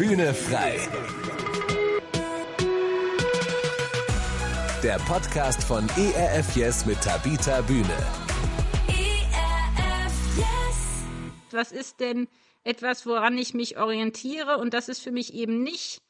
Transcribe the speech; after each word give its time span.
Bühne 0.00 0.32
frei. 0.32 0.78
Der 4.82 4.96
Podcast 5.00 5.62
von 5.62 5.86
ERF 5.98 6.56
Yes 6.56 6.86
mit 6.86 7.02
Tabita 7.02 7.60
Bühne. 7.60 7.84
ERF 8.88 10.38
Yes. 10.38 11.04
Was 11.50 11.70
ist 11.70 12.00
denn 12.00 12.28
etwas, 12.64 13.04
woran 13.04 13.36
ich 13.36 13.52
mich 13.52 13.76
orientiere? 13.76 14.56
Und 14.56 14.72
das 14.72 14.88
ist 14.88 15.02
für 15.02 15.12
mich 15.12 15.34
eben 15.34 15.62
nicht 15.62 16.00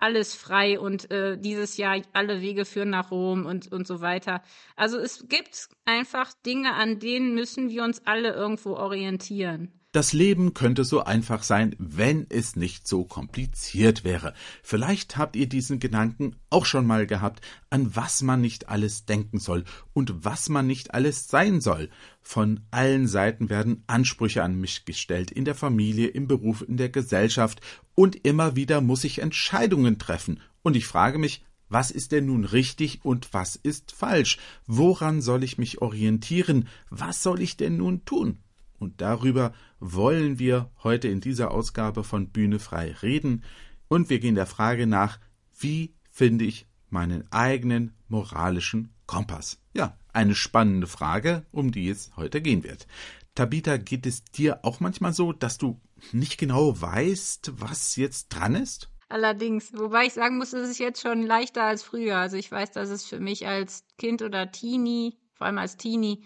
alles 0.00 0.34
frei 0.34 0.80
und 0.80 1.08
äh, 1.12 1.38
dieses 1.38 1.76
Jahr 1.76 2.02
alle 2.14 2.40
Wege 2.40 2.64
führen 2.64 2.90
nach 2.90 3.12
Rom 3.12 3.46
und, 3.46 3.70
und 3.70 3.86
so 3.86 4.00
weiter. 4.00 4.42
Also 4.74 4.98
es 4.98 5.28
gibt 5.28 5.68
einfach 5.84 6.32
Dinge, 6.44 6.74
an 6.74 6.98
denen 6.98 7.36
müssen 7.36 7.70
wir 7.70 7.84
uns 7.84 8.04
alle 8.06 8.32
irgendwo 8.32 8.72
orientieren. 8.72 9.75
Das 9.96 10.12
Leben 10.12 10.52
könnte 10.52 10.84
so 10.84 11.04
einfach 11.04 11.42
sein, 11.42 11.74
wenn 11.78 12.26
es 12.28 12.54
nicht 12.54 12.86
so 12.86 13.04
kompliziert 13.04 14.04
wäre. 14.04 14.34
Vielleicht 14.62 15.16
habt 15.16 15.36
ihr 15.36 15.48
diesen 15.48 15.78
Gedanken 15.78 16.36
auch 16.50 16.66
schon 16.66 16.86
mal 16.86 17.06
gehabt, 17.06 17.40
an 17.70 17.96
was 17.96 18.20
man 18.20 18.42
nicht 18.42 18.68
alles 18.68 19.06
denken 19.06 19.38
soll 19.38 19.64
und 19.94 20.22
was 20.22 20.50
man 20.50 20.66
nicht 20.66 20.92
alles 20.92 21.28
sein 21.28 21.62
soll. 21.62 21.88
Von 22.20 22.60
allen 22.70 23.08
Seiten 23.08 23.48
werden 23.48 23.84
Ansprüche 23.86 24.42
an 24.42 24.60
mich 24.60 24.84
gestellt, 24.84 25.30
in 25.30 25.46
der 25.46 25.54
Familie, 25.54 26.08
im 26.08 26.28
Beruf, 26.28 26.62
in 26.68 26.76
der 26.76 26.90
Gesellschaft, 26.90 27.62
und 27.94 28.16
immer 28.16 28.54
wieder 28.54 28.82
muss 28.82 29.02
ich 29.02 29.20
Entscheidungen 29.20 29.98
treffen. 29.98 30.40
Und 30.60 30.76
ich 30.76 30.84
frage 30.84 31.16
mich, 31.16 31.42
was 31.70 31.90
ist 31.90 32.12
denn 32.12 32.26
nun 32.26 32.44
richtig 32.44 33.02
und 33.02 33.32
was 33.32 33.56
ist 33.56 33.92
falsch? 33.92 34.36
Woran 34.66 35.22
soll 35.22 35.42
ich 35.42 35.56
mich 35.56 35.80
orientieren? 35.80 36.68
Was 36.90 37.22
soll 37.22 37.40
ich 37.40 37.56
denn 37.56 37.78
nun 37.78 38.04
tun? 38.04 38.42
Und 38.78 39.00
darüber 39.00 39.52
wollen 39.80 40.38
wir 40.38 40.70
heute 40.82 41.08
in 41.08 41.20
dieser 41.20 41.50
Ausgabe 41.50 42.04
von 42.04 42.30
Bühne 42.30 42.58
frei 42.58 42.92
reden. 43.02 43.44
Und 43.88 44.10
wir 44.10 44.18
gehen 44.18 44.34
der 44.34 44.46
Frage 44.46 44.86
nach, 44.86 45.18
wie 45.58 45.94
finde 46.10 46.44
ich 46.44 46.66
meinen 46.90 47.30
eigenen 47.32 47.94
moralischen 48.08 48.94
Kompass? 49.06 49.60
Ja, 49.74 49.96
eine 50.12 50.34
spannende 50.34 50.86
Frage, 50.86 51.46
um 51.52 51.72
die 51.72 51.88
es 51.88 52.12
heute 52.16 52.40
gehen 52.40 52.64
wird. 52.64 52.86
Tabitha, 53.34 53.76
geht 53.76 54.06
es 54.06 54.24
dir 54.24 54.64
auch 54.64 54.80
manchmal 54.80 55.12
so, 55.12 55.32
dass 55.32 55.58
du 55.58 55.80
nicht 56.12 56.38
genau 56.38 56.80
weißt, 56.80 57.52
was 57.60 57.96
jetzt 57.96 58.28
dran 58.28 58.54
ist? 58.54 58.90
Allerdings, 59.08 59.72
wobei 59.74 60.06
ich 60.06 60.14
sagen 60.14 60.38
muss, 60.38 60.52
es 60.52 60.68
ist 60.68 60.78
jetzt 60.78 61.00
schon 61.00 61.22
leichter 61.22 61.62
als 61.62 61.82
früher. 61.82 62.16
Also 62.16 62.36
ich 62.36 62.50
weiß, 62.50 62.72
dass 62.72 62.88
es 62.88 63.04
für 63.06 63.20
mich 63.20 63.46
als 63.46 63.84
Kind 63.98 64.22
oder 64.22 64.50
Teenie, 64.50 65.18
vor 65.34 65.46
allem 65.46 65.58
als 65.58 65.76
Teenie, 65.76 66.24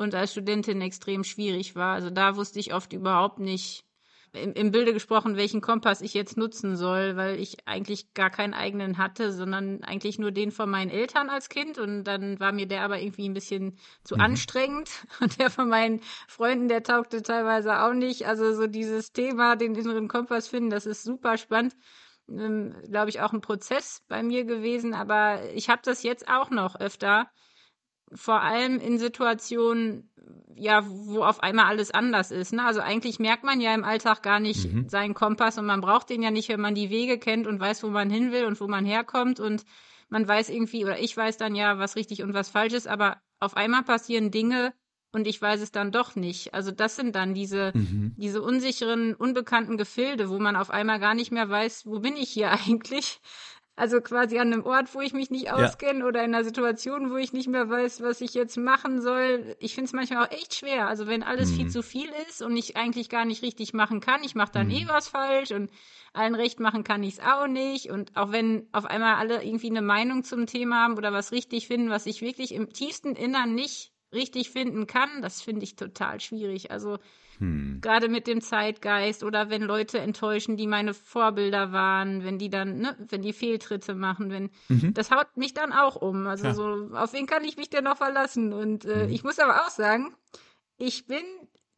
und 0.00 0.14
als 0.14 0.32
Studentin 0.32 0.80
extrem 0.80 1.24
schwierig 1.24 1.76
war. 1.76 1.92
Also 1.92 2.08
da 2.08 2.34
wusste 2.36 2.58
ich 2.58 2.72
oft 2.72 2.94
überhaupt 2.94 3.38
nicht, 3.38 3.84
im, 4.32 4.54
im 4.54 4.70
Bilde 4.70 4.94
gesprochen, 4.94 5.36
welchen 5.36 5.60
Kompass 5.60 6.00
ich 6.00 6.14
jetzt 6.14 6.38
nutzen 6.38 6.74
soll, 6.74 7.16
weil 7.16 7.38
ich 7.38 7.68
eigentlich 7.68 8.14
gar 8.14 8.30
keinen 8.30 8.54
eigenen 8.54 8.96
hatte, 8.96 9.30
sondern 9.30 9.82
eigentlich 9.84 10.18
nur 10.18 10.30
den 10.30 10.52
von 10.52 10.70
meinen 10.70 10.90
Eltern 10.90 11.28
als 11.28 11.50
Kind. 11.50 11.76
Und 11.76 12.04
dann 12.04 12.40
war 12.40 12.52
mir 12.52 12.66
der 12.66 12.82
aber 12.82 12.98
irgendwie 12.98 13.28
ein 13.28 13.34
bisschen 13.34 13.76
zu 14.02 14.14
mhm. 14.14 14.22
anstrengend. 14.22 14.88
Und 15.20 15.38
der 15.38 15.50
von 15.50 15.68
meinen 15.68 16.00
Freunden, 16.28 16.68
der 16.68 16.82
taugte 16.82 17.20
teilweise 17.20 17.82
auch 17.82 17.92
nicht. 17.92 18.26
Also 18.26 18.54
so 18.54 18.66
dieses 18.68 19.12
Thema, 19.12 19.56
den 19.56 19.74
inneren 19.74 20.08
Kompass 20.08 20.48
finden, 20.48 20.70
das 20.70 20.86
ist 20.86 21.02
super 21.02 21.36
spannend. 21.36 21.76
Ähm, 22.30 22.74
Glaube 22.88 23.10
ich, 23.10 23.20
auch 23.20 23.34
ein 23.34 23.42
Prozess 23.42 24.02
bei 24.08 24.22
mir 24.22 24.44
gewesen. 24.44 24.94
Aber 24.94 25.42
ich 25.52 25.68
habe 25.68 25.82
das 25.84 26.02
jetzt 26.04 26.26
auch 26.26 26.48
noch 26.48 26.76
öfter 26.80 27.28
vor 28.12 28.40
allem 28.40 28.78
in 28.78 28.98
Situationen, 28.98 30.10
ja, 30.56 30.84
wo 30.86 31.22
auf 31.22 31.42
einmal 31.42 31.66
alles 31.66 31.90
anders 31.90 32.30
ist. 32.30 32.52
Ne? 32.52 32.64
Also 32.64 32.80
eigentlich 32.80 33.18
merkt 33.18 33.44
man 33.44 33.60
ja 33.60 33.74
im 33.74 33.84
Alltag 33.84 34.22
gar 34.22 34.40
nicht 34.40 34.72
mhm. 34.72 34.88
seinen 34.88 35.14
Kompass 35.14 35.58
und 35.58 35.66
man 35.66 35.80
braucht 35.80 36.10
den 36.10 36.22
ja 36.22 36.30
nicht, 36.30 36.48
wenn 36.48 36.60
man 36.60 36.74
die 36.74 36.90
Wege 36.90 37.18
kennt 37.18 37.46
und 37.46 37.60
weiß, 37.60 37.82
wo 37.82 37.88
man 37.88 38.10
hin 38.10 38.32
will 38.32 38.44
und 38.44 38.60
wo 38.60 38.68
man 38.68 38.84
herkommt 38.84 39.40
und 39.40 39.64
man 40.08 40.26
weiß 40.26 40.50
irgendwie, 40.50 40.84
oder 40.84 40.98
ich 40.98 41.16
weiß 41.16 41.36
dann 41.36 41.54
ja, 41.54 41.78
was 41.78 41.96
richtig 41.96 42.22
und 42.22 42.34
was 42.34 42.50
falsch 42.50 42.74
ist, 42.74 42.88
aber 42.88 43.18
auf 43.38 43.56
einmal 43.56 43.84
passieren 43.84 44.30
Dinge 44.30 44.74
und 45.12 45.26
ich 45.26 45.40
weiß 45.40 45.60
es 45.60 45.72
dann 45.72 45.92
doch 45.92 46.14
nicht. 46.14 46.54
Also 46.54 46.70
das 46.70 46.96
sind 46.96 47.14
dann 47.16 47.34
diese, 47.34 47.72
mhm. 47.74 48.14
diese 48.16 48.42
unsicheren, 48.42 49.14
unbekannten 49.14 49.76
Gefilde, 49.76 50.28
wo 50.28 50.38
man 50.38 50.56
auf 50.56 50.70
einmal 50.70 51.00
gar 51.00 51.14
nicht 51.14 51.32
mehr 51.32 51.48
weiß, 51.48 51.86
wo 51.86 52.00
bin 52.00 52.16
ich 52.16 52.30
hier 52.30 52.50
eigentlich? 52.66 53.20
Also 53.80 54.02
quasi 54.02 54.38
an 54.38 54.52
einem 54.52 54.66
Ort, 54.66 54.94
wo 54.94 55.00
ich 55.00 55.14
mich 55.14 55.30
nicht 55.30 55.50
auskenne 55.50 56.00
ja. 56.00 56.04
oder 56.04 56.22
in 56.22 56.34
einer 56.34 56.44
Situation, 56.44 57.10
wo 57.10 57.16
ich 57.16 57.32
nicht 57.32 57.48
mehr 57.48 57.70
weiß, 57.70 58.02
was 58.02 58.20
ich 58.20 58.34
jetzt 58.34 58.58
machen 58.58 59.00
soll. 59.00 59.56
Ich 59.58 59.74
finde 59.74 59.86
es 59.86 59.94
manchmal 59.94 60.26
auch 60.26 60.30
echt 60.30 60.54
schwer. 60.54 60.86
Also 60.86 61.06
wenn 61.06 61.22
alles 61.22 61.52
mhm. 61.52 61.54
viel 61.54 61.70
zu 61.70 61.82
viel 61.82 62.10
ist 62.28 62.42
und 62.42 62.54
ich 62.58 62.76
eigentlich 62.76 63.08
gar 63.08 63.24
nicht 63.24 63.42
richtig 63.42 63.72
machen 63.72 64.00
kann, 64.00 64.22
ich 64.22 64.34
mache 64.34 64.52
dann 64.52 64.66
mhm. 64.66 64.74
eh 64.74 64.86
was 64.86 65.08
falsch 65.08 65.52
und 65.52 65.70
allen 66.12 66.34
recht 66.34 66.60
machen 66.60 66.84
kann 66.84 67.02
ich 67.02 67.14
es 67.14 67.20
auch 67.20 67.46
nicht. 67.46 67.86
Und 67.88 68.14
auch 68.18 68.32
wenn 68.32 68.68
auf 68.72 68.84
einmal 68.84 69.14
alle 69.14 69.42
irgendwie 69.42 69.70
eine 69.70 69.80
Meinung 69.80 70.24
zum 70.24 70.44
Thema 70.44 70.82
haben 70.82 70.98
oder 70.98 71.14
was 71.14 71.32
richtig 71.32 71.66
finden, 71.66 71.88
was 71.88 72.04
ich 72.04 72.20
wirklich 72.20 72.52
im 72.52 72.74
tiefsten 72.74 73.16
Innern 73.16 73.54
nicht 73.54 73.92
richtig 74.12 74.50
finden 74.50 74.88
kann, 74.88 75.22
das 75.22 75.40
finde 75.40 75.64
ich 75.64 75.76
total 75.76 76.20
schwierig. 76.20 76.70
Also 76.70 76.98
hm. 77.40 77.78
Gerade 77.80 78.10
mit 78.10 78.26
dem 78.26 78.42
Zeitgeist 78.42 79.24
oder 79.24 79.48
wenn 79.48 79.62
Leute 79.62 79.98
enttäuschen, 79.98 80.58
die 80.58 80.66
meine 80.66 80.92
Vorbilder 80.92 81.72
waren, 81.72 82.22
wenn 82.22 82.38
die 82.38 82.50
dann, 82.50 82.78
ne, 82.78 82.94
wenn 83.08 83.22
die 83.22 83.32
Fehltritte 83.32 83.94
machen, 83.94 84.30
wenn 84.30 84.50
mhm. 84.68 84.92
das 84.92 85.10
haut 85.10 85.38
mich 85.38 85.54
dann 85.54 85.72
auch 85.72 85.96
um. 85.96 86.26
Also 86.26 86.44
ja. 86.48 86.54
so, 86.54 86.90
auf 86.92 87.14
wen 87.14 87.26
kann 87.26 87.42
ich 87.42 87.56
mich 87.56 87.70
denn 87.70 87.84
noch 87.84 87.96
verlassen? 87.96 88.52
Und 88.52 88.84
äh, 88.84 89.06
mhm. 89.06 89.12
ich 89.12 89.24
muss 89.24 89.38
aber 89.38 89.62
auch 89.62 89.70
sagen, 89.70 90.14
ich 90.76 91.06
bin 91.06 91.24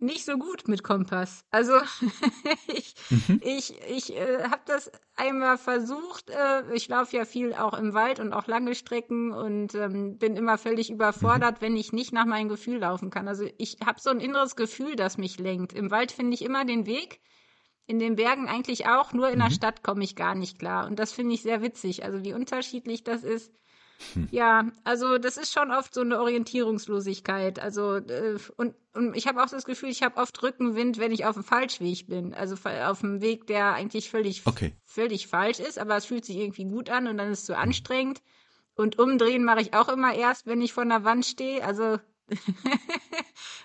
nicht 0.02 0.24
so 0.24 0.36
gut 0.36 0.68
mit 0.68 0.82
Kompass. 0.82 1.44
Also 1.50 1.74
ich, 2.66 2.94
mhm. 3.10 3.40
ich, 3.42 3.74
ich 3.88 4.16
äh, 4.16 4.44
habe 4.44 4.62
das 4.66 4.90
einmal 5.16 5.56
versucht. 5.58 6.30
Äh, 6.30 6.74
ich 6.74 6.88
laufe 6.88 7.16
ja 7.16 7.24
viel 7.24 7.54
auch 7.54 7.74
im 7.74 7.94
Wald 7.94 8.20
und 8.20 8.32
auch 8.32 8.46
lange 8.46 8.74
Strecken 8.74 9.32
und 9.32 9.74
ähm, 9.74 10.18
bin 10.18 10.36
immer 10.36 10.58
völlig 10.58 10.90
überfordert, 10.90 11.60
mhm. 11.60 11.64
wenn 11.64 11.76
ich 11.76 11.92
nicht 11.92 12.12
nach 12.12 12.26
meinem 12.26 12.48
Gefühl 12.48 12.78
laufen 12.78 13.10
kann. 13.10 13.28
Also 13.28 13.48
ich 13.58 13.78
habe 13.84 14.00
so 14.00 14.10
ein 14.10 14.20
inneres 14.20 14.56
Gefühl, 14.56 14.96
das 14.96 15.18
mich 15.18 15.38
lenkt. 15.38 15.72
Im 15.72 15.90
Wald 15.90 16.12
finde 16.12 16.34
ich 16.34 16.42
immer 16.42 16.64
den 16.64 16.86
Weg. 16.86 17.20
In 17.86 17.98
den 17.98 18.14
Bergen 18.16 18.48
eigentlich 18.48 18.86
auch, 18.86 19.12
nur 19.12 19.28
in 19.28 19.38
mhm. 19.38 19.44
der 19.44 19.50
Stadt 19.50 19.82
komme 19.82 20.04
ich 20.04 20.16
gar 20.16 20.34
nicht 20.34 20.58
klar. 20.58 20.86
Und 20.86 20.98
das 20.98 21.12
finde 21.12 21.34
ich 21.34 21.42
sehr 21.42 21.62
witzig. 21.62 22.04
Also 22.04 22.24
wie 22.24 22.34
unterschiedlich 22.34 23.04
das 23.04 23.24
ist. 23.24 23.52
Hm. 24.14 24.28
Ja, 24.30 24.66
also 24.84 25.18
das 25.18 25.36
ist 25.36 25.52
schon 25.52 25.70
oft 25.70 25.94
so 25.94 26.00
eine 26.00 26.20
Orientierungslosigkeit. 26.20 27.58
Also 27.58 27.96
äh, 27.96 28.38
und, 28.56 28.74
und 28.94 29.16
ich 29.16 29.26
habe 29.26 29.42
auch 29.42 29.48
das 29.48 29.64
Gefühl, 29.64 29.90
ich 29.90 30.02
habe 30.02 30.20
oft 30.20 30.42
Rückenwind, 30.42 30.98
wenn 30.98 31.12
ich 31.12 31.24
auf 31.24 31.34
dem 31.34 31.44
Falschweg 31.44 32.06
bin. 32.06 32.34
Also 32.34 32.56
auf 32.68 33.00
dem 33.00 33.20
Weg, 33.20 33.46
der 33.46 33.74
eigentlich 33.74 34.10
völlig 34.10 34.46
okay. 34.46 34.72
völlig 34.84 35.26
falsch 35.26 35.60
ist, 35.60 35.78
aber 35.78 35.96
es 35.96 36.06
fühlt 36.06 36.24
sich 36.24 36.36
irgendwie 36.36 36.64
gut 36.64 36.90
an 36.90 37.06
und 37.06 37.18
dann 37.18 37.30
ist 37.30 37.40
es 37.40 37.46
zu 37.46 37.52
so 37.52 37.58
anstrengend. 37.58 38.22
Und 38.74 38.98
umdrehen 38.98 39.44
mache 39.44 39.60
ich 39.60 39.74
auch 39.74 39.88
immer 39.88 40.14
erst, 40.14 40.46
wenn 40.46 40.62
ich 40.62 40.72
vor 40.72 40.82
einer 40.82 41.04
Wand 41.04 41.26
stehe. 41.26 41.64
Also 41.64 41.98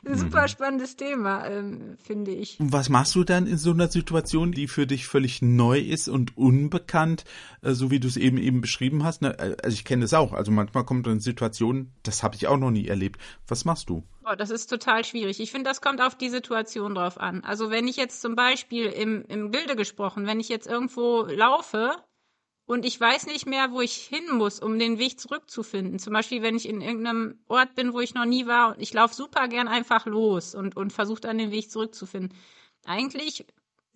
Ein 0.06 0.18
super 0.18 0.44
mhm. 0.44 0.48
spannendes 0.48 0.96
Thema, 0.96 1.46
ähm, 1.48 1.98
finde 2.04 2.32
ich. 2.32 2.58
Was 2.60 2.90
machst 2.90 3.16
du 3.16 3.24
dann 3.24 3.48
in 3.48 3.58
so 3.58 3.72
einer 3.72 3.88
Situation, 3.88 4.52
die 4.52 4.68
für 4.68 4.88
dich 4.88 5.08
völlig 5.08 5.42
neu 5.42 5.80
ist 5.80 6.08
und 6.08 6.38
unbekannt, 6.38 7.24
äh, 7.62 7.74
so 7.74 7.92
wie 7.92 8.00
du 8.00 8.08
es 8.08 8.18
eben 8.18 8.38
eben 8.38 8.62
beschrieben 8.62 9.04
hast? 9.04 9.22
Ne? 9.22 9.38
Äh, 9.40 9.58
also 9.64 9.74
ich 9.74 9.86
kenne 9.86 10.04
das 10.04 10.14
auch. 10.14 10.34
Also 10.34 10.52
manchmal 10.52 10.86
kommt 10.86 11.08
eine 11.08 11.20
Situation, 11.20 11.92
das 12.04 12.24
habe 12.24 12.36
ich 12.36 12.48
auch 12.48 12.58
noch 12.58 12.72
nie 12.72 12.88
erlebt. 12.88 13.20
Was 13.48 13.66
machst 13.66 13.90
du? 13.90 14.04
Oh, 14.30 14.36
das 14.36 14.50
ist 14.50 14.68
total 14.68 15.06
schwierig. 15.06 15.40
Ich 15.40 15.52
finde, 15.52 15.70
das 15.70 15.82
kommt 15.82 16.02
auf 16.02 16.16
die 16.16 16.30
Situation 16.30 16.96
drauf 16.96 17.20
an. 17.20 17.44
Also 17.44 17.72
wenn 17.72 17.88
ich 17.88 17.96
jetzt 17.96 18.22
zum 18.22 18.36
Beispiel 18.36 18.88
im, 18.88 19.24
im 19.28 19.52
Bilde 19.52 19.76
gesprochen, 19.76 20.26
wenn 20.28 20.40
ich 20.40 20.50
jetzt 20.50 20.68
irgendwo 20.68 21.24
laufe 21.24 21.96
und 22.68 22.86
ich 22.86 23.00
weiß 23.00 23.28
nicht 23.28 23.48
mehr, 23.48 23.72
wo 23.72 23.82
ich 23.82 23.94
hin 23.96 24.26
muss, 24.32 24.60
um 24.60 24.78
den 24.78 25.00
Weg 25.00 25.20
zurückzufinden. 25.20 26.00
Zum 26.00 26.14
Beispiel, 26.14 26.42
wenn 26.44 26.56
ich 26.56 26.68
in 26.68 26.82
irgendeinem 26.82 27.40
Ort 27.48 27.76
bin, 27.76 27.94
wo 27.94 28.02
ich 28.02 28.14
noch 28.14 28.26
nie 28.26 28.46
war 28.46 28.76
und 28.76 28.82
ich 28.82 28.94
laufe 28.94 29.16
super 29.16 29.48
gern 29.48 29.68
einfach 29.70 30.06
los 30.06 30.54
und, 30.54 30.76
und 30.78 30.92
versuche 30.94 31.22
dann 31.22 31.38
den 31.40 31.52
Weg 31.52 31.72
zurückzufinden. 31.72 32.38
Eigentlich 32.86 33.46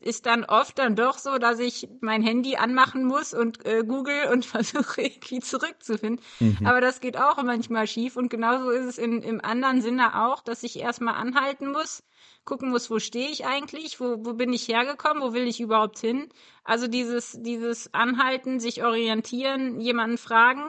ist 0.01 0.25
dann 0.25 0.43
oft 0.43 0.77
dann 0.79 0.95
doch 0.95 1.17
so, 1.17 1.37
dass 1.37 1.59
ich 1.59 1.89
mein 2.01 2.23
Handy 2.23 2.55
anmachen 2.55 3.05
muss 3.05 3.33
und 3.33 3.65
äh, 3.65 3.83
google 3.83 4.29
und 4.31 4.45
versuche 4.47 5.01
irgendwie 5.01 5.39
zurückzufinden. 5.39 6.23
Mhm. 6.39 6.65
Aber 6.65 6.81
das 6.81 6.99
geht 6.99 7.17
auch 7.17 7.41
manchmal 7.43 7.87
schief 7.87 8.15
und 8.15 8.29
genauso 8.29 8.69
ist 8.69 8.85
es 8.85 8.97
in, 8.97 9.21
im 9.21 9.41
anderen 9.41 9.81
Sinne 9.81 10.23
auch, 10.23 10.41
dass 10.41 10.63
ich 10.63 10.79
erstmal 10.79 11.15
anhalten 11.15 11.71
muss 11.71 12.03
gucken 12.43 12.69
muss, 12.69 12.89
wo 12.89 12.99
stehe 12.99 13.29
ich 13.29 13.45
eigentlich, 13.45 13.99
wo, 13.99 14.25
wo 14.25 14.33
bin 14.33 14.51
ich 14.53 14.67
hergekommen, 14.67 15.21
wo 15.21 15.33
will 15.33 15.47
ich 15.47 15.59
überhaupt 15.59 15.99
hin. 15.99 16.29
Also 16.63 16.87
dieses, 16.87 17.37
dieses 17.41 17.93
Anhalten, 17.93 18.59
sich 18.59 18.83
orientieren, 18.83 19.79
jemanden 19.79 20.17
fragen. 20.17 20.63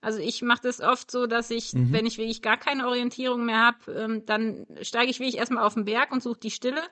Also 0.00 0.20
ich 0.20 0.42
mache 0.42 0.62
das 0.62 0.80
oft 0.80 1.10
so, 1.10 1.26
dass 1.26 1.50
ich, 1.50 1.72
mhm. 1.72 1.92
wenn 1.92 2.06
ich 2.06 2.18
wirklich 2.18 2.42
gar 2.42 2.56
keine 2.56 2.86
Orientierung 2.86 3.44
mehr 3.44 3.58
habe, 3.60 3.92
ähm, 3.92 4.26
dann 4.26 4.66
steige 4.82 5.10
ich 5.10 5.18
wirklich 5.18 5.38
erstmal 5.38 5.64
auf 5.64 5.74
den 5.74 5.86
Berg 5.86 6.12
und 6.12 6.22
suche 6.22 6.40
die 6.40 6.50
Stille. 6.50 6.82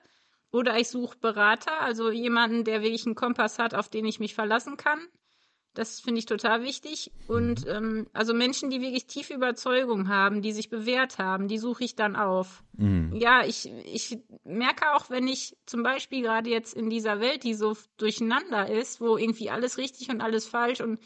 Oder 0.57 0.79
ich 0.79 0.89
suche 0.89 1.19
Berater, 1.19 1.83
also 1.83 2.11
jemanden, 2.11 2.65
der 2.65 2.81
wirklich 2.81 3.05
einen 3.05 3.15
Kompass 3.15 3.59
hat, 3.59 3.75
auf 3.75 3.91
den 3.91 4.07
ich 4.07 4.21
mich 4.21 4.35
verlassen 4.35 4.79
kann. 4.79 4.99
Das 5.75 6.01
finde 6.01 6.21
ich 6.21 6.25
total 6.25 6.63
wichtig. 6.63 7.13
Und 7.29 7.67
ähm, 7.67 8.07
also 8.15 8.33
Menschen, 8.33 8.71
die 8.71 8.81
wirklich 8.81 9.07
tiefe 9.07 9.35
Überzeugung 9.35 10.09
haben, 10.09 10.41
die 10.41 10.53
sich 10.53 10.71
bewährt 10.71 11.19
haben, 11.19 11.47
die 11.47 11.59
suche 11.59 11.85
ich 11.85 11.95
dann 11.95 12.17
auf. 12.17 12.65
Mhm. 12.73 13.15
Ja, 13.15 13.45
ich, 13.45 13.71
ich 13.85 14.19
merke 14.45 14.95
auch, 14.95 15.11
wenn 15.11 15.29
ich 15.29 15.59
zum 15.67 15.83
Beispiel 15.83 16.23
gerade 16.23 16.49
jetzt 16.49 16.73
in 16.73 16.89
dieser 16.89 17.21
Welt, 17.21 17.45
die 17.45 17.53
so 17.53 17.77
durcheinander 17.99 18.71
ist, 18.71 19.03
wo 19.03 19.19
irgendwie 19.19 19.51
alles 19.51 19.77
richtig 19.77 20.09
und 20.09 20.23
alles 20.23 20.47
falsch 20.47 20.81
und 20.81 20.99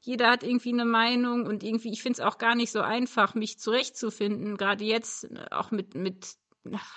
jeder 0.00 0.30
hat 0.30 0.42
irgendwie 0.42 0.72
eine 0.72 0.86
Meinung 0.86 1.44
und 1.44 1.62
irgendwie, 1.62 1.92
ich 1.92 2.02
finde 2.02 2.22
es 2.22 2.26
auch 2.26 2.38
gar 2.38 2.54
nicht 2.54 2.72
so 2.72 2.80
einfach, 2.80 3.34
mich 3.34 3.58
zurechtzufinden, 3.58 4.56
gerade 4.56 4.84
jetzt 4.84 5.28
auch 5.50 5.70
mit, 5.72 5.94
mit 5.94 6.36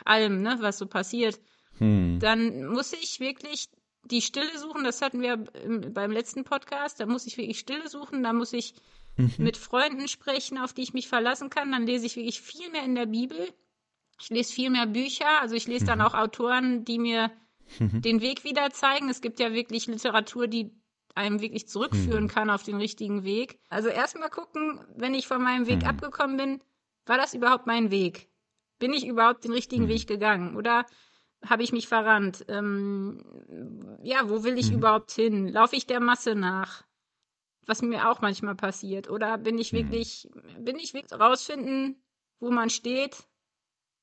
allem, 0.06 0.42
ne, 0.42 0.56
was 0.62 0.78
so 0.78 0.88
passiert. 0.88 1.42
Hm. 1.80 2.20
Dann 2.20 2.68
muss 2.68 2.94
ich 2.94 3.20
wirklich 3.20 3.70
die 4.04 4.22
Stille 4.22 4.58
suchen, 4.58 4.84
das 4.84 5.02
hatten 5.02 5.22
wir 5.22 5.38
beim 5.38 6.12
letzten 6.12 6.44
Podcast, 6.44 7.00
da 7.00 7.06
muss 7.06 7.28
ich 7.28 7.38
wirklich 7.38 7.60
Stille 7.60 7.88
suchen, 7.90 8.24
da 8.24 8.34
muss 8.34 8.54
ich 8.54 8.74
mhm. 9.18 9.34
mit 9.38 9.58
Freunden 9.58 10.08
sprechen, 10.08 10.58
auf 10.58 10.74
die 10.74 10.84
ich 10.84 10.94
mich 10.94 11.08
verlassen 11.08 11.50
kann, 11.50 11.72
dann 11.72 11.86
lese 11.86 12.06
ich 12.06 12.16
wirklich 12.16 12.42
viel 12.42 12.70
mehr 12.70 12.84
in 12.84 12.96
der 12.96 13.06
Bibel. 13.06 13.38
Ich 14.20 14.30
lese 14.30 14.54
viel 14.54 14.70
mehr 14.70 14.88
Bücher, 14.88 15.42
also 15.42 15.56
ich 15.56 15.68
lese 15.68 15.84
mhm. 15.84 15.88
dann 15.90 16.02
auch 16.02 16.14
Autoren, 16.14 16.86
die 16.86 17.00
mir 17.00 17.32
mhm. 17.80 18.02
den 18.02 18.22
Weg 18.22 18.44
wieder 18.44 18.72
zeigen. 18.72 19.10
Es 19.10 19.22
gibt 19.22 19.40
ja 19.40 19.54
wirklich 19.54 19.88
Literatur, 19.88 20.48
die 20.48 20.72
einem 21.14 21.42
wirklich 21.42 21.68
zurückführen 21.68 22.26
mhm. 22.26 22.30
kann 22.30 22.50
auf 22.50 22.64
den 22.64 22.78
richtigen 22.78 23.24
Weg. 23.24 23.60
Also 23.70 23.90
erstmal 23.90 24.30
gucken, 24.30 24.80
wenn 24.96 25.14
ich 25.14 25.28
von 25.28 25.42
meinem 25.42 25.68
Weg 25.68 25.82
mhm. 25.82 25.88
abgekommen 25.88 26.38
bin, 26.38 26.64
war 27.06 27.18
das 27.18 27.34
überhaupt 27.34 27.68
mein 27.68 27.92
Weg? 27.92 28.30
Bin 28.80 28.94
ich 28.94 29.06
überhaupt 29.06 29.44
den 29.44 29.52
richtigen 29.52 29.86
mhm. 29.86 29.90
Weg 29.90 30.08
gegangen? 30.08 30.56
Oder 30.56 30.86
habe 31.46 31.64
ich 31.64 31.72
mich 31.72 31.88
verrannt? 31.88 32.46
Ähm, 32.48 33.24
ja, 34.04 34.30
wo 34.30 34.44
will 34.44 34.58
ich 34.58 34.72
mhm. 34.72 34.78
überhaupt 34.78 35.12
hin? 35.12 35.48
Laufe 35.48 35.76
ich 35.76 35.86
der 35.86 36.00
Masse 36.00 36.36
nach? 36.36 36.84
Was 37.66 37.82
mir 37.82 38.10
auch 38.10 38.22
manchmal 38.22 38.56
passiert. 38.56 39.10
Oder 39.10 39.38
bin 39.38 39.58
ich 39.58 39.74
mhm. 39.74 39.78
wirklich, 39.78 40.30
mhm. 40.34 40.66
bin 40.66 40.78
ich 40.78 40.94
wirklich 40.94 41.20
rausfinden, 41.20 42.02
wo 42.40 42.52
man 42.52 42.70
steht 42.70 43.28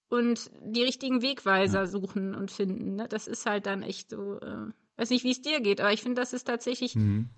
und 0.08 0.50
die 0.60 0.82
richtigen 0.82 1.22
Wegweiser 1.22 1.81
ja. 1.81 1.86
suchen 1.86 2.34
und 2.34 2.50
finden. 2.50 2.96
Ne? 2.96 3.08
Das 3.08 3.26
ist 3.26 3.46
halt 3.46 3.66
dann 3.66 3.82
echt 3.82 4.10
so, 4.10 4.38
äh, 4.40 4.66
weiß 4.96 5.10
nicht, 5.10 5.25
wie 5.25 5.32
es 5.32 5.42
dir 5.42 5.60
geht, 5.60 5.80
aber 5.80 5.92
ich 5.92 6.02
finde, 6.02 6.20
das 6.20 6.32
ist 6.32 6.44
tatsächlich 6.44 6.94
mhm. 6.94 7.30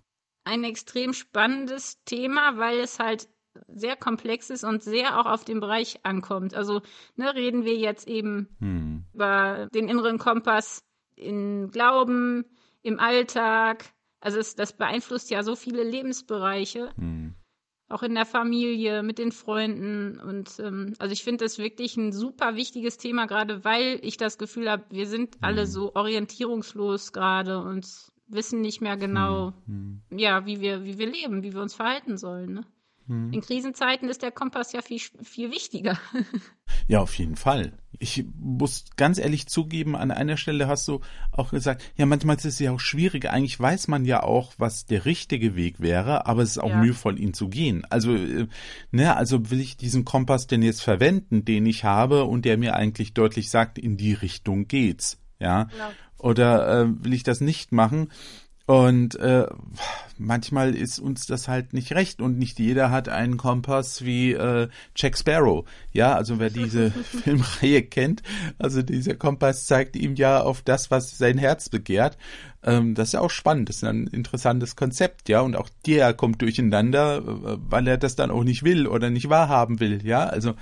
ein 0.44 0.64
extrem 0.64 1.12
spannendes 1.12 2.02
Thema, 2.04 2.58
weil 2.58 2.80
es 2.80 2.98
halt 2.98 3.28
sehr 3.68 3.96
komplex 3.96 4.50
ist 4.50 4.64
und 4.64 4.82
sehr 4.82 5.20
auch 5.20 5.26
auf 5.26 5.44
den 5.44 5.60
Bereich 5.60 6.00
ankommt. 6.04 6.54
Also 6.54 6.82
ne, 7.16 7.34
reden 7.34 7.64
wir 7.64 7.76
jetzt 7.76 8.08
eben 8.08 8.48
hm. 8.58 9.04
über 9.12 9.68
den 9.74 9.88
inneren 9.88 10.18
Kompass 10.18 10.84
in 11.16 11.70
Glauben, 11.70 12.44
im 12.82 13.00
Alltag. 13.00 13.84
Also 14.20 14.38
es, 14.38 14.54
das 14.54 14.76
beeinflusst 14.76 15.30
ja 15.30 15.42
so 15.42 15.56
viele 15.56 15.82
Lebensbereiche. 15.82 16.90
Hm. 16.96 17.34
Auch 17.88 18.02
in 18.02 18.14
der 18.14 18.26
Familie, 18.26 19.04
mit 19.04 19.18
den 19.18 19.30
Freunden. 19.30 20.18
Und 20.18 20.58
ähm, 20.58 20.94
also 20.98 21.12
ich 21.12 21.22
finde 21.22 21.44
das 21.44 21.58
wirklich 21.58 21.96
ein 21.96 22.12
super 22.12 22.56
wichtiges 22.56 22.98
Thema, 22.98 23.26
gerade 23.26 23.64
weil 23.64 24.00
ich 24.02 24.16
das 24.16 24.38
Gefühl 24.38 24.70
habe, 24.70 24.84
wir 24.90 25.06
sind 25.06 25.36
hm. 25.36 25.44
alle 25.44 25.66
so 25.66 25.94
orientierungslos 25.94 27.12
gerade 27.12 27.60
und 27.60 27.86
wissen 28.28 28.60
nicht 28.60 28.80
mehr 28.80 28.96
genau, 28.96 29.52
hm. 29.66 30.02
hm. 30.10 30.18
ja, 30.18 30.46
wie 30.46 30.60
wir, 30.60 30.84
wie 30.84 30.98
wir 30.98 31.06
leben, 31.06 31.42
wie 31.42 31.54
wir 31.54 31.62
uns 31.62 31.74
verhalten 31.74 32.16
sollen. 32.16 32.54
Ne? 32.54 32.66
Hm. 33.06 33.32
In 33.32 33.40
Krisenzeiten 33.40 34.08
ist 34.08 34.22
der 34.22 34.32
Kompass 34.32 34.72
ja 34.72 34.82
viel, 34.82 35.00
viel 35.22 35.50
wichtiger. 35.50 35.98
Ja, 36.88 37.00
auf 37.00 37.14
jeden 37.14 37.36
Fall. 37.36 37.72
Ich 37.98 38.24
muss 38.38 38.84
ganz 38.96 39.18
ehrlich 39.18 39.46
zugeben, 39.48 39.96
an 39.96 40.10
einer 40.10 40.36
Stelle 40.36 40.68
hast 40.68 40.86
du 40.86 41.00
auch 41.32 41.50
gesagt, 41.50 41.82
ja, 41.96 42.06
manchmal 42.06 42.36
ist 42.36 42.44
es 42.44 42.58
ja 42.58 42.72
auch 42.72 42.80
schwierig. 42.80 43.28
Eigentlich 43.28 43.58
weiß 43.58 43.88
man 43.88 44.04
ja 44.04 44.22
auch, 44.22 44.52
was 44.58 44.86
der 44.86 45.04
richtige 45.04 45.56
Weg 45.56 45.80
wäre, 45.80 46.26
aber 46.26 46.42
es 46.42 46.50
ist 46.50 46.58
auch 46.58 46.70
ja. 46.70 46.80
mühevoll, 46.80 47.18
ihn 47.18 47.34
zu 47.34 47.48
gehen. 47.48 47.84
Also, 47.90 48.14
äh, 48.14 48.46
ne, 48.90 49.16
also 49.16 49.50
will 49.50 49.60
ich 49.60 49.76
diesen 49.76 50.04
Kompass 50.04 50.46
denn 50.46 50.62
jetzt 50.62 50.82
verwenden, 50.82 51.44
den 51.44 51.66
ich 51.66 51.84
habe 51.84 52.24
und 52.24 52.44
der 52.44 52.56
mir 52.56 52.76
eigentlich 52.76 53.14
deutlich 53.14 53.50
sagt, 53.50 53.78
in 53.78 53.96
die 53.96 54.12
Richtung 54.12 54.68
geht's. 54.68 55.18
Ja. 55.40 55.64
Genau. 55.64 55.90
Oder 56.18 56.82
äh, 56.82 57.04
will 57.04 57.14
ich 57.14 57.24
das 57.24 57.40
nicht 57.40 57.72
machen? 57.72 58.10
Und 58.66 59.14
äh, 59.20 59.46
manchmal 60.18 60.74
ist 60.74 60.98
uns 60.98 61.26
das 61.26 61.46
halt 61.46 61.72
nicht 61.72 61.92
recht 61.92 62.20
und 62.20 62.36
nicht 62.36 62.58
jeder 62.58 62.90
hat 62.90 63.08
einen 63.08 63.36
Kompass 63.36 64.04
wie 64.04 64.32
äh, 64.32 64.68
Jack 64.96 65.16
Sparrow. 65.16 65.64
Ja, 65.92 66.16
also 66.16 66.40
wer 66.40 66.50
diese 66.50 66.90
Filmreihe 67.22 67.82
kennt, 67.82 68.24
also 68.58 68.82
dieser 68.82 69.14
Kompass 69.14 69.66
zeigt 69.66 69.94
ihm 69.94 70.16
ja 70.16 70.40
auf 70.40 70.62
das, 70.62 70.90
was 70.90 71.16
sein 71.16 71.38
Herz 71.38 71.68
begehrt. 71.68 72.18
Ähm, 72.64 72.96
das 72.96 73.08
ist 73.08 73.12
ja 73.12 73.20
auch 73.20 73.30
spannend, 73.30 73.68
das 73.68 73.76
ist 73.76 73.84
ein 73.84 74.08
interessantes 74.08 74.74
Konzept, 74.74 75.28
ja, 75.28 75.42
und 75.42 75.54
auch 75.54 75.68
der 75.86 76.12
kommt 76.12 76.42
durcheinander, 76.42 77.18
äh, 77.18 77.58
weil 77.70 77.86
er 77.86 77.98
das 77.98 78.16
dann 78.16 78.32
auch 78.32 78.42
nicht 78.42 78.64
will 78.64 78.88
oder 78.88 79.10
nicht 79.10 79.28
wahrhaben 79.28 79.78
will, 79.78 80.04
ja. 80.04 80.26
Also 80.26 80.54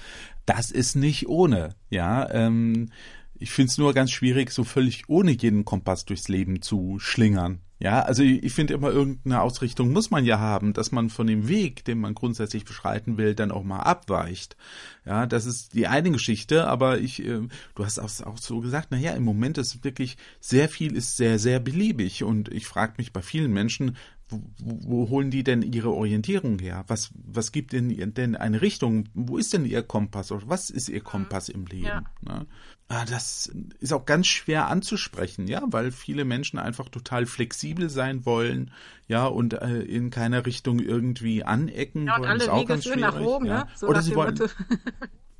das 0.45 0.71
ist 0.71 0.95
nicht 0.95 1.27
ohne, 1.27 1.75
ja. 1.89 2.29
Ähm, 2.31 2.91
ich 3.37 3.51
finde 3.51 3.71
es 3.71 3.79
nur 3.79 3.95
ganz 3.95 4.11
schwierig, 4.11 4.51
so 4.51 4.63
völlig 4.65 5.09
ohne 5.09 5.33
jeden 5.33 5.65
Kompass 5.65 6.05
durchs 6.05 6.29
Leben 6.29 6.61
zu 6.61 6.99
schlingern. 6.99 7.61
Ja, 7.85 8.01
also 8.01 8.23
ich, 8.23 8.43
ich 8.43 8.55
finde 8.55 8.73
immer 8.73 8.89
irgendeine 8.91 9.43
Ausrichtung 9.43 9.93
muss 9.93 10.11
man 10.11 10.25
ja 10.25 10.39
haben, 10.39 10.73
dass 10.73 10.91
man 10.91 11.11
von 11.11 11.27
dem 11.27 11.49
Weg, 11.49 11.85
den 11.85 12.01
man 12.01 12.15
grundsätzlich 12.15 12.65
beschreiten 12.65 13.19
will, 13.19 13.35
dann 13.35 13.51
auch 13.51 13.63
mal 13.63 13.81
abweicht. 13.81 14.57
Ja, 15.05 15.27
das 15.27 15.45
ist 15.45 15.75
die 15.75 15.87
eine 15.87 16.11
Geschichte, 16.11 16.67
aber 16.67 16.99
ich, 16.99 17.23
äh, 17.23 17.41
du 17.75 17.85
hast 17.85 17.99
auch, 17.99 18.27
auch 18.27 18.39
so 18.39 18.61
gesagt, 18.61 18.89
na 18.91 18.97
ja, 18.97 19.13
im 19.13 19.23
Moment 19.23 19.59
ist 19.59 19.85
wirklich 19.85 20.17
sehr 20.41 20.71
viel 20.71 20.97
ist 20.97 21.19
sehr, 21.19 21.39
sehr 21.39 21.61
beliebig 21.61 22.25
und 22.25 22.49
ich 22.49 22.67
frage 22.67 22.95
mich 22.97 23.13
bei 23.13 23.21
vielen 23.21 23.53
Menschen, 23.53 23.99
wo, 24.29 24.43
wo 24.59 25.09
holen 25.11 25.31
die 25.31 25.45
denn 25.45 25.63
ihre 25.63 25.91
Orientierung 25.91 26.59
her? 26.59 26.85
Was, 26.89 27.11
was 27.15 27.53
gibt 27.53 27.73
denn, 27.73 27.89
denn 28.15 28.37
eine 28.37 28.63
Richtung? 28.63 29.09
Wo 29.15 29.37
ist 29.37 29.53
denn 29.53 29.65
ihr 29.65 29.83
Kompass? 29.83 30.33
Was 30.47 30.71
ist 30.71 30.89
ihr 30.89 31.03
Kompass 31.03 31.49
im 31.49 31.67
Leben? 31.67 31.85
Ja. 31.85 32.05
Ne? 32.23 32.47
Ah, 32.89 33.05
das 33.07 33.51
ist 33.81 33.93
auch 33.93 34.05
ganz 34.05 34.27
schwer 34.27 34.69
anzusprechen, 34.69 35.47
ja, 35.47 35.63
weil 35.67 35.91
viele 35.91 36.25
Menschen 36.25 36.59
einfach 36.59 36.89
total 36.91 37.25
flexibel 37.25 37.89
sein 37.89 38.27
wollen, 38.27 38.73
ja, 39.07 39.27
und 39.27 39.55
äh, 39.55 39.81
in 39.81 40.11
keiner 40.11 40.45
Richtung 40.45 40.79
irgendwie 40.79 41.45
anecken. 41.45 42.07
Ja, 42.07 42.17
und 42.17 42.23
wollen. 42.23 42.31
alle 42.31 42.53
auch 42.53 42.69
Wege 42.69 42.83
führen 42.83 43.01
nach 43.01 43.19
Rom, 43.19 43.47
ja. 43.47 43.65
ne? 43.65 43.67
So 43.75 43.89
Oder 43.89 44.03
sie 44.03 44.15
wollen. 44.15 44.39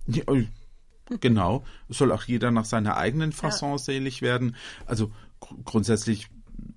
ja, 0.07 0.23
oh, 0.27 0.39
genau. 1.21 1.65
Es 1.89 1.99
soll 1.99 2.13
auch 2.13 2.25
jeder 2.25 2.51
nach 2.51 2.65
seiner 2.65 2.97
eigenen 2.97 3.33
Fasson 3.33 3.73
ja. 3.73 3.79
selig 3.79 4.23
werden. 4.23 4.57
Also 4.87 5.13
gr 5.41 5.55
grundsätzlich 5.65 6.29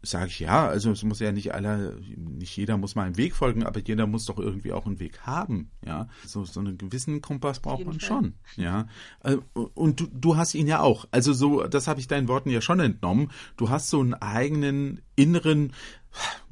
sage 0.01 0.27
ich 0.27 0.39
ja, 0.39 0.67
also 0.67 0.91
es 0.91 1.03
muss 1.03 1.19
ja 1.19 1.31
nicht 1.31 1.53
aller, 1.53 1.93
nicht 2.15 2.55
jeder 2.55 2.77
muss 2.77 2.95
mal 2.95 3.03
einen 3.03 3.17
Weg 3.17 3.35
folgen, 3.35 3.63
aber 3.63 3.79
jeder 3.79 4.07
muss 4.07 4.25
doch 4.25 4.39
irgendwie 4.39 4.71
auch 4.71 4.85
einen 4.85 4.99
Weg 4.99 5.21
haben, 5.21 5.69
ja. 5.85 6.07
So, 6.25 6.45
so 6.45 6.59
einen 6.59 6.77
gewissen 6.77 7.21
Kompass 7.21 7.59
braucht 7.59 7.85
man 7.85 7.99
Fall. 7.99 8.07
schon, 8.07 8.33
ja. 8.55 8.87
Äh, 9.23 9.37
und 9.53 9.99
du, 9.99 10.07
du 10.11 10.37
hast 10.37 10.55
ihn 10.55 10.67
ja 10.67 10.81
auch. 10.81 11.05
Also 11.11 11.33
so, 11.33 11.63
das 11.63 11.87
habe 11.87 11.99
ich 11.99 12.07
deinen 12.07 12.27
Worten 12.27 12.49
ja 12.49 12.61
schon 12.61 12.79
entnommen. 12.79 13.31
Du 13.55 13.69
hast 13.69 13.89
so 13.89 13.99
einen 13.99 14.13
eigenen 14.13 15.01
inneren, 15.15 15.73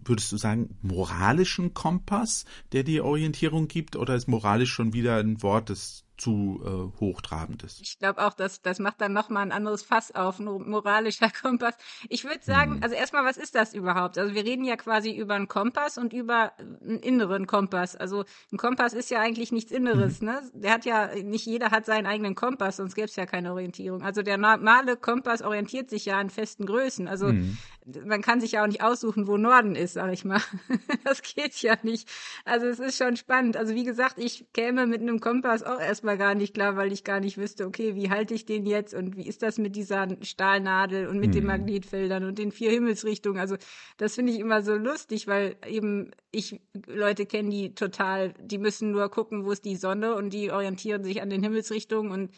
würdest 0.04 0.32
du 0.32 0.38
sagen, 0.38 0.78
moralischen 0.82 1.74
Kompass, 1.74 2.46
der 2.72 2.84
dir 2.84 3.06
Orientierung 3.06 3.68
gibt, 3.68 3.96
oder 3.96 4.16
ist 4.16 4.28
moralisch 4.28 4.72
schon 4.72 4.94
wieder 4.94 5.18
ein 5.18 5.42
Wort, 5.42 5.70
das 5.70 6.05
zu 6.18 6.62
äh, 6.64 7.00
hochtrabend 7.00 7.64
ist. 7.64 7.82
Ich 7.82 8.00
glaube 8.00 8.26
auch, 8.26 8.34
dass 8.34 8.62
das 8.62 8.80
macht 8.80 9.02
dann 9.02 9.14
nochmal 9.14 9.44
ein 9.44 9.52
anderes 9.52 9.84
Fass 9.84 10.14
auf, 10.14 10.40
ein 10.40 10.46
moralischer 10.46 11.30
Kompass. 11.42 11.76
Ich 12.10 12.24
würde 12.24 12.44
sagen, 12.44 12.76
hm. 12.76 12.84
also 12.84 12.96
erstmal, 12.96 13.26
was 13.26 13.38
ist 13.38 13.56
das 13.56 13.74
überhaupt? 13.74 14.18
Also 14.18 14.34
wir 14.34 14.46
reden 14.46 14.64
ja 14.64 14.78
quasi 14.78 15.12
über 15.12 15.36
einen 15.36 15.48
Kompass 15.48 15.98
und 15.98 16.14
über 16.14 16.54
einen 16.58 17.00
inneren 17.00 17.48
Kompass. 17.48 17.96
Also 17.96 18.24
ein 18.52 18.58
Kompass 18.58 18.94
ist 18.94 19.10
ja 19.10 19.20
eigentlich 19.20 19.52
nichts 19.52 19.72
Inneres, 19.72 20.20
hm. 20.20 20.28
ne? 20.28 20.42
Der 20.54 20.74
hat 20.74 20.86
ja, 20.86 21.14
nicht 21.16 21.46
jeder 21.46 21.72
hat 21.72 21.86
seinen 21.86 22.06
eigenen 22.06 22.36
Kompass, 22.36 22.78
sonst 22.78 22.96
gäbe 22.96 23.08
es 23.08 23.16
ja 23.16 23.26
keine 23.26 23.52
Orientierung. 23.52 24.02
Also 24.02 24.22
der 24.22 24.38
normale 24.38 24.96
Kompass 24.96 25.42
orientiert 25.42 25.90
sich 25.90 26.06
ja 26.06 26.18
an 26.18 26.30
festen 26.30 26.66
Größen. 26.66 27.10
Also 27.10 27.28
hm. 27.28 27.58
man 28.06 28.22
kann 28.22 28.40
sich 28.40 28.54
ja 28.54 28.64
auch 28.64 28.68
nicht 28.68 28.84
aussuchen, 28.84 29.28
wo 29.28 29.36
Norden 29.36 29.76
ist, 29.76 29.94
sag 29.94 30.14
ich 30.14 30.24
mal. 30.24 30.42
das 31.04 31.22
geht 31.22 31.62
ja 31.62 31.76
nicht. 31.84 32.08
Also 32.46 32.68
es 32.68 32.80
ist 32.80 32.98
schon 32.98 33.18
spannend. 33.18 33.58
Also 33.58 33.76
wie 33.76 33.84
gesagt, 33.84 34.18
ich 34.18 34.46
käme 34.54 34.88
mit 34.88 35.02
einem 35.02 35.20
Kompass 35.20 35.62
auch 35.62 35.80
erst 35.80 36.05
erstmal 36.06 36.18
gar 36.18 36.36
nicht 36.36 36.54
klar, 36.54 36.76
weil 36.76 36.94
ich 36.94 37.04
gar 37.04 37.20
nicht 37.20 37.38
wüsste, 37.38 37.66
okay, 37.66 37.96
wie 37.96 38.12
halte 38.12 38.36
ich 38.36 38.46
den 38.46 38.68
jetzt 38.68 38.94
und 38.94 39.18
wie 39.18 39.28
ist 39.28 39.42
das 39.42 39.58
mit 39.58 39.76
dieser 39.76 40.08
Stahlnadel 40.22 41.08
und 41.08 41.18
mit 41.18 41.30
mhm. 41.30 41.34
den 41.34 41.46
Magnetfeldern 41.48 42.24
und 42.26 42.38
den 42.38 42.52
vier 42.52 42.70
Himmelsrichtungen. 42.70 43.40
Also 43.40 43.56
das 43.98 44.14
finde 44.14 44.32
ich 44.32 44.40
immer 44.40 44.62
so 44.62 44.76
lustig, 44.76 45.28
weil 45.28 45.56
eben 45.68 46.12
ich 46.32 46.62
Leute 46.86 47.26
kenne, 47.26 47.50
die 47.50 47.74
total, 47.74 48.34
die 48.40 48.60
müssen 48.60 48.92
nur 48.92 49.10
gucken, 49.10 49.46
wo 49.46 49.52
ist 49.52 49.66
die 49.66 49.76
Sonne 49.76 50.16
und 50.16 50.32
die 50.32 50.52
orientieren 50.52 51.04
sich 51.04 51.24
an 51.24 51.32
den 51.32 51.42
Himmelsrichtungen 51.42 52.12
und 52.12 52.32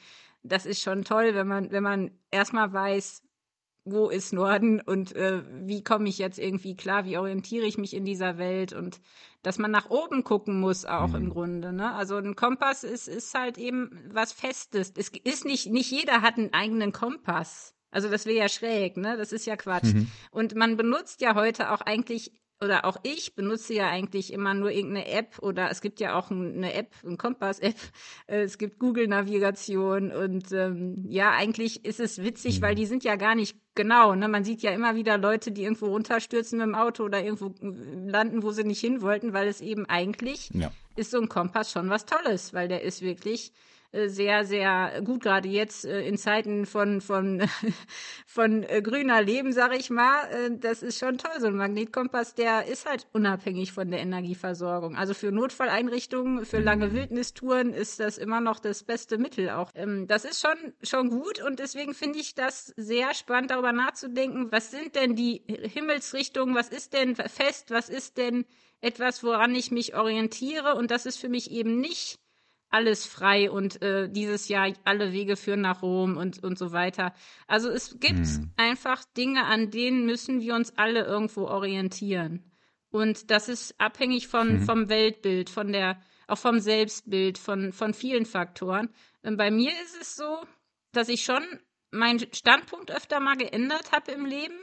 das 0.44 0.66
ist 0.66 0.82
schon 0.82 1.04
toll, 1.04 1.36
wenn 1.36 1.48
man, 1.48 1.72
wenn 1.72 1.84
man 1.84 2.12
erstmal 2.32 2.72
weiß, 2.72 3.22
wo 3.92 4.10
ist 4.10 4.34
Norden 4.34 4.82
und 4.82 5.16
äh, 5.16 5.44
wie 5.66 5.84
komme 5.84 6.10
ich 6.10 6.18
jetzt 6.18 6.40
irgendwie 6.40 6.76
klar, 6.76 7.06
wie 7.06 7.18
orientiere 7.18 7.66
ich 7.66 7.78
mich 7.78 7.96
in 7.96 8.06
dieser 8.06 8.38
Welt 8.38 8.74
und 8.74 9.00
dass 9.44 9.58
man 9.58 9.72
nach 9.72 9.90
oben 9.90 10.24
gucken 10.24 10.60
muss 10.60 10.86
auch 10.86 11.10
mhm. 11.10 11.16
im 11.16 11.30
Grunde. 11.30 11.74
Ne? 11.74 11.94
Also 11.94 12.18
ein 12.18 12.36
Kompass 12.36 12.84
ist, 12.84 13.08
ist 13.08 13.34
halt 13.34 13.58
eben 13.58 13.92
was 14.12 14.34
Festes. 14.34 14.92
Es 14.96 15.10
ist 15.24 15.46
nicht, 15.46 15.72
nicht 15.72 15.92
jeder 15.92 16.22
hat 16.22 16.38
einen 16.38 16.54
eigenen 16.54 16.92
Kompass. 16.92 17.74
Also 17.92 18.10
das 18.10 18.26
wäre 18.26 18.38
ja 18.38 18.50
schräg, 18.50 18.98
ne? 18.98 19.16
Das 19.18 19.32
ist 19.32 19.46
ja 19.46 19.56
Quatsch. 19.56 19.94
Mhm. 19.94 20.12
Und 20.32 20.56
man 20.56 20.76
benutzt 20.76 21.22
ja 21.22 21.36
heute 21.36 21.72
auch 21.72 21.82
eigentlich 21.82 22.34
oder 22.62 22.86
auch 22.86 22.98
ich 23.04 23.36
benutze 23.36 23.74
ja 23.74 23.88
eigentlich 23.88 24.34
immer 24.34 24.54
nur 24.54 24.72
irgendeine 24.72 25.08
App 25.08 25.40
oder 25.40 25.70
es 25.70 25.82
gibt 25.82 26.00
ja 26.00 26.18
auch 26.18 26.32
eine 26.32 26.74
App, 26.74 26.94
eine 27.06 27.18
Kompass-App, 27.18 27.76
es 28.28 28.58
gibt 28.58 28.80
Google-Navigation 28.80 30.12
und 30.12 30.52
ähm, 30.52 31.06
ja, 31.08 31.32
eigentlich 31.32 31.86
ist 31.86 32.00
es 32.00 32.24
witzig, 32.24 32.62
weil 32.62 32.74
mhm. 32.74 32.78
die 32.78 32.86
sind 32.86 33.04
ja 33.04 33.16
gar 33.16 33.36
nicht 33.36 33.58
genau. 33.76 34.16
Ne? 34.16 34.28
Man 34.28 34.44
sieht 34.44 34.62
ja 34.62 34.72
immer 34.72 34.96
wieder 34.96 35.18
Leute, 35.18 35.52
die 35.52 35.64
irgendwo 35.64 35.88
runterstürzen 35.88 36.58
mit 36.58 36.68
dem 36.68 36.76
Auto 36.76 37.04
oder 37.04 37.24
irgendwo 37.24 37.48
äh, 37.48 38.10
landen, 38.10 38.44
wo 38.44 38.52
sie 38.52 38.64
nicht 38.64 38.82
hin 38.82 39.02
wollten, 39.02 39.34
weil 39.34 39.48
es 39.48 39.62
eben 39.62 39.86
eigentlich 39.86 40.50
ja. 40.54 40.72
ist 40.96 41.12
so 41.12 41.20
ein 41.20 41.30
Kompass 41.30 41.72
schon 41.72 41.90
was 41.90 42.06
Tolles, 42.06 42.54
weil 42.54 42.68
der 42.68 42.82
ist 42.82 43.02
wirklich 43.02 43.54
sehr, 43.92 44.46
sehr 44.46 45.02
gut, 45.04 45.24
gerade 45.24 45.48
jetzt 45.48 45.86
äh, 45.86 46.02
in 46.02 46.18
Zeiten 46.18 46.66
von, 46.66 47.02
von, 47.02 47.48
von 48.28 48.64
äh, 48.64 48.82
grüner 48.82 49.22
Leben, 49.22 49.54
sag 49.54 49.76
ich 49.76 49.90
mal. 49.90 50.58
Das 50.60 50.84
ist 50.84 51.00
schon 51.00 51.18
toll. 51.18 51.32
So 51.40 51.48
ein 51.48 51.56
Magnetkompass, 51.56 52.36
der 52.36 52.68
ist 52.68 52.86
halt 52.88 53.08
unabhängig 53.14 53.72
von 53.72 53.90
der 53.90 54.02
Energieversorgung. 54.02 54.96
Also 54.96 55.14
für 55.14 55.32
Notfalleinrichtungen, 55.32 56.46
für 56.46 56.60
lange 56.60 56.88
mhm. 56.88 56.94
Wildnistouren 56.94 57.74
ist 57.74 58.00
das 58.00 58.18
immer 58.18 58.42
noch 58.42 58.60
das 58.60 58.84
beste 58.84 59.18
Mittel 59.18 59.50
auch. 59.50 59.72
Ähm, 59.74 60.08
das 60.08 60.26
ist 60.26 60.42
schon, 60.42 60.74
schon 60.84 61.10
gut 61.10 61.42
und 61.42 61.60
deswegen 61.60 61.94
finde 61.94 62.20
ich 62.20 62.36
das 62.36 62.74
sehr 62.76 63.14
spannend, 63.14 63.52
darüber 63.52 63.72
nachzudenken, 63.72 64.52
was 64.52 64.72
sind 64.72 64.96
denn 64.96 65.16
die 65.16 65.44
Himmelsrichtungen, 65.48 66.56
was 66.56 66.70
ist 66.70 66.94
denn 66.94 67.16
fest, 67.16 67.72
was 67.72 67.90
ist 67.90 68.18
denn 68.18 68.46
etwas, 68.82 69.24
woran 69.24 69.56
ich 69.56 69.72
mich 69.72 69.96
orientiere 69.96 70.76
und 70.76 70.92
das 70.92 71.06
ist 71.06 71.18
für 71.18 71.30
mich 71.30 71.52
eben 71.52 71.80
nicht 71.80 72.20
alles 72.70 73.06
frei 73.06 73.50
und 73.50 73.82
äh, 73.82 74.10
dieses 74.10 74.48
Jahr 74.50 74.72
alle 74.84 75.14
Wege 75.14 75.38
führen 75.38 75.62
nach 75.62 75.82
Rom 75.82 76.18
und, 76.18 76.44
und 76.44 76.58
so 76.58 76.72
weiter. 76.72 77.14
Also 77.48 77.70
es 77.70 78.00
gibt 78.00 78.26
hm. 78.26 78.52
einfach 78.58 79.04
Dinge, 79.16 79.46
an 79.46 79.72
denen 79.72 80.06
müssen 80.06 80.42
wir 80.42 80.56
uns 80.56 80.78
alle 80.78 81.06
irgendwo 81.06 81.46
orientieren. 81.46 82.52
Und 82.90 83.32
das 83.32 83.50
ist 83.50 83.80
abhängig 83.80 84.28
von, 84.28 84.50
hm. 84.50 84.62
vom 84.62 84.90
Weltbild, 84.90 85.50
von 85.50 85.72
der, 85.72 86.02
auch 86.28 86.38
vom 86.38 86.60
Selbstbild, 86.60 87.38
von, 87.38 87.72
von 87.72 87.94
vielen 87.94 88.26
Faktoren. 88.26 88.90
Und 89.24 89.38
bei 89.38 89.50
mir 89.52 89.72
ist 89.84 90.02
es 90.02 90.16
so, 90.16 90.46
dass 90.92 91.10
ich 91.10 91.24
schon 91.24 91.44
meinen 91.92 92.20
Standpunkt 92.34 92.92
öfter 92.92 93.20
mal 93.20 93.38
geändert 93.38 93.92
habe 93.92 94.12
im 94.12 94.26
Leben. 94.26 94.58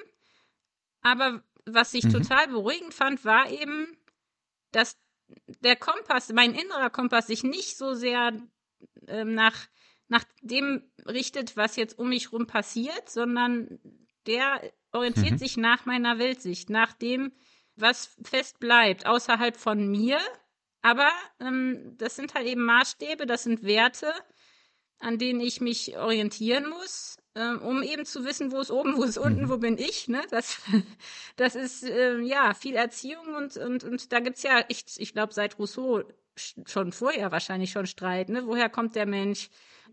Aber 1.00 1.42
was 1.66 1.94
ich 1.94 2.04
mhm. 2.04 2.12
total 2.12 2.48
beruhigend 2.48 2.92
fand, 2.92 3.24
war 3.24 3.50
eben, 3.50 3.96
dass 4.72 4.96
der 5.60 5.76
Kompass, 5.76 6.32
mein 6.32 6.54
innerer 6.54 6.90
Kompass 6.90 7.26
sich 7.26 7.42
nicht 7.42 7.76
so 7.76 7.94
sehr 7.94 8.32
ähm, 9.06 9.34
nach, 9.34 9.56
nach 10.08 10.24
dem 10.42 10.82
richtet, 11.06 11.56
was 11.56 11.76
jetzt 11.76 11.98
um 11.98 12.08
mich 12.08 12.32
rum 12.32 12.46
passiert, 12.46 13.08
sondern 13.08 13.78
der 14.26 14.60
orientiert 14.92 15.32
mhm. 15.32 15.38
sich 15.38 15.56
nach 15.56 15.86
meiner 15.86 16.18
Weltsicht, 16.18 16.70
nach 16.70 16.92
dem, 16.92 17.32
was 17.76 18.16
fest 18.22 18.60
bleibt, 18.60 19.06
außerhalb 19.06 19.56
von 19.56 19.88
mir. 19.88 20.18
Aber 20.82 21.10
ähm, 21.40 21.96
das 21.98 22.16
sind 22.16 22.34
halt 22.34 22.46
eben 22.46 22.64
Maßstäbe, 22.64 23.26
das 23.26 23.44
sind 23.44 23.62
Werte, 23.64 24.12
an 24.98 25.18
denen 25.18 25.40
ich 25.40 25.60
mich 25.60 25.96
orientieren 25.96 26.68
muss 26.68 27.16
ähm, 27.36 27.60
um 27.62 27.82
eben 27.82 28.04
zu 28.04 28.24
wissen, 28.24 28.52
wo 28.52 28.60
ist 28.60 28.70
oben, 28.70 28.96
wo 28.96 29.02
ist 29.02 29.18
unten, 29.18 29.42
mhm. 29.44 29.48
wo 29.48 29.58
bin 29.58 29.78
ich. 29.78 30.08
Ne? 30.08 30.22
Das, 30.30 30.58
das 31.36 31.54
ist 31.56 31.84
äh, 31.84 32.18
ja 32.20 32.54
viel 32.54 32.76
Erziehung 32.76 33.34
und, 33.34 33.56
und, 33.56 33.84
und 33.84 34.12
da 34.12 34.20
gibt's 34.20 34.42
ja, 34.42 34.64
ich, 34.68 34.84
ich 34.96 35.12
glaube, 35.12 35.32
seit 35.32 35.58
Rousseau 35.58 36.04
schon 36.36 36.92
vorher 36.92 37.32
wahrscheinlich 37.32 37.70
schon 37.70 37.86
Streit. 37.86 38.28
Ne? 38.28 38.46
Woher 38.46 38.68
kommt 38.68 38.94
der 38.94 39.06
Mensch? 39.06 39.50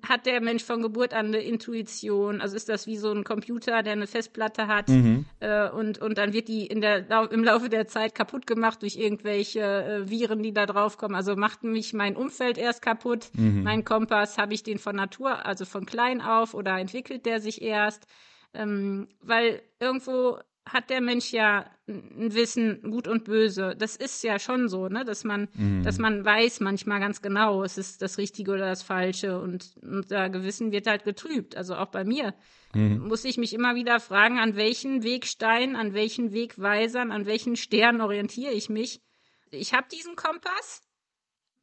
Hat 0.07 0.25
der 0.25 0.41
Mensch 0.41 0.63
von 0.63 0.81
Geburt 0.81 1.13
an 1.13 1.27
eine 1.27 1.39
Intuition? 1.39 2.41
Also 2.41 2.55
ist 2.55 2.69
das 2.69 2.87
wie 2.87 2.97
so 2.97 3.11
ein 3.11 3.23
Computer, 3.23 3.83
der 3.83 3.93
eine 3.93 4.07
Festplatte 4.07 4.67
hat 4.67 4.89
mhm. 4.89 5.25
äh, 5.39 5.69
und, 5.69 5.99
und 5.99 6.17
dann 6.17 6.33
wird 6.33 6.47
die 6.47 6.65
in 6.67 6.81
der, 6.81 7.09
im 7.31 7.43
Laufe 7.43 7.69
der 7.69 7.87
Zeit 7.87 8.15
kaputt 8.15 8.47
gemacht 8.47 8.81
durch 8.81 8.95
irgendwelche 8.95 9.61
äh, 9.61 10.09
Viren, 10.09 10.43
die 10.43 10.53
da 10.53 10.65
draufkommen. 10.65 11.15
Also 11.15 11.35
macht 11.35 11.63
mich 11.63 11.93
mein 11.93 12.15
Umfeld 12.15 12.57
erst 12.57 12.81
kaputt. 12.81 13.29
Mhm. 13.33 13.63
Mein 13.63 13.85
Kompass, 13.85 14.37
habe 14.37 14.53
ich 14.53 14.63
den 14.63 14.79
von 14.79 14.95
Natur, 14.95 15.45
also 15.45 15.65
von 15.65 15.85
klein 15.85 16.21
auf 16.21 16.53
oder 16.53 16.77
entwickelt 16.77 17.25
der 17.25 17.39
sich 17.39 17.61
erst? 17.61 18.05
Ähm, 18.53 19.07
weil 19.21 19.61
irgendwo 19.79 20.39
hat 20.65 20.89
der 20.89 21.01
Mensch 21.01 21.31
ja 21.31 21.69
ein 21.87 22.33
Wissen, 22.33 22.81
gut 22.83 23.07
und 23.07 23.25
böse. 23.25 23.75
Das 23.77 23.95
ist 23.95 24.23
ja 24.23 24.39
schon 24.39 24.69
so, 24.69 24.87
ne, 24.87 25.03
dass 25.03 25.23
man, 25.23 25.49
mhm. 25.53 25.83
dass 25.83 25.97
man 25.97 26.23
weiß 26.23 26.59
manchmal 26.59 26.99
ganz 26.99 27.21
genau, 27.21 27.63
es 27.63 27.77
ist 27.77 28.01
das 28.01 28.17
Richtige 28.17 28.51
oder 28.51 28.67
das 28.67 28.83
Falsche 28.83 29.39
und 29.39 29.75
unser 29.81 30.29
Gewissen 30.29 30.71
wird 30.71 30.87
halt 30.87 31.03
getrübt. 31.03 31.57
Also 31.57 31.75
auch 31.75 31.87
bei 31.87 32.03
mir 32.03 32.35
mhm. 32.73 33.07
muss 33.07 33.25
ich 33.25 33.37
mich 33.37 33.53
immer 33.53 33.75
wieder 33.75 33.99
fragen, 33.99 34.37
an 34.37 34.55
welchen 34.55 35.03
Wegstein, 35.03 35.75
an 35.75 35.93
welchen 35.93 36.31
Wegweisern, 36.31 37.11
an 37.11 37.25
welchen 37.25 37.55
Sternen 37.55 38.01
orientiere 38.01 38.53
ich 38.53 38.69
mich. 38.69 39.01
Ich 39.49 39.73
habe 39.73 39.87
diesen 39.91 40.15
Kompass, 40.15 40.81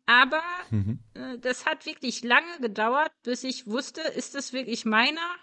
aber 0.06 0.42
mhm. 0.70 0.98
äh, 1.14 1.38
das 1.38 1.66
hat 1.66 1.86
wirklich 1.86 2.24
lange 2.24 2.60
gedauert, 2.60 3.12
bis 3.22 3.44
ich 3.44 3.66
wusste, 3.66 4.00
ist 4.00 4.34
es 4.34 4.52
wirklich 4.52 4.84
meiner? 4.84 5.36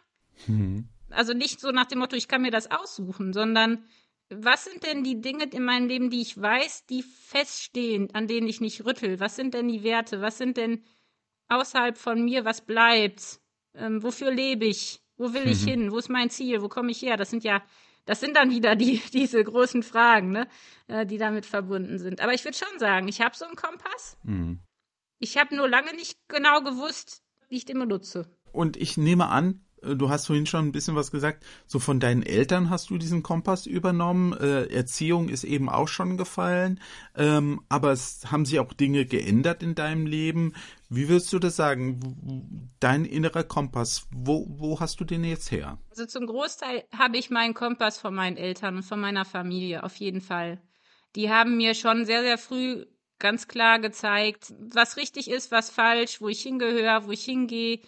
Also 1.15 1.33
nicht 1.33 1.59
so 1.59 1.71
nach 1.71 1.85
dem 1.85 1.99
Motto, 1.99 2.15
ich 2.15 2.27
kann 2.27 2.41
mir 2.41 2.51
das 2.51 2.69
aussuchen, 2.69 3.33
sondern 3.33 3.85
was 4.29 4.65
sind 4.65 4.83
denn 4.83 5.03
die 5.03 5.21
Dinge 5.21 5.45
in 5.45 5.63
meinem 5.63 5.87
Leben, 5.87 6.09
die 6.09 6.21
ich 6.21 6.39
weiß, 6.39 6.85
die 6.87 7.03
feststehen, 7.03 8.13
an 8.13 8.27
denen 8.27 8.47
ich 8.47 8.59
nicht 8.59 8.85
rüttel? 8.85 9.19
Was 9.19 9.35
sind 9.35 9.53
denn 9.53 9.67
die 9.67 9.83
Werte? 9.83 10.21
Was 10.21 10.37
sind 10.37 10.57
denn 10.57 10.83
außerhalb 11.47 11.97
von 11.97 12.23
mir, 12.23 12.43
was 12.43 12.65
bleibt? 12.65 13.39
Ähm, 13.75 14.01
wofür 14.01 14.31
lebe 14.31 14.65
ich? 14.65 15.01
Wo 15.17 15.33
will 15.33 15.45
mhm. 15.45 15.51
ich 15.51 15.63
hin? 15.63 15.91
Wo 15.91 15.97
ist 15.97 16.09
mein 16.09 16.29
Ziel? 16.29 16.61
Wo 16.61 16.69
komme 16.69 16.91
ich 16.91 17.01
her? 17.01 17.17
Das 17.17 17.29
sind 17.29 17.43
ja, 17.43 17.63
das 18.05 18.19
sind 18.19 18.35
dann 18.35 18.49
wieder 18.49 18.75
die, 18.75 18.99
diese 19.13 19.43
großen 19.43 19.83
Fragen, 19.83 20.31
ne, 20.31 20.47
äh, 20.87 21.05
die 21.05 21.17
damit 21.17 21.45
verbunden 21.45 21.99
sind. 21.99 22.21
Aber 22.21 22.33
ich 22.33 22.43
würde 22.43 22.57
schon 22.57 22.79
sagen, 22.79 23.07
ich 23.07 23.21
habe 23.21 23.35
so 23.35 23.45
einen 23.45 23.55
Kompass. 23.55 24.17
Mhm. 24.23 24.59
Ich 25.19 25.37
habe 25.37 25.55
nur 25.55 25.69
lange 25.69 25.95
nicht 25.95 26.17
genau 26.27 26.61
gewusst, 26.61 27.23
wie 27.47 27.57
ich 27.57 27.65
den 27.65 27.79
benutze. 27.79 28.27
Und 28.51 28.75
ich 28.75 28.97
nehme 28.97 29.27
an, 29.27 29.64
du 29.93 30.09
hast 30.09 30.25
vorhin 30.25 30.45
schon 30.45 30.67
ein 30.67 30.71
bisschen 30.71 30.95
was 30.95 31.11
gesagt, 31.11 31.45
so 31.67 31.79
von 31.79 31.99
deinen 31.99 32.23
Eltern 32.23 32.69
hast 32.69 32.89
du 32.89 32.97
diesen 32.97 33.21
Kompass 33.21 33.65
übernommen, 33.67 34.33
äh, 34.33 34.65
Erziehung 34.65 35.29
ist 35.29 35.43
eben 35.43 35.69
auch 35.69 35.87
schon 35.87 36.17
gefallen, 36.17 36.79
ähm, 37.15 37.61
aber 37.69 37.91
es 37.91 38.31
haben 38.31 38.45
sich 38.45 38.59
auch 38.59 38.73
Dinge 38.73 39.05
geändert 39.05 39.61
in 39.61 39.75
deinem 39.75 40.07
Leben. 40.07 40.53
Wie 40.89 41.09
würdest 41.09 41.31
du 41.33 41.39
das 41.39 41.55
sagen? 41.55 42.71
Dein 42.79 43.05
innerer 43.05 43.43
Kompass, 43.43 44.07
wo, 44.11 44.47
wo 44.49 44.79
hast 44.79 44.99
du 44.99 45.03
den 45.03 45.23
jetzt 45.23 45.51
her? 45.51 45.77
Also 45.91 46.05
zum 46.05 46.25
Großteil 46.25 46.85
habe 46.97 47.17
ich 47.17 47.29
meinen 47.29 47.53
Kompass 47.53 47.99
von 47.99 48.15
meinen 48.15 48.37
Eltern 48.37 48.77
und 48.77 48.83
von 48.83 48.99
meiner 48.99 49.25
Familie, 49.25 49.83
auf 49.83 49.95
jeden 49.97 50.21
Fall. 50.21 50.61
Die 51.15 51.29
haben 51.29 51.57
mir 51.57 51.75
schon 51.75 52.05
sehr, 52.05 52.21
sehr 52.21 52.37
früh 52.37 52.85
ganz 53.19 53.47
klar 53.47 53.79
gezeigt, 53.79 54.53
was 54.59 54.97
richtig 54.97 55.29
ist, 55.29 55.51
was 55.51 55.69
falsch, 55.69 56.21
wo 56.21 56.27
ich 56.27 56.41
hingehöre, 56.41 57.07
wo 57.07 57.11
ich 57.11 57.23
hingehe 57.23 57.79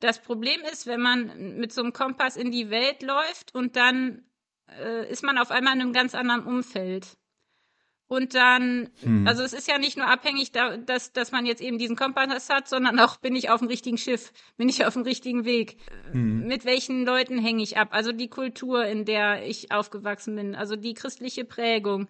das 0.00 0.20
Problem 0.20 0.60
ist, 0.72 0.86
wenn 0.86 1.00
man 1.00 1.56
mit 1.58 1.72
so 1.72 1.82
einem 1.82 1.92
Kompass 1.92 2.36
in 2.36 2.50
die 2.50 2.70
Welt 2.70 3.02
läuft 3.02 3.54
und 3.54 3.76
dann 3.76 4.24
äh, 4.68 5.10
ist 5.10 5.22
man 5.22 5.38
auf 5.38 5.50
einmal 5.50 5.74
in 5.74 5.82
einem 5.82 5.92
ganz 5.92 6.14
anderen 6.14 6.44
Umfeld. 6.44 7.16
Und 8.10 8.34
dann, 8.34 8.90
hm. 9.02 9.24
also 9.28 9.44
es 9.44 9.52
ist 9.52 9.68
ja 9.68 9.78
nicht 9.78 9.96
nur 9.96 10.08
abhängig, 10.08 10.50
da, 10.50 10.76
dass, 10.76 11.12
dass 11.12 11.30
man 11.30 11.46
jetzt 11.46 11.62
eben 11.62 11.78
diesen 11.78 11.94
Kompass 11.94 12.48
hat, 12.50 12.66
sondern 12.66 12.98
auch 12.98 13.18
bin 13.18 13.36
ich 13.36 13.50
auf 13.50 13.60
dem 13.60 13.68
richtigen 13.68 13.98
Schiff, 13.98 14.32
bin 14.56 14.68
ich 14.68 14.84
auf 14.84 14.94
dem 14.94 15.02
richtigen 15.02 15.44
Weg. 15.44 15.76
Hm. 16.10 16.44
Mit 16.44 16.64
welchen 16.64 17.04
Leuten 17.04 17.38
hänge 17.38 17.62
ich 17.62 17.78
ab? 17.78 17.90
Also 17.92 18.10
die 18.10 18.28
Kultur, 18.28 18.84
in 18.84 19.04
der 19.04 19.46
ich 19.46 19.70
aufgewachsen 19.70 20.34
bin, 20.34 20.56
also 20.56 20.74
die 20.74 20.94
christliche 20.94 21.44
Prägung, 21.44 22.08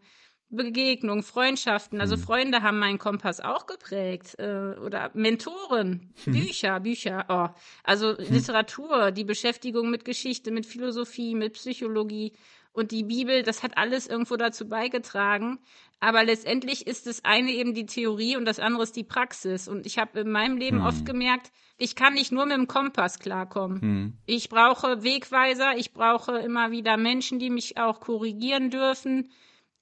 Begegnung, 0.51 1.23
Freundschaften. 1.23 2.01
Also 2.01 2.17
hm. 2.17 2.23
Freunde 2.23 2.63
haben 2.63 2.79
meinen 2.79 2.99
Kompass 2.99 3.41
auch 3.41 3.67
geprägt. 3.67 4.37
Äh, 4.39 4.75
oder 4.85 5.11
Mentoren. 5.15 6.13
Bücher, 6.27 6.81
Bücher. 6.81 7.25
Oh. 7.29 7.57
Also 7.85 8.19
hm. 8.19 8.35
Literatur, 8.35 9.13
die 9.13 9.25
Beschäftigung 9.25 9.91
mit 9.91 10.05
Geschichte, 10.05 10.51
mit 10.51 10.67
Philosophie, 10.67 11.35
mit 11.35 11.55
Psychologie 11.55 12.33
und 12.73 12.93
die 12.93 13.05
Bibel, 13.05 13.43
das 13.43 13.63
hat 13.63 13.77
alles 13.77 14.07
irgendwo 14.07 14.37
dazu 14.37 14.69
beigetragen. 14.69 15.59
Aber 15.99 16.25
letztendlich 16.25 16.87
ist 16.87 17.07
das 17.07 17.25
eine 17.25 17.51
eben 17.51 17.75
die 17.75 17.87
Theorie 17.87 18.37
und 18.37 18.45
das 18.45 18.59
andere 18.59 18.85
ist 18.85 18.97
die 18.97 19.05
Praxis. 19.05 19.69
Und 19.69 19.87
ich 19.87 19.99
habe 19.99 20.21
in 20.21 20.31
meinem 20.31 20.57
Leben 20.57 20.79
hm. 20.79 20.87
oft 20.87 21.07
gemerkt, 21.07 21.53
ich 21.79 21.95
kann 21.95 22.15
nicht 22.15 22.33
nur 22.33 22.47
mit 22.47 22.57
dem 22.57 22.67
Kompass 22.67 23.19
klarkommen. 23.19 23.81
Hm. 23.81 24.19
Ich 24.27 24.49
brauche 24.49 25.03
Wegweiser, 25.03 25.77
ich 25.77 25.93
brauche 25.93 26.39
immer 26.39 26.71
wieder 26.73 26.97
Menschen, 26.97 27.39
die 27.39 27.51
mich 27.51 27.79
auch 27.79 28.01
korrigieren 28.01 28.71
dürfen 28.71 29.31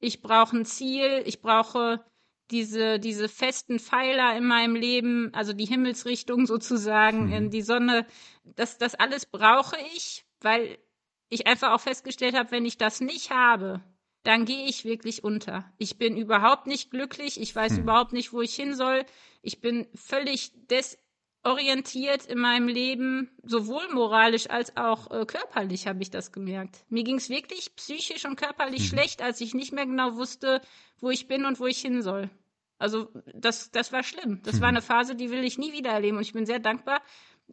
ich 0.00 0.22
brauche 0.22 0.56
ein 0.56 0.64
Ziel, 0.64 1.22
ich 1.26 1.40
brauche 1.40 2.04
diese, 2.50 2.98
diese 2.98 3.28
festen 3.28 3.78
Pfeiler 3.78 4.36
in 4.36 4.44
meinem 4.44 4.74
Leben, 4.74 5.30
also 5.34 5.52
die 5.52 5.66
Himmelsrichtung 5.66 6.46
sozusagen, 6.46 7.26
mhm. 7.26 7.32
in 7.32 7.50
die 7.50 7.62
Sonne, 7.62 8.06
das, 8.44 8.78
das 8.78 8.94
alles 8.94 9.26
brauche 9.26 9.76
ich, 9.94 10.24
weil 10.40 10.78
ich 11.28 11.46
einfach 11.46 11.72
auch 11.72 11.80
festgestellt 11.80 12.34
habe, 12.34 12.50
wenn 12.50 12.64
ich 12.64 12.78
das 12.78 13.00
nicht 13.00 13.30
habe, 13.30 13.82
dann 14.22 14.44
gehe 14.44 14.66
ich 14.66 14.84
wirklich 14.84 15.24
unter. 15.24 15.70
Ich 15.78 15.98
bin 15.98 16.16
überhaupt 16.16 16.66
nicht 16.66 16.90
glücklich, 16.90 17.40
ich 17.40 17.54
weiß 17.54 17.74
mhm. 17.74 17.80
überhaupt 17.80 18.12
nicht, 18.12 18.32
wo 18.32 18.40
ich 18.40 18.54
hin 18.54 18.74
soll. 18.74 19.04
Ich 19.42 19.60
bin 19.60 19.86
völlig 19.94 20.52
des 20.68 20.98
orientiert 21.44 22.26
in 22.26 22.38
meinem 22.38 22.68
Leben, 22.68 23.30
sowohl 23.42 23.88
moralisch 23.92 24.50
als 24.50 24.76
auch 24.76 25.10
äh, 25.10 25.24
körperlich, 25.24 25.86
habe 25.86 26.02
ich 26.02 26.10
das 26.10 26.32
gemerkt. 26.32 26.84
Mir 26.88 27.04
ging 27.04 27.16
es 27.16 27.28
wirklich 27.28 27.74
psychisch 27.76 28.24
und 28.24 28.36
körperlich 28.36 28.82
mhm. 28.82 28.96
schlecht, 28.96 29.22
als 29.22 29.40
ich 29.40 29.54
nicht 29.54 29.72
mehr 29.72 29.86
genau 29.86 30.16
wusste, 30.16 30.60
wo 31.00 31.10
ich 31.10 31.28
bin 31.28 31.44
und 31.44 31.60
wo 31.60 31.66
ich 31.66 31.80
hin 31.80 32.02
soll. 32.02 32.30
Also 32.78 33.10
das, 33.34 33.70
das 33.70 33.92
war 33.92 34.02
schlimm. 34.02 34.40
Das 34.44 34.56
mhm. 34.56 34.60
war 34.60 34.68
eine 34.68 34.82
Phase, 34.82 35.14
die 35.14 35.30
will 35.30 35.44
ich 35.44 35.58
nie 35.58 35.72
wieder 35.72 35.90
erleben. 35.90 36.16
Und 36.16 36.22
ich 36.22 36.32
bin 36.32 36.46
sehr 36.46 36.60
dankbar, 36.60 37.02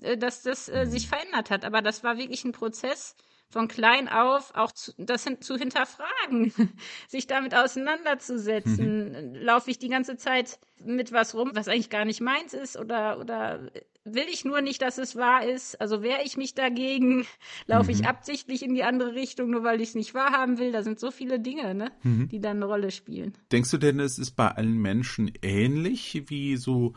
äh, 0.01 0.17
dass 0.17 0.43
das 0.43 0.69
äh, 0.69 0.85
sich 0.85 1.07
verändert 1.07 1.49
hat. 1.49 1.65
Aber 1.65 1.81
das 1.81 2.03
war 2.03 2.17
wirklich 2.17 2.43
ein 2.43 2.51
Prozess, 2.51 3.15
von 3.49 3.67
klein 3.67 4.07
auf 4.07 4.53
auch 4.55 4.71
zu, 4.71 4.93
das 4.97 5.25
zu 5.39 5.57
hinterfragen, 5.57 6.53
sich 7.07 7.27
damit 7.27 7.55
auseinanderzusetzen. 7.55 9.33
Mhm. 9.33 9.35
Laufe 9.35 9.71
ich 9.71 9.79
die 9.79 9.89
ganze 9.89 10.17
Zeit 10.17 10.59
mit 10.83 11.11
was 11.11 11.35
rum, 11.35 11.51
was 11.53 11.67
eigentlich 11.67 11.89
gar 11.89 12.05
nicht 12.05 12.21
meins 12.21 12.53
ist 12.53 12.77
oder, 12.77 13.19
oder 13.19 13.71
will 14.03 14.25
ich 14.31 14.45
nur 14.45 14.61
nicht, 14.61 14.81
dass 14.81 14.97
es 14.97 15.15
wahr 15.15 15.45
ist? 15.47 15.79
Also 15.81 16.01
wehre 16.01 16.23
ich 16.23 16.37
mich 16.37 16.53
dagegen? 16.53 17.25
Laufe 17.65 17.91
mhm. 17.91 17.99
ich 17.99 18.07
absichtlich 18.07 18.63
in 18.63 18.73
die 18.73 18.83
andere 18.83 19.13
Richtung, 19.15 19.49
nur 19.49 19.63
weil 19.63 19.81
ich 19.81 19.89
es 19.89 19.95
nicht 19.95 20.13
wahrhaben 20.13 20.59
will? 20.59 20.71
Da 20.71 20.83
sind 20.83 20.99
so 20.99 21.11
viele 21.11 21.39
Dinge, 21.39 21.73
ne, 21.73 21.91
mhm. 22.03 22.29
die 22.29 22.39
dann 22.39 22.57
eine 22.57 22.65
Rolle 22.65 22.91
spielen. 22.91 23.33
Denkst 23.51 23.71
du 23.71 23.77
denn, 23.77 23.99
es 23.99 24.19
ist 24.19 24.31
bei 24.31 24.49
allen 24.49 24.77
Menschen 24.77 25.31
ähnlich, 25.41 26.23
wie 26.27 26.55
so 26.57 26.93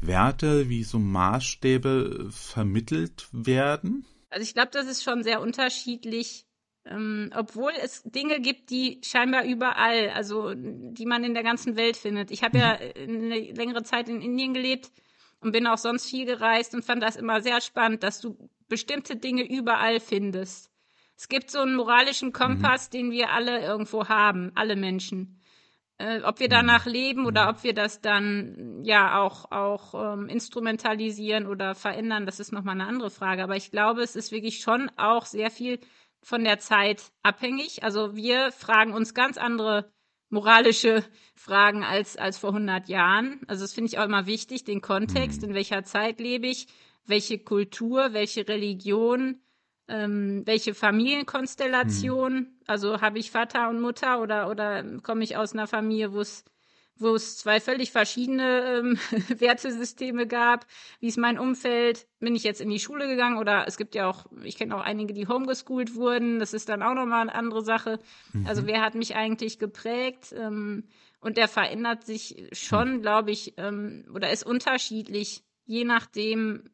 Werte, 0.00 0.68
wie 0.68 0.84
so 0.84 0.98
Maßstäbe 0.98 2.28
vermittelt 2.30 3.28
werden? 3.32 4.04
Also 4.30 4.44
ich 4.44 4.54
glaube, 4.54 4.70
das 4.72 4.86
ist 4.86 5.02
schon 5.02 5.22
sehr 5.22 5.40
unterschiedlich, 5.40 6.46
ähm, 6.86 7.30
obwohl 7.34 7.72
es 7.82 8.02
Dinge 8.04 8.40
gibt, 8.40 8.70
die 8.70 9.00
scheinbar 9.04 9.44
überall, 9.44 10.10
also 10.10 10.54
die 10.54 11.04
man 11.04 11.24
in 11.24 11.34
der 11.34 11.42
ganzen 11.42 11.76
Welt 11.76 11.96
findet. 11.96 12.30
Ich 12.30 12.42
habe 12.42 12.58
ja 12.58 12.78
mhm. 12.96 13.22
eine 13.24 13.52
längere 13.52 13.82
Zeit 13.82 14.08
in 14.08 14.22
Indien 14.22 14.54
gelebt 14.54 14.90
und 15.40 15.52
bin 15.52 15.66
auch 15.66 15.78
sonst 15.78 16.08
viel 16.08 16.26
gereist 16.26 16.74
und 16.74 16.84
fand 16.84 17.02
das 17.02 17.16
immer 17.16 17.42
sehr 17.42 17.60
spannend, 17.60 18.02
dass 18.02 18.20
du 18.20 18.50
bestimmte 18.68 19.16
Dinge 19.16 19.42
überall 19.42 20.00
findest. 20.00 20.70
Es 21.16 21.28
gibt 21.28 21.50
so 21.50 21.58
einen 21.58 21.74
moralischen 21.74 22.32
Kompass, 22.32 22.88
mhm. 22.88 22.92
den 22.92 23.10
wir 23.10 23.30
alle 23.30 23.60
irgendwo 23.60 24.08
haben, 24.08 24.52
alle 24.54 24.76
Menschen. 24.76 25.39
Äh, 26.00 26.22
ob 26.22 26.40
wir 26.40 26.48
danach 26.48 26.86
mhm. 26.86 26.92
leben 26.92 27.26
oder 27.26 27.44
mhm. 27.44 27.50
ob 27.50 27.62
wir 27.62 27.74
das 27.74 28.00
dann 28.00 28.80
ja 28.82 29.20
auch, 29.20 29.52
auch 29.52 30.14
ähm, 30.14 30.28
instrumentalisieren 30.28 31.46
oder 31.46 31.74
verändern, 31.74 32.24
das 32.24 32.40
ist 32.40 32.52
nochmal 32.52 32.74
eine 32.74 32.86
andere 32.86 33.10
Frage. 33.10 33.42
Aber 33.42 33.56
ich 33.56 33.70
glaube, 33.70 34.02
es 34.02 34.16
ist 34.16 34.32
wirklich 34.32 34.60
schon 34.60 34.90
auch 34.96 35.26
sehr 35.26 35.50
viel 35.50 35.78
von 36.22 36.42
der 36.42 36.58
Zeit 36.58 37.12
abhängig. 37.22 37.84
Also 37.84 38.16
wir 38.16 38.50
fragen 38.50 38.94
uns 38.94 39.12
ganz 39.12 39.36
andere 39.36 39.92
moralische 40.30 41.04
Fragen 41.34 41.84
als, 41.84 42.16
als 42.16 42.38
vor 42.38 42.50
100 42.50 42.88
Jahren. 42.88 43.42
Also 43.46 43.64
das 43.64 43.74
finde 43.74 43.88
ich 43.88 43.98
auch 43.98 44.04
immer 44.06 44.24
wichtig, 44.24 44.64
den 44.64 44.80
Kontext, 44.80 45.42
mhm. 45.42 45.50
in 45.50 45.54
welcher 45.54 45.84
Zeit 45.84 46.18
lebe 46.18 46.46
ich, 46.46 46.66
welche 47.04 47.38
Kultur, 47.38 48.14
welche 48.14 48.48
Religion, 48.48 49.42
ähm, 49.90 50.42
welche 50.46 50.74
Familienkonstellation, 50.74 52.32
hm. 52.32 52.46
also 52.66 53.00
habe 53.00 53.18
ich 53.18 53.30
Vater 53.30 53.68
und 53.68 53.80
Mutter 53.80 54.20
oder, 54.20 54.48
oder 54.48 54.84
komme 55.02 55.24
ich 55.24 55.36
aus 55.36 55.52
einer 55.52 55.66
Familie, 55.66 56.12
wo 56.12 56.20
es 56.20 56.44
wo 57.00 57.14
es 57.14 57.38
zwei 57.38 57.60
völlig 57.60 57.90
verschiedene 57.90 58.78
ähm, 58.78 58.98
Wertesysteme 59.40 60.26
gab. 60.26 60.66
Wie 61.00 61.08
ist 61.08 61.16
mein 61.16 61.38
Umfeld? 61.38 62.06
Bin 62.20 62.36
ich 62.36 62.44
jetzt 62.44 62.60
in 62.60 62.68
die 62.68 62.78
Schule 62.78 63.08
gegangen 63.08 63.38
oder 63.38 63.64
es 63.66 63.78
gibt 63.78 63.94
ja 63.94 64.06
auch, 64.06 64.26
ich 64.44 64.56
kenne 64.56 64.76
auch 64.76 64.82
einige, 64.82 65.14
die 65.14 65.26
homeschooled 65.26 65.94
wurden. 65.94 66.38
Das 66.38 66.52
ist 66.52 66.68
dann 66.68 66.82
auch 66.82 66.94
nochmal 66.94 67.22
eine 67.22 67.34
andere 67.34 67.64
Sache. 67.64 67.98
Mhm. 68.32 68.46
Also 68.46 68.66
wer 68.66 68.82
hat 68.82 68.94
mich 68.94 69.16
eigentlich 69.16 69.58
geprägt? 69.58 70.34
Ähm, 70.36 70.84
und 71.20 71.36
der 71.36 71.48
verändert 71.48 72.04
sich 72.04 72.48
schon, 72.52 72.96
mhm. 72.96 73.02
glaube 73.02 73.30
ich, 73.30 73.54
ähm, 73.56 74.04
oder 74.14 74.30
ist 74.30 74.44
unterschiedlich, 74.44 75.42
je 75.64 75.84
nachdem, 75.84 76.64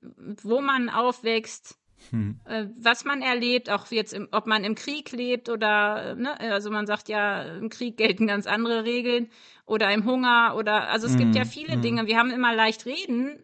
wo 0.43 0.61
man 0.61 0.89
aufwächst, 0.89 1.79
hm. 2.11 2.41
Äh, 2.45 2.67
was 2.79 3.05
man 3.05 3.23
erlebt, 3.23 3.71
auch 3.71 3.91
jetzt, 3.91 4.13
im, 4.13 4.29
ob 4.33 4.47
man 4.47 4.65
im 4.65 4.75
Krieg 4.75 5.13
lebt 5.13 5.49
oder, 5.49 6.15
ne, 6.15 6.39
also 6.41 6.71
man 6.71 6.87
sagt 6.87 7.09
ja, 7.09 7.43
im 7.43 7.69
Krieg 7.69 7.97
gelten 7.97 8.27
ganz 8.27 8.47
andere 8.47 8.85
Regeln 8.85 9.29
oder 9.65 9.93
im 9.93 10.05
Hunger 10.05 10.55
oder, 10.57 10.89
also 10.89 11.07
es 11.07 11.15
hm. 11.15 11.19
gibt 11.19 11.35
ja 11.35 11.45
viele 11.45 11.75
hm. 11.75 11.83
Dinge. 11.83 12.07
Wir 12.07 12.19
haben 12.19 12.31
immer 12.31 12.55
leicht 12.55 12.87
reden 12.87 13.43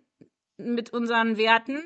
mit 0.57 0.93
unseren 0.93 1.37
Werten. 1.37 1.81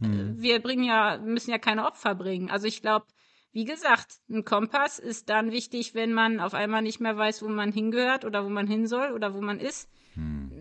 Hm. 0.00 0.40
Wir 0.40 0.60
bringen 0.60 0.84
ja, 0.84 1.18
müssen 1.18 1.50
ja 1.50 1.58
keine 1.58 1.86
Opfer 1.86 2.14
bringen. 2.14 2.50
Also 2.50 2.66
ich 2.66 2.80
glaube, 2.80 3.06
wie 3.52 3.64
gesagt, 3.64 4.20
ein 4.28 4.44
Kompass 4.44 4.98
ist 4.98 5.28
dann 5.28 5.50
wichtig, 5.50 5.94
wenn 5.94 6.12
man 6.12 6.38
auf 6.38 6.54
einmal 6.54 6.82
nicht 6.82 7.00
mehr 7.00 7.16
weiß, 7.16 7.42
wo 7.42 7.48
man 7.48 7.72
hingehört 7.72 8.24
oder 8.24 8.44
wo 8.44 8.48
man 8.48 8.66
hin 8.66 8.86
soll 8.86 9.12
oder 9.12 9.34
wo 9.34 9.40
man 9.40 9.58
ist. 9.58 9.90
Hm. 10.14 10.52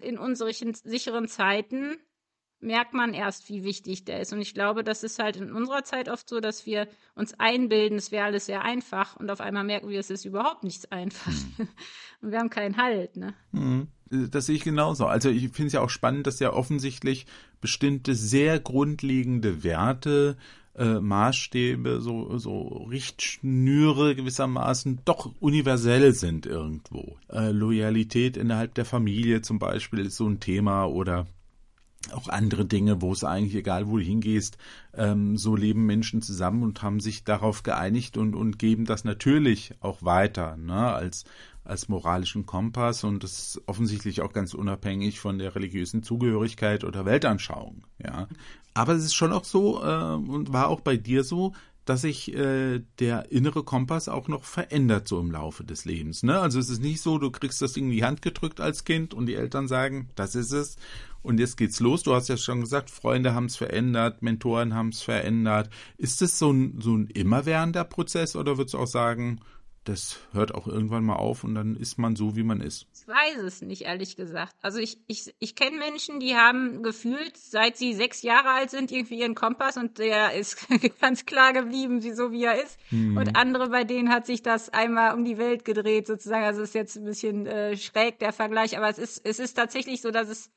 In 0.00 0.18
unseren 0.18 0.74
sicheren 0.74 1.26
Zeiten 1.26 1.96
merkt 2.60 2.92
man 2.92 3.14
erst, 3.14 3.48
wie 3.48 3.62
wichtig 3.62 4.04
der 4.04 4.20
ist. 4.20 4.32
Und 4.32 4.40
ich 4.40 4.54
glaube, 4.54 4.82
das 4.82 5.04
ist 5.04 5.18
halt 5.18 5.36
in 5.36 5.52
unserer 5.52 5.84
Zeit 5.84 6.08
oft 6.08 6.28
so, 6.28 6.40
dass 6.40 6.66
wir 6.66 6.88
uns 7.14 7.34
einbilden, 7.38 7.98
es 7.98 8.10
wäre 8.10 8.24
alles 8.24 8.46
sehr 8.46 8.62
einfach 8.62 9.16
und 9.16 9.30
auf 9.30 9.40
einmal 9.40 9.64
merken 9.64 9.88
wir, 9.88 10.00
es 10.00 10.10
ist 10.10 10.24
überhaupt 10.24 10.64
nichts 10.64 10.90
einfach. 10.90 11.32
Mhm. 11.32 11.68
Und 12.20 12.32
wir 12.32 12.38
haben 12.40 12.50
keinen 12.50 12.76
Halt, 12.76 13.16
ne? 13.16 13.34
Mhm. 13.52 13.86
Das 14.10 14.46
sehe 14.46 14.56
ich 14.56 14.64
genauso. 14.64 15.06
Also 15.06 15.28
ich 15.28 15.42
finde 15.50 15.66
es 15.68 15.72
ja 15.74 15.82
auch 15.82 15.90
spannend, 15.90 16.26
dass 16.26 16.40
ja 16.40 16.52
offensichtlich 16.52 17.26
bestimmte 17.60 18.16
sehr 18.16 18.58
grundlegende 18.58 19.62
Werte, 19.62 20.36
äh, 20.74 20.98
Maßstäbe, 21.00 22.00
so, 22.00 22.38
so 22.38 22.86
Richtschnüre 22.90 24.14
gewissermaßen 24.14 25.00
doch 25.04 25.32
universell 25.40 26.12
sind 26.12 26.46
irgendwo. 26.46 27.18
Äh, 27.28 27.50
Loyalität 27.50 28.36
innerhalb 28.36 28.74
der 28.74 28.84
Familie 28.84 29.42
zum 29.42 29.58
Beispiel 29.58 30.06
ist 30.06 30.16
so 30.16 30.26
ein 30.26 30.40
Thema 30.40 30.86
oder 30.86 31.26
auch 32.12 32.28
andere 32.28 32.64
Dinge, 32.64 33.02
wo 33.02 33.12
es 33.12 33.24
eigentlich 33.24 33.54
egal, 33.54 33.88
wo 33.88 33.98
du 33.98 34.02
hingehst, 34.02 34.58
ähm, 34.94 35.36
so 35.36 35.56
leben 35.56 35.86
Menschen 35.86 36.22
zusammen 36.22 36.62
und 36.62 36.82
haben 36.82 37.00
sich 37.00 37.24
darauf 37.24 37.62
geeinigt 37.62 38.16
und, 38.16 38.34
und 38.34 38.58
geben 38.58 38.84
das 38.84 39.04
natürlich 39.04 39.74
auch 39.80 40.02
weiter, 40.02 40.56
ne, 40.56 40.92
als, 40.92 41.24
als 41.64 41.88
moralischen 41.88 42.46
Kompass 42.46 43.04
und 43.04 43.24
das 43.24 43.32
ist 43.32 43.62
offensichtlich 43.66 44.20
auch 44.22 44.32
ganz 44.32 44.54
unabhängig 44.54 45.20
von 45.20 45.38
der 45.38 45.54
religiösen 45.54 46.02
Zugehörigkeit 46.02 46.84
oder 46.84 47.04
Weltanschauung, 47.04 47.84
ja. 48.02 48.28
Aber 48.74 48.92
es 48.92 49.04
ist 49.04 49.14
schon 49.14 49.32
auch 49.32 49.44
so, 49.44 49.82
äh, 49.82 50.14
und 50.14 50.52
war 50.52 50.68
auch 50.68 50.80
bei 50.80 50.96
dir 50.96 51.24
so, 51.24 51.52
dass 51.88 52.02
sich 52.02 52.34
äh, 52.34 52.82
der 52.98 53.32
innere 53.32 53.62
Kompass 53.62 54.08
auch 54.08 54.28
noch 54.28 54.44
verändert 54.44 55.08
so 55.08 55.18
im 55.20 55.30
Laufe 55.30 55.64
des 55.64 55.86
Lebens. 55.86 56.22
Ne? 56.22 56.38
Also 56.38 56.58
es 56.58 56.68
ist 56.68 56.82
nicht 56.82 57.00
so, 57.00 57.16
du 57.16 57.30
kriegst 57.30 57.62
das 57.62 57.72
Ding 57.72 57.86
in 57.86 57.92
die 57.92 58.04
Hand 58.04 58.20
gedrückt 58.20 58.60
als 58.60 58.84
Kind 58.84 59.14
und 59.14 59.24
die 59.24 59.34
Eltern 59.34 59.68
sagen, 59.68 60.10
das 60.14 60.34
ist 60.34 60.52
es. 60.52 60.76
Und 61.22 61.40
jetzt 61.40 61.56
geht's 61.56 61.80
los. 61.80 62.02
Du 62.02 62.14
hast 62.14 62.28
ja 62.28 62.36
schon 62.36 62.60
gesagt, 62.60 62.90
Freunde 62.90 63.34
haben 63.34 63.46
es 63.46 63.56
verändert, 63.56 64.22
Mentoren 64.22 64.74
haben 64.74 64.90
es 64.90 65.00
verändert. 65.00 65.70
Ist 65.96 66.20
es 66.20 66.38
so 66.38 66.52
ein, 66.52 66.78
so 66.80 66.94
ein 66.94 67.06
immerwährender 67.06 67.84
Prozess 67.84 68.36
oder 68.36 68.58
würdest 68.58 68.74
du 68.74 68.78
auch 68.78 68.86
sagen, 68.86 69.40
das 69.88 70.18
hört 70.32 70.54
auch 70.54 70.66
irgendwann 70.66 71.04
mal 71.04 71.16
auf 71.16 71.44
und 71.44 71.54
dann 71.54 71.74
ist 71.74 71.98
man 71.98 72.14
so, 72.14 72.36
wie 72.36 72.42
man 72.42 72.60
ist. 72.60 72.86
Ich 72.94 73.08
weiß 73.08 73.38
es 73.38 73.62
nicht, 73.62 73.82
ehrlich 73.82 74.16
gesagt. 74.16 74.54
Also 74.60 74.78
ich, 74.78 74.98
ich, 75.06 75.34
ich 75.38 75.54
kenne 75.54 75.78
Menschen, 75.78 76.20
die 76.20 76.36
haben 76.36 76.82
gefühlt, 76.82 77.36
seit 77.36 77.78
sie 77.78 77.94
sechs 77.94 78.20
Jahre 78.22 78.50
alt 78.50 78.70
sind, 78.70 78.92
irgendwie 78.92 79.20
ihren 79.20 79.34
Kompass 79.34 79.78
und 79.78 79.98
der 79.98 80.34
ist 80.34 80.68
ganz 81.00 81.24
klar 81.24 81.54
geblieben, 81.54 82.02
wie, 82.02 82.12
so 82.12 82.32
wie 82.32 82.44
er 82.44 82.62
ist. 82.62 82.78
Mhm. 82.90 83.16
Und 83.16 83.36
andere, 83.36 83.70
bei 83.70 83.84
denen 83.84 84.10
hat 84.10 84.26
sich 84.26 84.42
das 84.42 84.68
einmal 84.68 85.14
um 85.14 85.24
die 85.24 85.38
Welt 85.38 85.64
gedreht, 85.64 86.06
sozusagen. 86.06 86.44
Also 86.44 86.60
es 86.60 86.70
ist 86.70 86.74
jetzt 86.74 86.96
ein 86.96 87.04
bisschen 87.04 87.46
äh, 87.46 87.76
schräg, 87.76 88.18
der 88.18 88.34
Vergleich, 88.34 88.76
aber 88.76 88.90
es 88.90 88.98
ist, 88.98 89.24
es 89.24 89.38
ist 89.38 89.54
tatsächlich 89.54 90.02
so, 90.02 90.10
dass 90.10 90.28
es 90.28 90.50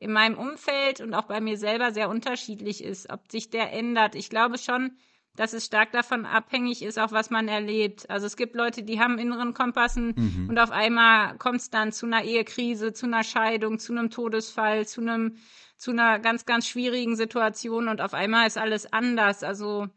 in 0.00 0.12
meinem 0.12 0.36
Umfeld 0.36 1.00
und 1.00 1.14
auch 1.14 1.26
bei 1.26 1.40
mir 1.40 1.56
selber 1.56 1.92
sehr 1.92 2.08
unterschiedlich 2.08 2.82
ist, 2.82 3.10
ob 3.10 3.30
sich 3.30 3.50
der 3.50 3.72
ändert. 3.72 4.16
Ich 4.16 4.30
glaube 4.30 4.58
schon, 4.58 4.98
dass 5.36 5.52
es 5.52 5.64
stark 5.66 5.92
davon 5.92 6.26
abhängig 6.26 6.82
ist, 6.82 6.98
auch 6.98 7.12
was 7.12 7.30
man 7.30 7.48
erlebt. 7.48 8.08
Also 8.08 8.26
es 8.26 8.36
gibt 8.36 8.54
Leute, 8.54 8.82
die 8.82 9.00
haben 9.00 9.18
inneren 9.18 9.54
Kompassen 9.54 10.14
mhm. 10.16 10.48
und 10.48 10.58
auf 10.58 10.70
einmal 10.70 11.36
kommt 11.38 11.60
es 11.60 11.70
dann 11.70 11.92
zu 11.92 12.06
einer 12.06 12.24
Ehekrise, 12.24 12.92
zu 12.92 13.06
einer 13.06 13.24
Scheidung, 13.24 13.78
zu 13.78 13.92
einem 13.92 14.10
Todesfall, 14.10 14.86
zu 14.86 15.00
einem, 15.00 15.36
zu 15.76 15.90
einer 15.90 16.18
ganz, 16.20 16.46
ganz 16.46 16.68
schwierigen 16.68 17.16
Situation 17.16 17.88
und 17.88 18.00
auf 18.00 18.14
einmal 18.14 18.46
ist 18.46 18.58
alles 18.58 18.92
anders. 18.92 19.42
Also 19.42 19.88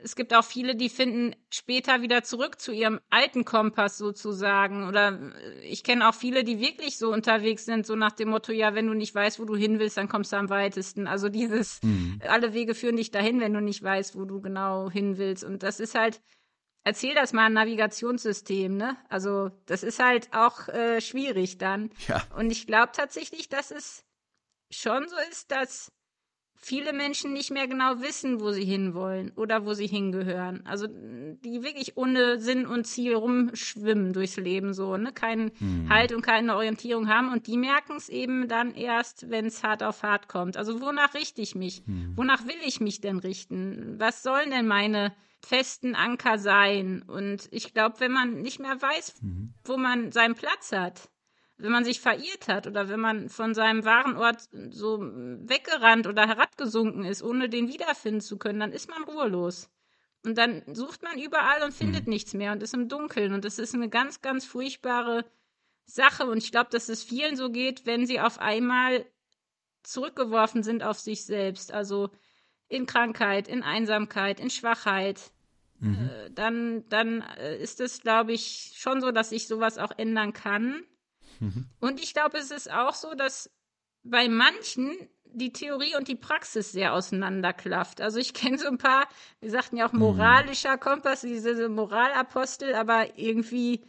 es 0.00 0.14
gibt 0.14 0.32
auch 0.32 0.44
viele, 0.44 0.76
die 0.76 0.88
finden 0.88 1.34
später 1.50 2.02
wieder 2.02 2.22
zurück 2.22 2.60
zu 2.60 2.72
ihrem 2.72 3.00
alten 3.10 3.44
Kompass 3.44 3.98
sozusagen. 3.98 4.86
Oder 4.86 5.18
äh, 5.34 5.60
ich 5.62 5.82
kenne 5.82 6.08
auch 6.08 6.14
viele, 6.14 6.44
die 6.44 6.60
wirklich 6.60 6.98
so 6.98 7.12
unterwegs 7.12 7.64
sind, 7.64 7.84
so 7.84 7.96
nach 7.96 8.12
dem 8.12 8.28
Motto, 8.30 8.52
ja, 8.52 8.74
wenn 8.74 8.86
du 8.86 8.94
nicht 8.94 9.14
weißt, 9.14 9.40
wo 9.40 9.44
du 9.44 9.56
hin 9.56 9.78
willst, 9.78 9.96
dann 9.96 10.08
kommst 10.08 10.32
du 10.32 10.36
am 10.36 10.50
weitesten. 10.50 11.06
Also 11.06 11.28
dieses, 11.28 11.82
mhm. 11.82 12.20
alle 12.26 12.54
Wege 12.54 12.74
führen 12.74 12.96
dich 12.96 13.10
dahin, 13.10 13.40
wenn 13.40 13.52
du 13.52 13.60
nicht 13.60 13.82
weißt, 13.82 14.16
wo 14.16 14.24
du 14.24 14.40
genau 14.40 14.90
hin 14.90 15.18
willst. 15.18 15.42
Und 15.42 15.64
das 15.64 15.80
ist 15.80 15.96
halt, 15.96 16.20
erzähl 16.84 17.14
das 17.14 17.32
mal 17.32 17.46
ein 17.46 17.52
Navigationssystem, 17.54 18.76
ne? 18.76 18.96
Also 19.08 19.50
das 19.66 19.82
ist 19.82 19.98
halt 19.98 20.32
auch 20.32 20.68
äh, 20.68 21.00
schwierig 21.00 21.58
dann. 21.58 21.90
Ja. 22.06 22.22
Und 22.36 22.50
ich 22.50 22.66
glaube 22.66 22.92
tatsächlich, 22.92 23.48
dass 23.48 23.72
es 23.72 24.04
schon 24.70 25.08
so 25.08 25.16
ist, 25.30 25.50
dass 25.50 25.92
viele 26.60 26.92
Menschen 26.92 27.32
nicht 27.32 27.50
mehr 27.50 27.68
genau 27.68 28.00
wissen, 28.00 28.40
wo 28.40 28.50
sie 28.50 28.64
hinwollen 28.64 29.32
oder 29.36 29.64
wo 29.64 29.74
sie 29.74 29.86
hingehören. 29.86 30.62
Also 30.66 30.86
die 30.88 31.62
wirklich 31.62 31.96
ohne 31.96 32.40
Sinn 32.40 32.66
und 32.66 32.86
Ziel 32.86 33.14
rumschwimmen 33.14 34.12
durchs 34.12 34.36
Leben 34.36 34.74
so, 34.74 34.96
ne? 34.96 35.12
Keinen 35.12 35.52
hm. 35.58 35.88
Halt 35.88 36.12
und 36.12 36.22
keine 36.22 36.56
Orientierung 36.56 37.08
haben 37.08 37.32
und 37.32 37.46
die 37.46 37.56
merken 37.56 37.96
es 37.96 38.08
eben 38.08 38.48
dann 38.48 38.74
erst, 38.74 39.30
wenn 39.30 39.46
es 39.46 39.62
hart 39.62 39.82
auf 39.82 40.02
hart 40.02 40.28
kommt. 40.28 40.56
Also 40.56 40.80
wonach 40.80 41.14
richte 41.14 41.40
ich 41.40 41.54
mich? 41.54 41.82
Hm. 41.86 42.12
Wonach 42.16 42.44
will 42.46 42.58
ich 42.64 42.80
mich 42.80 43.00
denn 43.00 43.18
richten? 43.18 43.94
Was 43.98 44.22
sollen 44.22 44.50
denn 44.50 44.66
meine 44.66 45.14
festen 45.40 45.94
Anker 45.94 46.38
sein? 46.38 47.02
Und 47.06 47.48
ich 47.52 47.72
glaube, 47.72 48.00
wenn 48.00 48.12
man 48.12 48.42
nicht 48.42 48.58
mehr 48.58 48.82
weiß, 48.82 49.14
hm. 49.20 49.54
wo 49.64 49.76
man 49.76 50.10
seinen 50.10 50.34
Platz 50.34 50.72
hat, 50.72 51.08
wenn 51.58 51.72
man 51.72 51.84
sich 51.84 52.00
verirrt 52.00 52.48
hat 52.48 52.66
oder 52.66 52.88
wenn 52.88 53.00
man 53.00 53.28
von 53.28 53.52
seinem 53.52 53.84
wahren 53.84 54.16
Ort 54.16 54.48
so 54.70 55.00
weggerannt 55.00 56.06
oder 56.06 56.26
herabgesunken 56.26 57.04
ist, 57.04 57.22
ohne 57.22 57.48
den 57.48 57.68
wiederfinden 57.68 58.20
zu 58.20 58.38
können, 58.38 58.60
dann 58.60 58.72
ist 58.72 58.88
man 58.88 59.02
ruhelos. 59.02 59.68
Und 60.24 60.38
dann 60.38 60.62
sucht 60.72 61.02
man 61.02 61.18
überall 61.18 61.62
und 61.62 61.74
findet 61.74 62.06
mhm. 62.06 62.12
nichts 62.12 62.34
mehr 62.34 62.52
und 62.52 62.62
ist 62.62 62.74
im 62.74 62.88
Dunkeln. 62.88 63.32
Und 63.32 63.44
das 63.44 63.58
ist 63.58 63.74
eine 63.74 63.88
ganz, 63.88 64.20
ganz 64.20 64.44
furchtbare 64.44 65.24
Sache. 65.84 66.26
Und 66.26 66.38
ich 66.38 66.50
glaube, 66.50 66.70
dass 66.70 66.88
es 66.88 67.02
vielen 67.02 67.36
so 67.36 67.50
geht, 67.50 67.86
wenn 67.86 68.06
sie 68.06 68.20
auf 68.20 68.38
einmal 68.38 69.04
zurückgeworfen 69.82 70.62
sind 70.62 70.82
auf 70.82 70.98
sich 70.98 71.24
selbst. 71.24 71.72
Also 71.72 72.10
in 72.68 72.86
Krankheit, 72.86 73.48
in 73.48 73.62
Einsamkeit, 73.62 74.40
in 74.40 74.50
Schwachheit. 74.50 75.32
Mhm. 75.80 76.10
Äh, 76.10 76.30
dann, 76.30 76.88
dann 76.88 77.22
äh, 77.38 77.56
ist 77.56 77.80
es, 77.80 78.00
glaube 78.00 78.32
ich, 78.32 78.74
schon 78.76 79.00
so, 79.00 79.12
dass 79.12 79.30
sich 79.30 79.46
sowas 79.48 79.78
auch 79.78 79.92
ändern 79.96 80.32
kann. 80.32 80.84
Mhm. 81.40 81.66
Und 81.80 82.00
ich 82.00 82.14
glaube, 82.14 82.38
es 82.38 82.50
ist 82.50 82.70
auch 82.70 82.94
so, 82.94 83.14
dass 83.14 83.50
bei 84.02 84.28
manchen 84.28 84.96
die 85.30 85.52
Theorie 85.52 85.94
und 85.96 86.08
die 86.08 86.16
Praxis 86.16 86.72
sehr 86.72 86.94
auseinanderklafft. 86.94 88.00
Also 88.00 88.18
ich 88.18 88.34
kenne 88.34 88.58
so 88.58 88.68
ein 88.68 88.78
paar, 88.78 89.08
wir 89.40 89.50
sagten 89.50 89.76
ja 89.76 89.86
auch 89.86 89.92
mhm. 89.92 90.00
moralischer 90.00 90.78
Kompass, 90.78 91.22
diese 91.22 91.68
Moralapostel, 91.68 92.74
aber 92.74 93.18
irgendwie, 93.18 93.82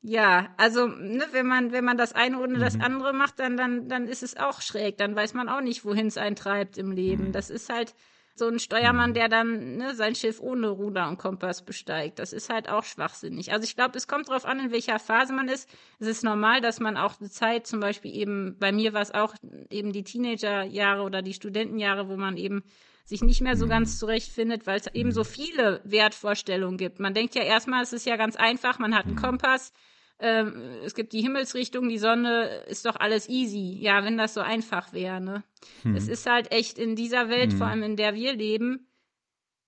ja, 0.00 0.48
also 0.56 0.86
ne, 0.86 1.26
wenn 1.32 1.46
man 1.46 1.72
wenn 1.72 1.84
man 1.84 1.98
das 1.98 2.12
eine 2.12 2.38
ohne 2.40 2.56
mhm. 2.56 2.60
das 2.60 2.80
andere 2.80 3.12
macht, 3.12 3.38
dann 3.38 3.56
dann 3.56 3.88
dann 3.88 4.06
ist 4.06 4.22
es 4.22 4.36
auch 4.36 4.62
schräg. 4.62 4.96
Dann 4.98 5.14
weiß 5.14 5.34
man 5.34 5.48
auch 5.48 5.60
nicht, 5.60 5.84
wohin 5.84 6.06
es 6.06 6.16
einen 6.16 6.36
treibt 6.36 6.78
im 6.78 6.92
Leben. 6.92 7.28
Mhm. 7.28 7.32
Das 7.32 7.50
ist 7.50 7.68
halt 7.68 7.94
so 8.38 8.48
ein 8.48 8.58
Steuermann, 8.58 9.10
mhm. 9.10 9.14
der 9.14 9.28
dann 9.28 9.76
ne, 9.76 9.94
sein 9.94 10.14
Schiff 10.14 10.40
ohne 10.40 10.68
Ruder 10.68 11.08
und 11.08 11.18
Kompass 11.18 11.62
besteigt. 11.62 12.18
Das 12.18 12.32
ist 12.32 12.50
halt 12.50 12.68
auch 12.68 12.84
schwachsinnig. 12.84 13.52
Also 13.52 13.64
ich 13.64 13.76
glaube, 13.76 13.96
es 13.96 14.06
kommt 14.06 14.28
darauf 14.28 14.44
an, 14.44 14.60
in 14.60 14.72
welcher 14.72 14.98
Phase 14.98 15.32
man 15.32 15.48
ist. 15.48 15.68
Es 15.98 16.06
ist 16.06 16.24
normal, 16.24 16.60
dass 16.60 16.80
man 16.80 16.96
auch 16.96 17.20
eine 17.20 17.30
Zeit, 17.30 17.66
zum 17.66 17.80
Beispiel 17.80 18.14
eben, 18.14 18.56
bei 18.58 18.72
mir 18.72 18.92
war 18.92 19.02
es 19.02 19.12
auch 19.12 19.34
eben 19.70 19.92
die 19.92 20.04
Teenagerjahre 20.04 21.02
oder 21.02 21.22
die 21.22 21.34
Studentenjahre, 21.34 22.08
wo 22.08 22.16
man 22.16 22.36
eben 22.36 22.62
sich 23.04 23.22
nicht 23.22 23.40
mehr 23.40 23.56
so 23.56 23.64
mhm. 23.64 23.70
ganz 23.70 23.98
zurechtfindet, 23.98 24.66
weil 24.66 24.78
es 24.78 24.86
eben 24.88 25.12
so 25.12 25.22
mhm. 25.22 25.26
viele 25.26 25.80
Wertvorstellungen 25.84 26.76
gibt. 26.76 27.00
Man 27.00 27.14
denkt 27.14 27.34
ja 27.34 27.42
erstmal, 27.42 27.82
es 27.82 27.92
ist 27.92 28.06
ja 28.06 28.16
ganz 28.16 28.36
einfach, 28.36 28.78
man 28.78 28.94
hat 28.94 29.06
einen 29.06 29.16
Kompass, 29.16 29.72
ähm, 30.20 30.80
es 30.84 30.94
gibt 30.94 31.12
die 31.12 31.22
Himmelsrichtung, 31.22 31.88
die 31.88 31.98
Sonne, 31.98 32.64
ist 32.68 32.86
doch 32.86 32.96
alles 32.96 33.28
easy. 33.28 33.78
Ja, 33.80 34.04
wenn 34.04 34.18
das 34.18 34.34
so 34.34 34.40
einfach 34.40 34.92
wäre, 34.92 35.20
ne? 35.20 35.44
Hm. 35.82 35.94
Es 35.94 36.08
ist 36.08 36.26
halt 36.26 36.50
echt 36.52 36.78
in 36.78 36.96
dieser 36.96 37.28
Welt, 37.28 37.52
hm. 37.52 37.58
vor 37.58 37.66
allem 37.68 37.82
in 37.82 37.96
der 37.96 38.14
wir 38.14 38.34
leben, 38.34 38.88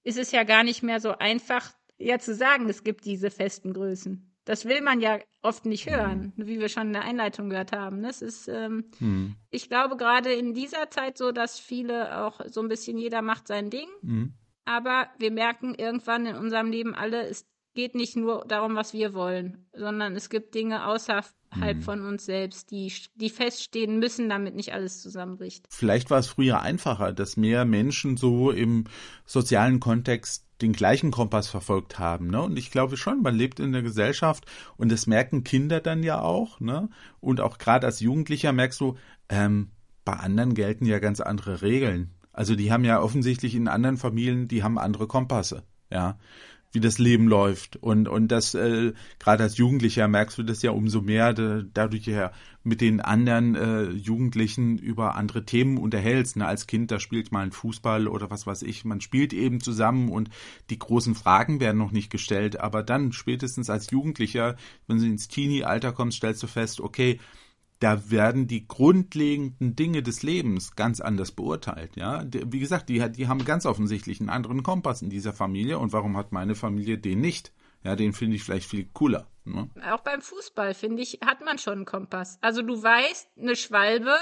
ist 0.03 0.19
es 0.19 0.33
ja 0.33 0.45
gar 0.45 0.65
nicht 0.65 0.83
mehr 0.83 1.01
so 1.01 1.17
einfach, 1.17 1.71
ja 1.99 2.19
zu 2.19 2.35
sagen, 2.35 2.69
es 2.69 2.83
gibt 2.83 3.05
diese 3.05 3.31
festen 3.31 3.73
Größen. 3.73 4.27
Das 4.45 4.65
will 4.65 4.81
man 4.81 5.01
ja 5.01 5.19
oft 5.43 5.67
nicht 5.67 5.89
hören, 5.89 6.33
hm. 6.37 6.47
wie 6.47 6.59
wir 6.59 6.69
schon 6.69 6.89
in 6.89 6.93
der 6.95 7.05
Einleitung 7.05 7.51
gehört 7.51 7.73
haben. 7.73 8.03
Das 8.03 8.21
ist, 8.21 8.49
ähm, 8.49 8.87
hm. 8.99 9.37
ich 9.51 9.69
glaube, 9.69 9.97
gerade 9.97 10.33
in 10.33 10.55
dieser 10.55 10.91
Zeit 10.91 11.17
so, 11.17 11.31
dass 11.31 11.61
viele 11.61 12.25
auch 12.25 12.41
so 12.47 12.61
ein 12.61 12.69
bisschen 12.69 12.99
jeder 12.99 13.23
macht 13.23 13.47
sein 13.47 13.71
Ding. 13.71 13.89
Hm. 14.03 14.35
Aber 14.65 15.09
wir 15.19 15.31
merken 15.31 15.75
irgendwann 15.75 16.27
in 16.27 16.37
unserem 16.37 16.71
Leben 16.71 16.95
alle, 16.95 17.27
es 17.27 17.50
geht 17.75 17.95
nicht 17.95 18.17
nur 18.17 18.45
darum, 18.47 18.75
was 18.75 18.93
wir 18.93 19.15
wollen, 19.15 19.67
sondern 19.73 20.17
es 20.17 20.29
gibt 20.29 20.55
Dinge 20.55 20.87
außerhalb 20.87 21.25
mhm. 21.55 21.83
von 21.83 22.05
uns 22.05 22.25
selbst, 22.25 22.71
die, 22.71 22.93
die 23.15 23.31
feststehen 23.31 23.99
müssen, 23.99 24.29
damit 24.29 24.55
nicht 24.55 24.73
alles 24.73 25.01
zusammenbricht. 25.01 25.67
Vielleicht 25.71 26.11
war 26.11 26.19
es 26.19 26.27
früher 26.27 26.61
einfacher, 26.61 27.13
dass 27.13 27.37
mehr 27.37 27.65
Menschen 27.65 28.17
so 28.17 28.51
im 28.51 28.85
sozialen 29.25 29.81
Kontext 29.81 30.47
den 30.61 30.73
gleichen 30.73 31.11
Kompass 31.11 31.49
verfolgt 31.49 31.99
haben, 31.99 32.27
ne? 32.27 32.43
Und 32.43 32.59
ich 32.59 32.71
glaube 32.71 32.99
schon, 32.99 33.23
man 33.23 33.35
lebt 33.35 33.61
in 33.61 33.73
der 33.73 33.83
Gesellschaft 33.83 34.45
und 34.77 34.93
das 34.93 35.07
merken 35.07 35.43
Kinder 35.43 35.81
dann 35.81 36.03
ja 36.03 36.21
auch, 36.21 36.61
ne? 36.61 36.91
Und 37.21 37.41
auch 37.41 37.57
gerade 37.57 37.87
als 37.87 38.01
Jugendlicher 38.01 38.53
merkst 38.53 38.81
du, 38.81 38.97
ähm, 39.31 39.71
bei 40.05 40.13
anderen 40.13 40.55
gelten 40.55 40.85
ja 40.85 40.99
ganz 40.99 41.21
andere 41.21 41.63
Regeln. 41.63 42.11
Also 42.33 42.57
die 42.57 42.73
haben 42.73 42.85
ja 42.85 43.01
offensichtlich 43.01 43.55
in 43.55 43.69
anderen 43.69 43.97
Familien, 43.97 44.49
die 44.49 44.63
haben 44.63 44.79
andere 44.79 45.07
Kompasse, 45.07 45.63
ja 45.91 46.19
wie 46.73 46.81
das 46.81 46.99
Leben 46.99 47.27
läuft. 47.27 47.77
Und, 47.77 48.09
und 48.09 48.29
das, 48.29 48.55
äh, 48.55 48.93
gerade 49.19 49.43
als 49.43 49.57
Jugendlicher 49.57 50.09
merkst 50.09 50.39
du 50.39 50.43
das 50.43 50.63
ja 50.63 50.71
umso 50.71 51.01
mehr, 51.01 51.33
da, 51.33 51.63
dadurch 51.73 52.07
ja 52.07 52.33
mit 52.63 52.81
den 52.81 53.01
anderen 53.01 53.55
äh, 53.55 53.91
Jugendlichen 53.91 54.77
über 54.79 55.15
andere 55.17 55.45
Themen 55.45 55.79
unterhältst. 55.79 56.37
Ne? 56.37 56.47
Als 56.47 56.67
Kind, 56.67 56.91
da 56.91 57.01
spielt 57.01 57.33
man 57.33 57.53
Fußball 57.53 58.07
oder 58.07 58.31
was 58.31 58.47
weiß 58.47 58.63
ich. 58.63 58.85
Man 58.85 59.01
spielt 59.01 59.33
eben 59.33 59.61
zusammen 59.61 60.11
und 60.11 60.29
die 60.69 60.79
großen 60.79 61.15
Fragen 61.15 61.61
werden 61.61 61.79
noch 61.79 61.93
nicht 61.93 62.11
gestellt. 62.11 62.61
Aber 62.61 62.83
dann, 62.83 63.13
spätestens 63.13 63.71
als 63.71 63.91
Jugendlicher, 63.91 64.57
wenn 64.87 64.99
du 64.99 65.07
ins 65.07 65.29
Teenie-Alter 65.29 65.93
kommst, 65.93 66.19
stellst 66.19 66.43
du 66.43 66.47
fest, 66.47 66.81
okay, 66.81 67.19
da 67.81 68.11
werden 68.11 68.47
die 68.47 68.69
grundlegenden 68.69 69.75
Dinge 69.75 70.03
des 70.03 70.23
Lebens 70.23 70.77
ganz 70.77 71.01
anders 71.01 71.33
beurteilt. 71.33 71.97
Ja, 71.97 72.25
wie 72.31 72.61
gesagt, 72.61 72.91
die, 72.91 73.11
die 73.11 73.27
haben 73.27 73.45
ganz 73.45 73.65
offensichtlich 73.65 74.21
einen 74.21 74.29
anderen 74.29 74.63
Kompass 74.63 75.01
in 75.03 75.09
dieser 75.09 75.33
Familie. 75.33 75.79
Und 75.79 75.93
warum 75.93 76.17
hat 76.17 76.31
meine 76.31 76.55
Familie 76.55 76.99
den 76.99 77.21
nicht? 77.21 77.53
Ja, 77.83 77.97
den 77.97 78.13
finde 78.13 78.37
ich 78.37 78.45
vielleicht 78.45 78.69
viel 78.69 78.85
cooler. 78.93 79.27
Ne? 79.45 79.71
Auch 79.91 80.01
beim 80.01 80.21
Fußball, 80.21 80.75
finde 80.75 81.03
ich, 81.03 81.21
hat 81.25 81.43
man 81.43 81.57
schon 81.57 81.73
einen 81.73 81.85
Kompass. 81.87 82.39
Also 82.43 82.61
du 82.61 82.83
weißt, 82.83 83.29
eine 83.39 83.57
Schwalbe 83.57 84.15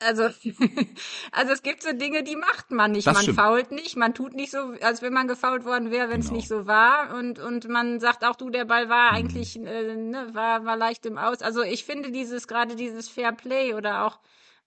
also, 0.00 0.24
also 1.32 1.52
es 1.52 1.62
gibt 1.62 1.82
so 1.82 1.92
Dinge, 1.92 2.22
die 2.22 2.36
macht 2.36 2.70
man 2.70 2.92
nicht. 2.92 3.06
Das 3.06 3.14
man 3.14 3.22
stimmt. 3.22 3.38
fault 3.38 3.70
nicht, 3.70 3.96
man 3.96 4.14
tut 4.14 4.34
nicht 4.34 4.50
so, 4.50 4.74
als 4.80 5.02
wenn 5.02 5.12
man 5.12 5.28
gefault 5.28 5.64
worden 5.64 5.90
wäre, 5.90 6.08
wenn 6.08 6.20
es 6.20 6.26
genau. 6.26 6.36
nicht 6.36 6.48
so 6.48 6.66
war. 6.66 7.14
Und, 7.14 7.38
und 7.38 7.68
man 7.68 8.00
sagt 8.00 8.24
auch, 8.24 8.36
du, 8.36 8.50
der 8.50 8.64
Ball 8.64 8.88
war 8.88 9.12
mhm. 9.12 9.16
eigentlich, 9.16 9.56
äh, 9.56 9.96
ne, 9.96 10.28
war, 10.32 10.64
war 10.64 10.76
leicht 10.76 11.06
im 11.06 11.18
Aus. 11.18 11.42
Also 11.42 11.62
ich 11.62 11.84
finde 11.84 12.10
dieses, 12.10 12.48
gerade 12.48 12.76
dieses 12.76 13.08
Fair 13.08 13.32
Play 13.32 13.74
oder 13.74 14.06
auch 14.06 14.18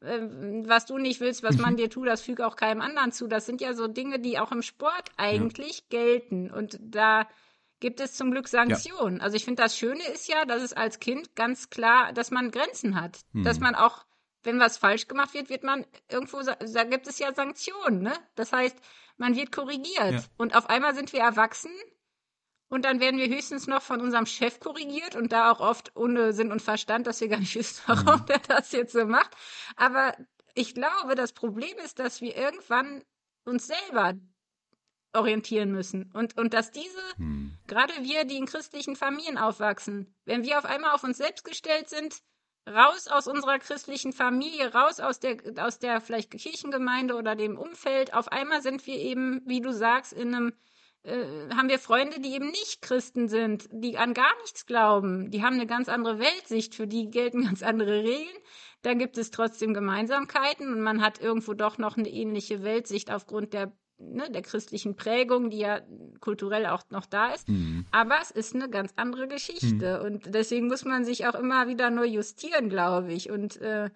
äh, 0.01 0.19
was 0.65 0.85
du 0.85 0.97
nicht 0.97 1.19
willst, 1.19 1.43
was 1.43 1.57
man 1.57 1.75
dir 1.77 1.89
tut, 1.89 2.07
das 2.07 2.21
füge 2.21 2.45
auch 2.45 2.55
keinem 2.55 2.81
anderen 2.81 3.11
zu. 3.11 3.27
Das 3.27 3.45
sind 3.45 3.61
ja 3.61 3.73
so 3.73 3.87
Dinge, 3.87 4.19
die 4.19 4.39
auch 4.39 4.51
im 4.51 4.61
Sport 4.61 5.11
eigentlich 5.17 5.79
ja. 5.79 5.99
gelten. 5.99 6.51
Und 6.51 6.77
da 6.81 7.27
gibt 7.79 7.99
es 7.99 8.13
zum 8.13 8.31
Glück 8.31 8.47
Sanktionen. 8.47 9.17
Ja. 9.17 9.23
Also 9.23 9.35
ich 9.35 9.45
finde, 9.45 9.63
das 9.63 9.77
Schöne 9.77 10.03
ist 10.13 10.27
ja, 10.27 10.45
dass 10.45 10.61
es 10.61 10.73
als 10.73 10.99
Kind 10.99 11.35
ganz 11.35 11.69
klar, 11.69 12.13
dass 12.13 12.31
man 12.31 12.51
Grenzen 12.51 12.99
hat. 12.99 13.19
Hm. 13.33 13.43
Dass 13.43 13.59
man 13.59 13.75
auch 13.75 14.05
wenn 14.43 14.59
was 14.59 14.77
falsch 14.77 15.07
gemacht 15.07 15.33
wird, 15.33 15.49
wird 15.49 15.63
man 15.63 15.85
irgendwo, 16.09 16.41
da 16.41 16.83
gibt 16.83 17.07
es 17.07 17.19
ja 17.19 17.33
Sanktionen, 17.33 18.01
ne? 18.01 18.13
Das 18.35 18.51
heißt, 18.51 18.77
man 19.17 19.35
wird 19.35 19.51
korrigiert. 19.51 20.13
Ja. 20.13 20.23
Und 20.37 20.55
auf 20.55 20.69
einmal 20.69 20.95
sind 20.95 21.13
wir 21.13 21.21
erwachsen 21.21 21.71
und 22.69 22.85
dann 22.85 22.99
werden 22.99 23.19
wir 23.19 23.27
höchstens 23.27 23.67
noch 23.67 23.81
von 23.81 24.01
unserem 24.01 24.25
Chef 24.25 24.59
korrigiert 24.59 25.15
und 25.15 25.31
da 25.31 25.51
auch 25.51 25.59
oft 25.59 25.95
ohne 25.95 26.33
Sinn 26.33 26.51
und 26.51 26.61
Verstand, 26.61 27.07
dass 27.07 27.21
wir 27.21 27.27
gar 27.27 27.39
nicht 27.39 27.55
wissen, 27.55 27.81
warum 27.85 28.21
mhm. 28.21 28.25
der 28.25 28.39
das 28.39 28.71
jetzt 28.71 28.93
so 28.93 29.05
macht. 29.05 29.31
Aber 29.75 30.15
ich 30.55 30.73
glaube, 30.73 31.15
das 31.15 31.33
Problem 31.33 31.75
ist, 31.83 31.99
dass 31.99 32.21
wir 32.21 32.35
irgendwann 32.35 33.03
uns 33.45 33.67
selber 33.67 34.13
orientieren 35.13 35.71
müssen. 35.71 36.11
Und, 36.13 36.37
und 36.37 36.53
dass 36.53 36.71
diese, 36.71 37.01
hm. 37.17 37.55
gerade 37.67 37.93
wir, 38.01 38.25
die 38.25 38.37
in 38.37 38.47
christlichen 38.47 38.95
Familien 38.95 39.37
aufwachsen, 39.37 40.15
wenn 40.25 40.43
wir 40.43 40.57
auf 40.57 40.65
einmal 40.65 40.91
auf 40.91 41.03
uns 41.03 41.17
selbst 41.17 41.45
gestellt 41.45 41.89
sind, 41.89 42.23
raus 42.67 43.07
aus 43.07 43.27
unserer 43.27 43.59
christlichen 43.59 44.13
Familie, 44.13 44.73
raus 44.73 44.99
aus 44.99 45.19
der, 45.19 45.37
aus 45.57 45.79
der 45.79 46.01
vielleicht 46.01 46.31
Kirchengemeinde 46.31 47.15
oder 47.15 47.35
dem 47.35 47.57
Umfeld. 47.57 48.13
Auf 48.13 48.31
einmal 48.31 48.61
sind 48.61 48.85
wir 48.87 48.95
eben, 48.95 49.41
wie 49.45 49.61
du 49.61 49.73
sagst, 49.73 50.13
in 50.13 50.33
einem, 50.33 50.53
äh, 51.03 51.49
haben 51.55 51.69
wir 51.69 51.79
Freunde, 51.79 52.19
die 52.19 52.33
eben 52.33 52.47
nicht 52.47 52.81
Christen 52.81 53.27
sind, 53.27 53.67
die 53.71 53.97
an 53.97 54.13
gar 54.13 54.33
nichts 54.41 54.65
glauben. 54.65 55.29
Die 55.31 55.43
haben 55.43 55.55
eine 55.55 55.67
ganz 55.67 55.89
andere 55.89 56.19
Weltsicht, 56.19 56.75
für 56.75 56.87
die 56.87 57.09
gelten 57.09 57.43
ganz 57.45 57.63
andere 57.63 58.03
Regeln. 58.03 58.37
Da 58.81 58.93
gibt 58.93 59.17
es 59.17 59.31
trotzdem 59.31 59.73
Gemeinsamkeiten 59.73 60.73
und 60.73 60.81
man 60.81 61.01
hat 61.01 61.19
irgendwo 61.19 61.53
doch 61.53 61.77
noch 61.77 61.97
eine 61.97 62.09
ähnliche 62.09 62.63
Weltsicht 62.63 63.11
aufgrund 63.11 63.53
der 63.53 63.71
ne, 63.97 64.29
der 64.29 64.41
christlichen 64.41 64.95
Prägung, 64.95 65.49
die 65.49 65.59
ja 65.59 65.81
kulturell 66.19 66.65
auch 66.67 66.83
noch 66.89 67.05
da 67.05 67.33
ist. 67.33 67.47
Mhm. 67.47 67.85
Aber 67.91 68.15
es 68.21 68.31
ist 68.31 68.55
eine 68.55 68.69
ganz 68.69 68.93
andere 68.95 69.27
Geschichte. 69.27 69.99
Mhm. 69.99 70.05
Und 70.05 70.35
deswegen 70.35 70.67
muss 70.67 70.85
man 70.85 71.05
sich 71.05 71.27
auch 71.27 71.35
immer 71.35 71.67
wieder 71.67 71.89
nur 71.89 72.05
justieren, 72.05 72.69
glaube 72.69 73.13
ich. 73.13 73.29
Und 73.29 73.57
äh, 73.61 73.89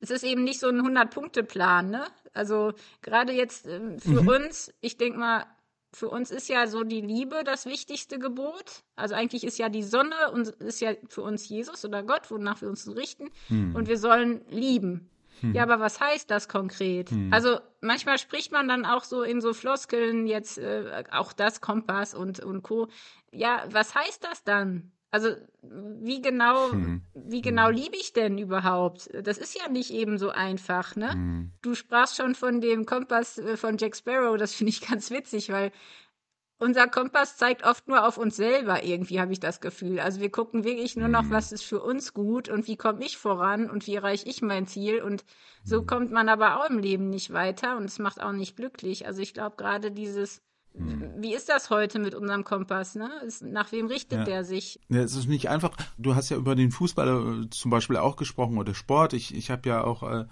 es 0.00 0.10
ist 0.10 0.24
eben 0.24 0.44
nicht 0.44 0.60
so 0.60 0.68
ein 0.68 0.80
100-Punkte-Plan. 0.80 1.90
Ne? 1.90 2.04
Also 2.32 2.72
gerade 3.02 3.32
jetzt 3.32 3.66
äh, 3.66 3.98
für 3.98 4.22
mhm. 4.22 4.28
uns, 4.28 4.72
ich 4.80 4.96
denke 4.96 5.18
mal, 5.18 5.46
für 5.94 6.08
uns 6.08 6.30
ist 6.30 6.48
ja 6.48 6.66
so 6.66 6.84
die 6.84 7.02
Liebe 7.02 7.42
das 7.44 7.66
wichtigste 7.66 8.18
Gebot. 8.18 8.82
Also 8.96 9.14
eigentlich 9.14 9.44
ist 9.44 9.58
ja 9.58 9.68
die 9.68 9.82
Sonne 9.82 10.30
und 10.32 10.48
ist 10.48 10.80
ja 10.80 10.94
für 11.08 11.22
uns 11.22 11.48
Jesus 11.48 11.84
oder 11.84 12.02
Gott, 12.02 12.30
wonach 12.30 12.62
wir 12.62 12.68
uns 12.68 12.88
richten. 12.96 13.28
Mhm. 13.48 13.76
Und 13.76 13.88
wir 13.88 13.98
sollen 13.98 14.42
lieben. 14.48 15.10
Hm. 15.42 15.54
Ja, 15.54 15.62
aber 15.64 15.80
was 15.80 16.00
heißt 16.00 16.30
das 16.30 16.48
konkret? 16.48 17.10
Hm. 17.10 17.32
Also 17.32 17.58
manchmal 17.80 18.18
spricht 18.18 18.52
man 18.52 18.68
dann 18.68 18.84
auch 18.84 19.04
so 19.04 19.22
in 19.22 19.40
so 19.40 19.52
Floskeln 19.52 20.26
jetzt 20.26 20.58
äh, 20.58 21.04
auch 21.10 21.32
das 21.32 21.60
Kompass 21.60 22.14
und 22.14 22.40
und 22.40 22.62
Co. 22.62 22.88
Ja, 23.32 23.64
was 23.70 23.94
heißt 23.94 24.24
das 24.24 24.44
dann? 24.44 24.92
Also 25.12 25.28
wie 25.60 26.22
genau, 26.22 26.72
hm. 26.72 27.02
wie 27.12 27.42
genau 27.42 27.68
hm. 27.68 27.74
liebe 27.74 27.96
ich 27.96 28.14
denn 28.14 28.38
überhaupt? 28.38 29.10
Das 29.22 29.36
ist 29.36 29.54
ja 29.54 29.68
nicht 29.68 29.92
eben 29.92 30.16
so 30.16 30.30
einfach, 30.30 30.96
ne? 30.96 31.12
Hm. 31.12 31.52
Du 31.60 31.74
sprachst 31.74 32.16
schon 32.16 32.34
von 32.34 32.62
dem 32.62 32.86
Kompass 32.86 33.36
äh, 33.36 33.58
von 33.58 33.76
Jack 33.76 33.94
Sparrow, 33.94 34.38
das 34.38 34.54
finde 34.54 34.70
ich 34.70 34.80
ganz 34.88 35.10
witzig, 35.10 35.52
weil 35.52 35.70
unser 36.62 36.86
Kompass 36.86 37.36
zeigt 37.36 37.64
oft 37.64 37.88
nur 37.88 38.06
auf 38.06 38.18
uns 38.18 38.36
selber, 38.36 38.84
irgendwie 38.84 39.20
habe 39.20 39.32
ich 39.32 39.40
das 39.40 39.60
Gefühl. 39.60 39.98
Also 39.98 40.20
wir 40.20 40.30
gucken 40.30 40.62
wirklich 40.62 40.96
nur 40.96 41.08
noch, 41.08 41.24
mhm. 41.24 41.30
was 41.30 41.50
ist 41.50 41.64
für 41.64 41.82
uns 41.82 42.14
gut 42.14 42.48
und 42.48 42.68
wie 42.68 42.76
komme 42.76 43.04
ich 43.04 43.16
voran 43.16 43.68
und 43.68 43.86
wie 43.88 43.96
erreiche 43.96 44.28
ich 44.28 44.42
mein 44.42 44.68
Ziel. 44.68 45.02
Und 45.02 45.24
so 45.64 45.82
mhm. 45.82 45.86
kommt 45.86 46.12
man 46.12 46.28
aber 46.28 46.60
auch 46.60 46.70
im 46.70 46.78
Leben 46.78 47.10
nicht 47.10 47.32
weiter 47.32 47.76
und 47.76 47.84
es 47.86 47.98
macht 47.98 48.22
auch 48.22 48.32
nicht 48.32 48.56
glücklich. 48.56 49.06
Also 49.06 49.20
ich 49.22 49.34
glaube 49.34 49.56
gerade 49.56 49.90
dieses 49.90 50.40
hm. 50.74 51.12
Wie 51.18 51.34
ist 51.34 51.48
das 51.48 51.68
heute 51.68 51.98
mit 51.98 52.14
unserem 52.14 52.44
Kompass? 52.44 52.94
Ne? 52.94 53.10
Nach 53.42 53.70
wem 53.72 53.86
richtet 53.86 54.20
ja. 54.20 54.24
der 54.24 54.44
sich? 54.44 54.80
Ja, 54.88 55.00
es 55.02 55.14
ist 55.14 55.28
nicht 55.28 55.50
einfach. 55.50 55.76
Du 55.98 56.14
hast 56.14 56.30
ja 56.30 56.36
über 56.36 56.54
den 56.54 56.70
Fußball 56.70 57.44
äh, 57.44 57.50
zum 57.50 57.70
Beispiel 57.70 57.98
auch 57.98 58.16
gesprochen 58.16 58.56
oder 58.56 58.74
Sport. 58.74 59.12
Ich, 59.12 59.34
ich 59.34 59.50
habe 59.50 59.68
ja 59.68 59.84
auch 59.84 60.02
äh, 60.02 60.24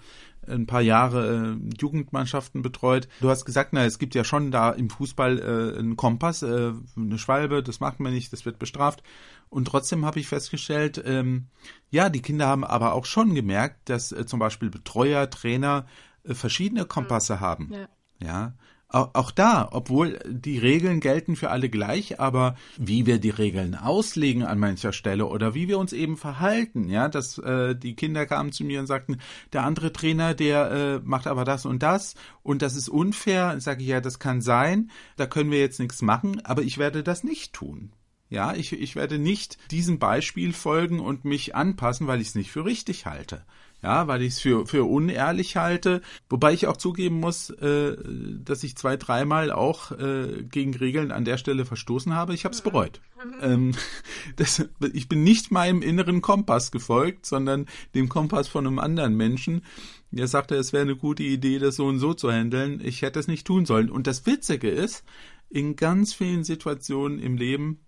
ein 0.47 0.65
paar 0.65 0.81
Jahre 0.81 1.55
äh, 1.55 1.75
Jugendmannschaften 1.79 2.61
betreut. 2.61 3.07
Du 3.19 3.29
hast 3.29 3.45
gesagt, 3.45 3.73
na, 3.73 3.85
es 3.85 3.99
gibt 3.99 4.15
ja 4.15 4.23
schon 4.23 4.51
da 4.51 4.71
im 4.71 4.89
Fußball 4.89 5.39
äh, 5.39 5.79
einen 5.79 5.95
Kompass, 5.95 6.41
äh, 6.41 6.73
eine 6.95 7.17
Schwalbe, 7.17 7.63
das 7.63 7.79
macht 7.79 7.99
man 7.99 8.13
nicht, 8.13 8.33
das 8.33 8.45
wird 8.45 8.59
bestraft. 8.59 9.03
Und 9.49 9.65
trotzdem 9.65 10.05
habe 10.05 10.19
ich 10.19 10.27
festgestellt, 10.27 11.01
ähm, 11.05 11.47
ja, 11.89 12.09
die 12.09 12.21
Kinder 12.21 12.47
haben 12.47 12.63
aber 12.63 12.93
auch 12.93 13.05
schon 13.05 13.35
gemerkt, 13.35 13.89
dass 13.89 14.11
äh, 14.11 14.25
zum 14.25 14.39
Beispiel 14.39 14.69
Betreuer, 14.69 15.29
Trainer 15.29 15.85
äh, 16.23 16.33
verschiedene 16.33 16.85
Kompasse 16.85 17.35
mhm. 17.35 17.39
haben. 17.39 17.71
Ja. 17.71 17.87
ja 18.21 18.53
auch 18.91 19.31
da, 19.31 19.69
obwohl 19.71 20.19
die 20.27 20.57
Regeln 20.57 20.99
gelten 20.99 21.35
für 21.35 21.49
alle 21.49 21.69
gleich, 21.69 22.19
aber 22.19 22.55
wie 22.77 23.05
wir 23.05 23.19
die 23.19 23.29
Regeln 23.29 23.75
auslegen 23.75 24.43
an 24.43 24.59
mancher 24.59 24.91
Stelle 24.91 25.27
oder 25.27 25.53
wie 25.53 25.67
wir 25.67 25.77
uns 25.77 25.93
eben 25.93 26.17
verhalten, 26.17 26.89
ja, 26.89 27.07
dass 27.07 27.37
äh, 27.37 27.75
die 27.75 27.95
Kinder 27.95 28.25
kamen 28.25 28.51
zu 28.51 28.63
mir 28.65 28.79
und 28.79 28.87
sagten, 28.87 29.19
der 29.53 29.63
andere 29.63 29.93
Trainer, 29.93 30.33
der 30.33 30.71
äh, 30.71 30.99
macht 31.03 31.27
aber 31.27 31.45
das 31.45 31.65
und 31.65 31.81
das 31.83 32.15
und 32.43 32.61
das 32.61 32.75
ist 32.75 32.89
unfair, 32.89 33.59
sage 33.61 33.81
ich 33.81 33.89
ja, 33.89 34.01
das 34.01 34.19
kann 34.19 34.41
sein, 34.41 34.91
da 35.15 35.25
können 35.25 35.51
wir 35.51 35.59
jetzt 35.59 35.79
nichts 35.79 36.01
machen, 36.01 36.43
aber 36.45 36.61
ich 36.61 36.77
werde 36.77 37.03
das 37.03 37.23
nicht 37.23 37.53
tun. 37.53 37.93
Ja, 38.29 38.53
ich, 38.55 38.71
ich 38.71 38.95
werde 38.95 39.19
nicht 39.19 39.57
diesem 39.71 39.99
Beispiel 39.99 40.53
folgen 40.53 41.01
und 41.01 41.25
mich 41.25 41.53
anpassen, 41.53 42.07
weil 42.07 42.21
ich 42.21 42.29
es 42.29 42.35
nicht 42.35 42.49
für 42.49 42.63
richtig 42.63 43.05
halte 43.05 43.45
ja, 43.83 44.07
weil 44.07 44.21
ich 44.21 44.33
es 44.33 44.39
für, 44.39 44.67
für 44.67 44.83
unehrlich 44.83 45.57
halte. 45.57 46.01
Wobei 46.29 46.53
ich 46.53 46.67
auch 46.67 46.77
zugeben 46.77 47.19
muss, 47.19 47.49
äh, 47.49 47.97
dass 48.43 48.63
ich 48.63 48.75
zwei, 48.75 48.95
dreimal 48.95 49.51
auch 49.51 49.91
äh, 49.91 50.43
gegen 50.43 50.75
Regeln 50.75 51.11
an 51.11 51.25
der 51.25 51.37
Stelle 51.37 51.65
verstoßen 51.65 52.15
habe. 52.15 52.33
Ich 52.33 52.45
habe 52.45 52.53
es 52.53 52.61
bereut. 52.61 53.01
Ähm, 53.41 53.73
das, 54.35 54.63
ich 54.93 55.09
bin 55.09 55.23
nicht 55.23 55.51
meinem 55.51 55.81
inneren 55.81 56.21
Kompass 56.21 56.71
gefolgt, 56.71 57.25
sondern 57.25 57.65
dem 57.95 58.07
Kompass 58.07 58.47
von 58.47 58.67
einem 58.67 58.79
anderen 58.79 59.15
Menschen. 59.15 59.63
Der 60.11 60.27
sagte, 60.27 60.55
es 60.55 60.73
wäre 60.73 60.83
eine 60.83 60.97
gute 60.97 61.23
Idee, 61.23 61.57
das 61.57 61.77
so 61.77 61.85
und 61.85 61.99
so 61.99 62.13
zu 62.13 62.31
handeln. 62.31 62.81
Ich 62.83 63.01
hätte 63.01 63.19
es 63.19 63.27
nicht 63.27 63.47
tun 63.47 63.65
sollen. 63.65 63.89
Und 63.89 64.07
das 64.07 64.25
Witzige 64.25 64.69
ist, 64.69 65.03
in 65.49 65.75
ganz 65.75 66.13
vielen 66.13 66.43
Situationen 66.43 67.19
im 67.19 67.37
Leben 67.37 67.79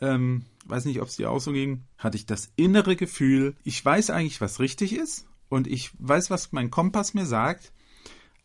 ähm, 0.00 0.44
weiß 0.68 0.84
nicht, 0.84 1.00
ob 1.00 1.08
es 1.08 1.16
dir 1.16 1.30
auch 1.30 1.40
so 1.40 1.52
ging, 1.52 1.84
hatte 1.98 2.16
ich 2.16 2.26
das 2.26 2.52
innere 2.56 2.96
Gefühl, 2.96 3.56
ich 3.64 3.84
weiß 3.84 4.10
eigentlich, 4.10 4.40
was 4.40 4.60
richtig 4.60 4.94
ist 4.94 5.26
und 5.48 5.66
ich 5.66 5.90
weiß, 5.98 6.30
was 6.30 6.52
mein 6.52 6.70
Kompass 6.70 7.14
mir 7.14 7.26
sagt, 7.26 7.72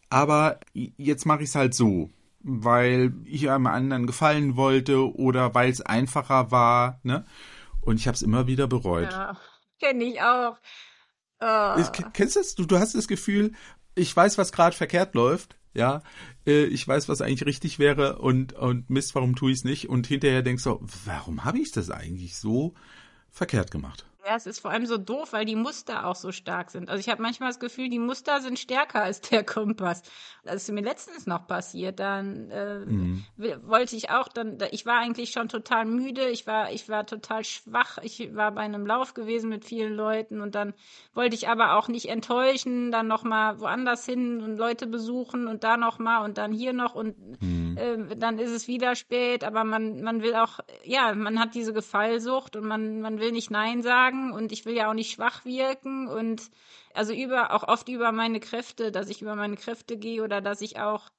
aber 0.09 0.59
jetzt 0.73 1.25
mache 1.25 1.43
ich 1.43 1.49
es 1.49 1.55
halt 1.55 1.73
so, 1.73 2.09
weil 2.39 3.13
ich 3.25 3.49
einem 3.49 3.67
anderen 3.67 4.07
gefallen 4.07 4.55
wollte 4.55 5.13
oder 5.15 5.53
weil 5.53 5.69
es 5.69 5.81
einfacher 5.81 6.51
war, 6.51 6.99
ne? 7.03 7.25
Und 7.81 7.97
ich 7.99 8.07
habe 8.07 8.15
es 8.15 8.21
immer 8.21 8.47
wieder 8.47 8.67
bereut. 8.67 9.11
Ja, 9.11 9.37
kenne 9.79 10.03
ich 10.03 10.21
auch. 10.21 10.57
Oh. 11.39 11.83
Kennst 12.13 12.35
du 12.35 12.39
das? 12.39 12.55
Du, 12.55 12.65
du 12.65 12.79
hast 12.79 12.95
das 12.95 13.07
Gefühl, 13.07 13.53
ich 13.95 14.15
weiß, 14.15 14.37
was 14.37 14.51
gerade 14.51 14.75
verkehrt 14.75 15.15
läuft, 15.15 15.56
ja, 15.77 16.01
äh, 16.47 16.65
ich 16.65 16.85
weiß, 16.87 17.07
was 17.07 17.21
eigentlich 17.21 17.45
richtig 17.45 17.77
wäre 17.77 18.17
und, 18.17 18.53
und 18.53 18.89
Mist, 18.89 19.13
warum 19.13 19.35
tue 19.35 19.51
ich 19.51 19.59
es 19.59 19.63
nicht? 19.63 19.87
Und 19.87 20.07
hinterher 20.07 20.41
denkst 20.41 20.63
du, 20.63 20.79
warum 21.05 21.45
habe 21.45 21.59
ich 21.59 21.71
das 21.71 21.91
eigentlich 21.91 22.35
so 22.35 22.73
verkehrt 23.29 23.69
gemacht? 23.69 24.05
Ja, 24.27 24.35
es 24.35 24.45
ist 24.45 24.59
vor 24.59 24.71
allem 24.71 24.85
so 24.85 24.97
doof, 24.97 25.31
weil 25.31 25.45
die 25.45 25.55
Muster 25.55 26.05
auch 26.05 26.15
so 26.15 26.33
stark 26.33 26.69
sind. 26.69 26.89
Also 26.89 26.99
ich 26.99 27.07
habe 27.07 27.21
manchmal 27.21 27.47
das 27.47 27.61
Gefühl, 27.61 27.87
die 27.87 27.97
Muster 27.97 28.41
sind 28.41 28.59
stärker 28.59 29.01
als 29.01 29.21
der 29.21 29.45
Kompass. 29.45 30.01
Das 30.43 30.55
ist 30.55 30.71
mir 30.71 30.81
letztens 30.81 31.27
noch 31.27 31.47
passiert. 31.47 32.01
Dann 32.01 32.51
äh, 32.51 32.79
mhm. 32.79 33.23
wollte 33.37 33.95
ich 33.95 34.09
auch, 34.09 34.27
dann, 34.27 34.57
ich 34.71 34.85
war 34.85 34.99
eigentlich 34.99 35.31
schon 35.31 35.47
total 35.47 35.85
müde, 35.85 36.27
ich 36.27 36.45
war, 36.45 36.73
ich 36.73 36.89
war 36.89 37.05
total 37.05 37.45
schwach, 37.45 37.99
ich 38.01 38.35
war 38.35 38.51
bei 38.51 38.61
einem 38.61 38.85
Lauf 38.85 39.13
gewesen 39.13 39.49
mit 39.49 39.63
vielen 39.63 39.93
Leuten 39.93 40.41
und 40.41 40.55
dann 40.55 40.73
wollte 41.13 41.35
ich 41.35 41.47
aber 41.47 41.77
auch 41.77 41.87
nicht 41.87 42.09
enttäuschen, 42.09 42.91
dann 42.91 43.07
nochmal 43.07 43.61
woanders 43.61 44.05
hin 44.05 44.41
und 44.41 44.57
Leute 44.57 44.87
besuchen 44.87 45.47
und 45.47 45.63
da 45.63 45.77
nochmal 45.77 46.25
und 46.25 46.37
dann 46.37 46.51
hier 46.51 46.73
noch 46.73 46.95
und 46.95 47.15
mhm. 47.41 47.77
äh, 47.77 48.17
dann 48.17 48.39
ist 48.39 48.51
es 48.51 48.67
wieder 48.67 48.95
spät, 48.95 49.45
aber 49.45 49.63
man, 49.63 50.01
man 50.01 50.21
will 50.21 50.35
auch, 50.35 50.59
ja, 50.83 51.15
man 51.15 51.39
hat 51.39 51.55
diese 51.55 51.71
Gefallsucht 51.71 52.57
und 52.57 52.67
man, 52.67 52.99
man 52.99 53.19
will 53.19 53.31
nicht 53.31 53.51
Nein 53.51 53.81
sagen 53.81 54.16
sagen 54.17 54.31
und 54.31 54.51
ich 54.51 54.65
will 54.65 54.75
ja 54.75 54.89
auch 54.89 54.93
nicht 54.93 55.11
schwach 55.11 55.45
wirken 55.45 56.07
und 56.07 56.49
also 56.93 57.13
über, 57.13 57.53
auch 57.53 57.67
oft 57.67 57.89
über 57.89 58.11
meine 58.11 58.39
Kräfte, 58.39 58.91
dass 58.91 59.09
ich 59.09 59.21
über 59.21 59.35
meine 59.35 59.55
Kräfte 59.55 59.97
gehe 59.97 60.23
oder 60.23 60.41
dass 60.41 60.61
ich 60.61 60.79
auch 60.79 61.09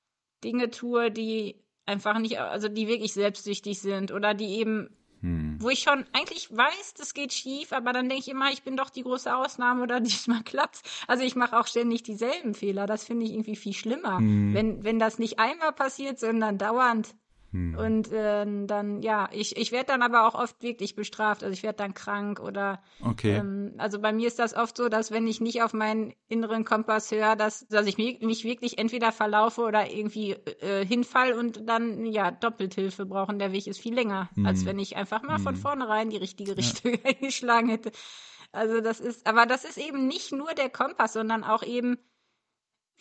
Dinge 0.44 0.70
tue, 0.70 1.10
die 1.10 1.56
einfach 1.86 2.18
nicht, 2.18 2.38
also 2.38 2.68
die 2.68 2.88
wirklich 2.88 3.12
selbstsüchtig 3.12 3.80
sind 3.80 4.12
oder 4.12 4.34
die 4.34 4.58
eben, 4.58 4.90
hm. 5.20 5.56
wo 5.60 5.68
ich 5.68 5.80
schon 5.80 6.04
eigentlich 6.12 6.54
weiß, 6.54 6.94
das 6.96 7.14
geht 7.14 7.32
schief, 7.32 7.72
aber 7.72 7.92
dann 7.92 8.08
denke 8.08 8.24
ich 8.24 8.28
immer, 8.28 8.52
ich 8.52 8.62
bin 8.62 8.76
doch 8.76 8.90
die 8.90 9.02
große 9.02 9.34
Ausnahme 9.34 9.82
oder 9.82 10.00
diesmal 10.00 10.42
klappt's. 10.42 10.82
Also 11.06 11.24
ich 11.24 11.34
mache 11.34 11.58
auch 11.58 11.66
ständig 11.66 12.02
dieselben 12.02 12.54
Fehler. 12.54 12.86
Das 12.86 13.04
finde 13.04 13.24
ich 13.24 13.32
irgendwie 13.32 13.56
viel 13.56 13.72
schlimmer. 13.74 14.18
Hm. 14.18 14.54
Wenn, 14.54 14.84
wenn 14.84 14.98
das 14.98 15.18
nicht 15.18 15.38
einmal 15.38 15.72
passiert, 15.72 16.18
sondern 16.18 16.58
dauernd. 16.58 17.14
Hm. 17.50 17.76
Und 17.76 18.12
äh, 18.12 18.44
dann, 18.66 19.00
ja, 19.00 19.28
ich, 19.32 19.56
ich 19.56 19.72
werde 19.72 19.86
dann 19.86 20.02
aber 20.02 20.28
auch 20.28 20.34
oft 20.34 20.62
wirklich 20.62 20.94
bestraft. 20.94 21.42
Also 21.42 21.52
ich 21.52 21.62
werde 21.62 21.78
dann 21.78 21.94
krank 21.94 22.40
oder 22.40 22.82
okay. 23.02 23.36
Ähm, 23.36 23.74
also 23.78 24.00
bei 24.00 24.12
mir 24.12 24.28
ist 24.28 24.38
das 24.38 24.54
oft 24.54 24.76
so, 24.76 24.88
dass 24.88 25.10
wenn 25.10 25.26
ich 25.26 25.40
nicht 25.40 25.62
auf 25.62 25.72
meinen 25.72 26.12
inneren 26.28 26.64
Kompass 26.64 27.10
höre, 27.10 27.36
dass, 27.36 27.66
dass 27.68 27.86
ich 27.86 27.96
mich, 27.96 28.20
mich 28.20 28.44
wirklich 28.44 28.78
entweder 28.78 29.12
verlaufe 29.12 29.62
oder 29.62 29.90
irgendwie 29.90 30.32
äh, 30.32 30.84
hinfall 30.84 31.32
und 31.32 31.66
dann 31.66 32.04
ja 32.04 32.30
Doppelthilfe 32.30 33.06
brauchen. 33.06 33.38
Der 33.38 33.52
Weg 33.52 33.66
ist 33.66 33.80
viel 33.80 33.94
länger, 33.94 34.28
hm. 34.34 34.44
als 34.44 34.66
wenn 34.66 34.78
ich 34.78 34.96
einfach 34.96 35.22
mal 35.22 35.36
hm. 35.36 35.44
von 35.44 35.56
vornherein 35.56 36.10
die 36.10 36.18
richtige 36.18 36.56
Richtung 36.56 36.92
ja. 36.92 36.98
eingeschlagen 37.04 37.70
hätte. 37.70 37.92
Also 38.52 38.80
das 38.80 39.00
ist, 39.00 39.26
aber 39.26 39.46
das 39.46 39.64
ist 39.64 39.78
eben 39.78 40.06
nicht 40.06 40.32
nur 40.32 40.52
der 40.54 40.70
Kompass, 40.70 41.14
sondern 41.14 41.44
auch 41.44 41.62
eben 41.62 41.98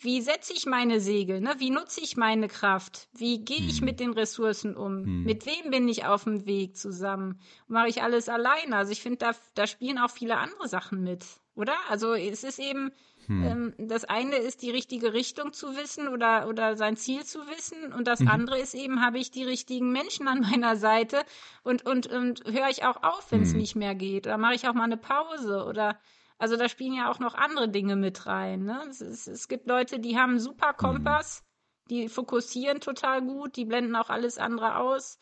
wie 0.00 0.20
setze 0.20 0.52
ich 0.52 0.64
meine 0.64 1.00
Segel, 1.00 1.40
ne? 1.40 1.54
Wie 1.58 1.70
nutze 1.70 2.00
ich 2.00 2.16
meine 2.16 2.46
Kraft? 2.46 3.08
Wie 3.12 3.44
gehe 3.44 3.66
ich 3.66 3.78
hm. 3.78 3.84
mit 3.84 3.98
den 3.98 4.12
Ressourcen 4.12 4.76
um? 4.76 5.04
Hm. 5.04 5.24
Mit 5.24 5.44
wem 5.44 5.70
bin 5.70 5.88
ich 5.88 6.04
auf 6.04 6.24
dem 6.24 6.46
Weg 6.46 6.76
zusammen? 6.76 7.40
Mache 7.66 7.88
ich 7.88 8.02
alles 8.02 8.28
alleine? 8.28 8.76
Also 8.76 8.92
ich 8.92 9.02
finde, 9.02 9.18
da, 9.18 9.32
da 9.54 9.66
spielen 9.66 9.98
auch 9.98 10.10
viele 10.10 10.36
andere 10.36 10.68
Sachen 10.68 11.02
mit, 11.02 11.24
oder? 11.56 11.74
Also 11.88 12.14
es 12.14 12.44
ist 12.44 12.60
eben, 12.60 12.92
hm. 13.26 13.44
ähm, 13.44 13.74
das 13.76 14.04
eine 14.04 14.36
ist 14.36 14.62
die 14.62 14.70
richtige 14.70 15.12
Richtung 15.14 15.52
zu 15.52 15.76
wissen 15.76 16.06
oder, 16.06 16.48
oder 16.48 16.76
sein 16.76 16.96
Ziel 16.96 17.24
zu 17.24 17.40
wissen 17.48 17.92
und 17.92 18.06
das 18.06 18.20
mhm. 18.20 18.28
andere 18.28 18.60
ist 18.60 18.74
eben, 18.74 19.04
habe 19.04 19.18
ich 19.18 19.32
die 19.32 19.44
richtigen 19.44 19.90
Menschen 19.90 20.28
an 20.28 20.40
meiner 20.48 20.76
Seite 20.76 21.24
und, 21.64 21.84
und, 21.84 22.06
und 22.06 22.44
höre 22.46 22.68
ich 22.70 22.84
auch 22.84 23.02
auf, 23.02 23.32
wenn 23.32 23.42
es 23.42 23.50
hm. 23.50 23.58
nicht 23.58 23.74
mehr 23.74 23.96
geht 23.96 24.28
oder 24.28 24.38
mache 24.38 24.54
ich 24.54 24.68
auch 24.68 24.74
mal 24.74 24.84
eine 24.84 24.96
Pause 24.96 25.64
oder 25.64 25.98
also 26.38 26.56
da 26.56 26.68
spielen 26.68 26.94
ja 26.94 27.10
auch 27.10 27.18
noch 27.18 27.34
andere 27.34 27.68
Dinge 27.68 27.96
mit 27.96 28.26
rein. 28.26 28.64
Ne? 28.64 28.84
Es, 28.88 29.00
es, 29.00 29.26
es 29.26 29.48
gibt 29.48 29.66
Leute, 29.66 29.98
die 29.98 30.16
haben 30.16 30.30
einen 30.30 30.40
super 30.40 30.72
Kompass, 30.72 31.42
mhm. 31.42 31.88
die 31.88 32.08
fokussieren 32.08 32.80
total 32.80 33.22
gut, 33.22 33.56
die 33.56 33.64
blenden 33.64 33.96
auch 33.96 34.08
alles 34.08 34.38
andere 34.38 34.76
aus. 34.76 35.18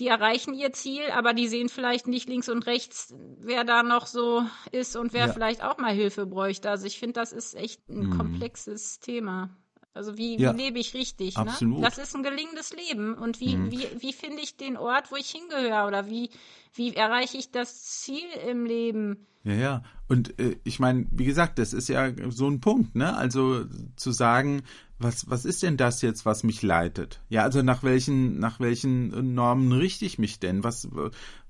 Die 0.00 0.08
erreichen 0.08 0.54
ihr 0.54 0.72
Ziel, 0.72 1.10
aber 1.10 1.34
die 1.34 1.46
sehen 1.46 1.68
vielleicht 1.68 2.08
nicht 2.08 2.26
links 2.26 2.48
und 2.48 2.66
rechts, 2.66 3.14
wer 3.38 3.64
da 3.64 3.82
noch 3.82 4.06
so 4.06 4.44
ist 4.72 4.96
und 4.96 5.12
wer 5.12 5.26
ja. 5.26 5.32
vielleicht 5.32 5.62
auch 5.62 5.76
mal 5.76 5.92
Hilfe 5.92 6.26
bräuchte. 6.26 6.70
Also 6.70 6.86
ich 6.86 6.98
finde, 6.98 7.20
das 7.20 7.32
ist 7.32 7.54
echt 7.54 7.86
ein 7.88 8.06
mhm. 8.06 8.16
komplexes 8.16 8.98
Thema. 9.00 9.50
Also 9.92 10.16
wie, 10.16 10.38
ja, 10.38 10.54
wie 10.54 10.62
lebe 10.62 10.78
ich 10.78 10.94
richtig? 10.94 11.36
Ne? 11.36 11.80
Das 11.80 11.98
ist 11.98 12.14
ein 12.14 12.22
gelingendes 12.22 12.72
Leben. 12.72 13.14
Und 13.14 13.40
wie, 13.40 13.56
mhm. 13.56 13.72
wie, 13.72 13.86
wie 13.98 14.12
finde 14.12 14.40
ich 14.40 14.56
den 14.56 14.76
Ort, 14.76 15.10
wo 15.10 15.16
ich 15.16 15.30
hingehöre? 15.30 15.86
Oder 15.86 16.08
wie, 16.08 16.30
Wie 16.74 16.94
erreiche 16.94 17.36
ich 17.36 17.50
das 17.50 17.84
Ziel 17.84 18.28
im 18.48 18.64
Leben? 18.64 19.26
Ja, 19.42 19.54
ja. 19.54 19.82
Und 20.08 20.38
äh, 20.38 20.56
ich 20.64 20.78
meine, 20.78 21.06
wie 21.10 21.24
gesagt, 21.24 21.58
das 21.58 21.72
ist 21.72 21.88
ja 21.88 22.12
so 22.28 22.48
ein 22.48 22.60
Punkt, 22.60 22.94
ne? 22.94 23.16
Also 23.16 23.64
zu 23.96 24.12
sagen, 24.12 24.62
was, 24.98 25.30
was 25.30 25.46
ist 25.46 25.62
denn 25.62 25.78
das 25.78 26.02
jetzt, 26.02 26.26
was 26.26 26.42
mich 26.42 26.62
leitet? 26.62 27.22
Ja, 27.30 27.42
also 27.42 27.62
nach 27.62 27.82
welchen, 27.82 28.38
nach 28.38 28.60
welchen 28.60 29.34
Normen 29.34 29.72
richte 29.72 30.04
ich 30.04 30.18
mich 30.18 30.40
denn? 30.40 30.62
Was, 30.62 30.88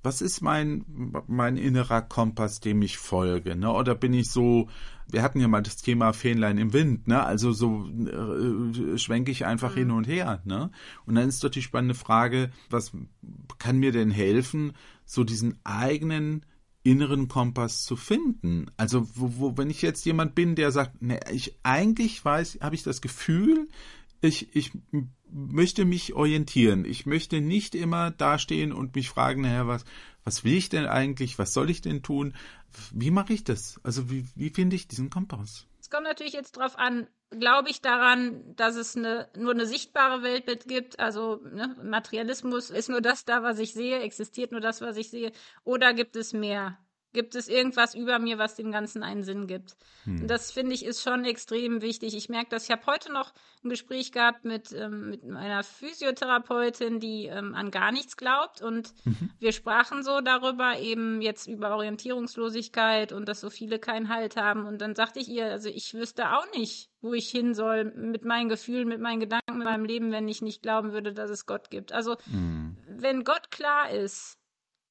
was 0.02 0.22
ist 0.22 0.40
mein, 0.40 0.84
mein 1.26 1.56
innerer 1.56 2.00
Kompass, 2.00 2.60
dem 2.60 2.80
ich 2.80 2.96
folge? 2.96 3.56
Ne? 3.56 3.72
Oder 3.72 3.96
bin 3.96 4.14
ich 4.14 4.30
so, 4.30 4.68
wir 5.12 5.22
hatten 5.22 5.40
ja 5.40 5.48
mal 5.48 5.62
das 5.62 5.76
Thema 5.76 6.12
Fähnlein 6.12 6.58
im 6.58 6.72
Wind, 6.72 7.08
ne? 7.08 7.24
Also 7.24 7.52
so 7.52 7.88
äh, 7.88 8.98
schwenke 8.98 9.30
ich 9.30 9.46
einfach 9.46 9.72
mhm. 9.72 9.78
hin 9.78 9.90
und 9.90 10.08
her, 10.08 10.42
ne? 10.44 10.70
Und 11.06 11.14
dann 11.14 11.28
ist 11.28 11.42
doch 11.44 11.50
die 11.50 11.62
spannende 11.62 11.94
Frage, 11.94 12.50
was 12.68 12.92
kann 13.58 13.78
mir 13.78 13.92
denn 13.92 14.10
helfen, 14.10 14.72
so 15.04 15.24
diesen 15.24 15.58
eigenen 15.64 16.44
inneren 16.82 17.28
Kompass 17.28 17.84
zu 17.84 17.96
finden. 17.96 18.70
Also, 18.76 19.06
wo, 19.14 19.34
wo, 19.36 19.58
wenn 19.58 19.70
ich 19.70 19.82
jetzt 19.82 20.04
jemand 20.06 20.34
bin, 20.34 20.54
der 20.54 20.70
sagt, 20.70 21.02
ne, 21.02 21.20
ich 21.30 21.58
eigentlich 21.62 22.24
weiß, 22.24 22.58
habe 22.62 22.74
ich 22.74 22.82
das 22.82 23.00
Gefühl, 23.02 23.68
ich, 24.22 24.54
ich 24.54 24.72
möchte 25.30 25.84
mich 25.84 26.14
orientieren. 26.14 26.84
Ich 26.84 27.06
möchte 27.06 27.40
nicht 27.40 27.74
immer 27.74 28.10
dastehen 28.10 28.72
und 28.72 28.94
mich 28.94 29.08
fragen, 29.08 29.42
naja, 29.42 29.66
was, 29.66 29.84
was 30.24 30.44
will 30.44 30.54
ich 30.54 30.68
denn 30.68 30.86
eigentlich? 30.86 31.38
Was 31.38 31.52
soll 31.52 31.70
ich 31.70 31.80
denn 31.80 32.02
tun? 32.02 32.34
Wie 32.92 33.10
mache 33.10 33.32
ich 33.32 33.44
das? 33.44 33.80
Also, 33.82 34.10
wie, 34.10 34.26
wie 34.34 34.50
finde 34.50 34.76
ich 34.76 34.88
diesen 34.88 35.10
Kompass? 35.10 35.66
Es 35.80 35.90
kommt 35.90 36.04
natürlich 36.04 36.34
jetzt 36.34 36.56
drauf 36.56 36.78
an, 36.78 37.08
glaube 37.30 37.70
ich 37.70 37.80
daran, 37.80 38.54
dass 38.56 38.76
es 38.76 38.96
eine, 38.96 39.28
nur 39.36 39.52
eine 39.52 39.66
sichtbare 39.66 40.22
Welt 40.22 40.66
gibt. 40.66 40.98
Also 40.98 41.40
ne, 41.44 41.76
Materialismus 41.82 42.70
ist 42.70 42.88
nur 42.88 43.00
das 43.00 43.24
da, 43.24 43.42
was 43.42 43.58
ich 43.58 43.72
sehe, 43.72 44.00
existiert 44.00 44.52
nur 44.52 44.60
das, 44.60 44.80
was 44.80 44.96
ich 44.96 45.10
sehe. 45.10 45.32
Oder 45.64 45.94
gibt 45.94 46.16
es 46.16 46.32
mehr? 46.32 46.78
Gibt 47.12 47.34
es 47.34 47.48
irgendwas 47.48 47.94
über 47.94 48.18
mir, 48.20 48.38
was 48.38 48.54
dem 48.54 48.70
Ganzen 48.70 49.02
einen 49.02 49.24
Sinn 49.24 49.46
gibt? 49.46 49.76
Hm. 50.04 50.28
Das 50.28 50.52
finde 50.52 50.74
ich 50.74 50.84
ist 50.84 51.02
schon 51.02 51.24
extrem 51.24 51.82
wichtig. 51.82 52.16
Ich 52.16 52.28
merke 52.28 52.50
das. 52.50 52.64
Ich 52.64 52.70
habe 52.70 52.86
heute 52.86 53.12
noch 53.12 53.32
ein 53.64 53.68
Gespräch 53.68 54.12
gehabt 54.12 54.44
mit, 54.44 54.72
ähm, 54.72 55.10
mit 55.10 55.24
einer 55.24 55.64
Physiotherapeutin, 55.64 57.00
die 57.00 57.26
ähm, 57.26 57.54
an 57.54 57.70
gar 57.70 57.90
nichts 57.90 58.16
glaubt. 58.16 58.62
Und 58.62 58.94
mhm. 59.04 59.30
wir 59.40 59.52
sprachen 59.52 60.02
so 60.02 60.20
darüber, 60.20 60.78
eben 60.78 61.20
jetzt 61.20 61.48
über 61.48 61.74
Orientierungslosigkeit 61.74 63.12
und 63.12 63.28
dass 63.28 63.40
so 63.40 63.50
viele 63.50 63.78
keinen 63.78 64.08
Halt 64.08 64.36
haben. 64.36 64.66
Und 64.66 64.80
dann 64.80 64.94
sagte 64.94 65.18
ich 65.18 65.28
ihr, 65.28 65.46
also 65.46 65.68
ich 65.68 65.94
wüsste 65.94 66.30
auch 66.30 66.46
nicht, 66.56 66.90
wo 67.00 67.12
ich 67.14 67.28
hin 67.28 67.54
soll 67.54 67.84
mit 67.84 68.24
meinen 68.24 68.48
Gefühlen, 68.48 68.88
mit 68.88 69.00
meinen 69.00 69.20
Gedanken, 69.20 69.58
mit 69.58 69.64
meinem 69.64 69.84
Leben, 69.84 70.12
wenn 70.12 70.28
ich 70.28 70.42
nicht 70.42 70.62
glauben 70.62 70.92
würde, 70.92 71.12
dass 71.12 71.30
es 71.30 71.46
Gott 71.46 71.70
gibt. 71.70 71.92
Also, 71.92 72.16
mhm. 72.26 72.76
wenn 72.86 73.24
Gott 73.24 73.50
klar 73.50 73.90
ist, 73.90 74.39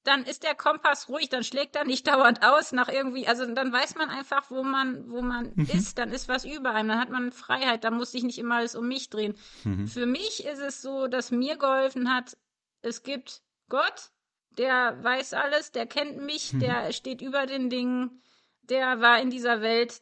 dann 0.09 0.23
ist 0.23 0.43
der 0.43 0.55
Kompass 0.55 1.07
ruhig, 1.07 1.29
dann 1.29 1.43
schlägt 1.43 1.75
er 1.75 1.85
nicht 1.85 2.07
dauernd 2.07 2.43
aus 2.43 2.71
nach 2.71 2.89
irgendwie, 2.89 3.27
also 3.27 3.45
dann 3.45 3.71
weiß 3.71 3.95
man 3.95 4.09
einfach, 4.09 4.49
wo 4.49 4.63
man, 4.63 5.09
wo 5.09 5.21
man 5.21 5.53
mhm. 5.55 5.69
ist, 5.71 5.99
dann 5.99 6.11
ist 6.11 6.27
was 6.27 6.45
über 6.45 6.71
einem, 6.71 6.89
dann 6.89 6.99
hat 6.99 7.09
man 7.09 7.31
Freiheit, 7.31 7.83
dann 7.83 7.95
muss 7.95 8.11
sich 8.11 8.23
nicht 8.23 8.39
immer 8.39 8.55
alles 8.55 8.75
um 8.75 8.87
mich 8.87 9.09
drehen. 9.09 9.35
Mhm. 9.63 9.87
Für 9.87 10.05
mich 10.05 10.45
ist 10.45 10.59
es 10.59 10.81
so, 10.81 11.07
dass 11.07 11.31
mir 11.31 11.57
geholfen 11.57 12.13
hat, 12.13 12.37
es 12.81 13.03
gibt 13.03 13.43
Gott, 13.69 14.09
der 14.57 15.01
weiß 15.03 15.33
alles, 15.33 15.71
der 15.71 15.85
kennt 15.85 16.17
mich, 16.17 16.53
mhm. 16.53 16.59
der 16.59 16.91
steht 16.91 17.21
über 17.21 17.45
den 17.45 17.69
Dingen, 17.69 18.21
der 18.63 19.01
war 19.01 19.21
in 19.21 19.29
dieser 19.29 19.61
Welt, 19.61 20.01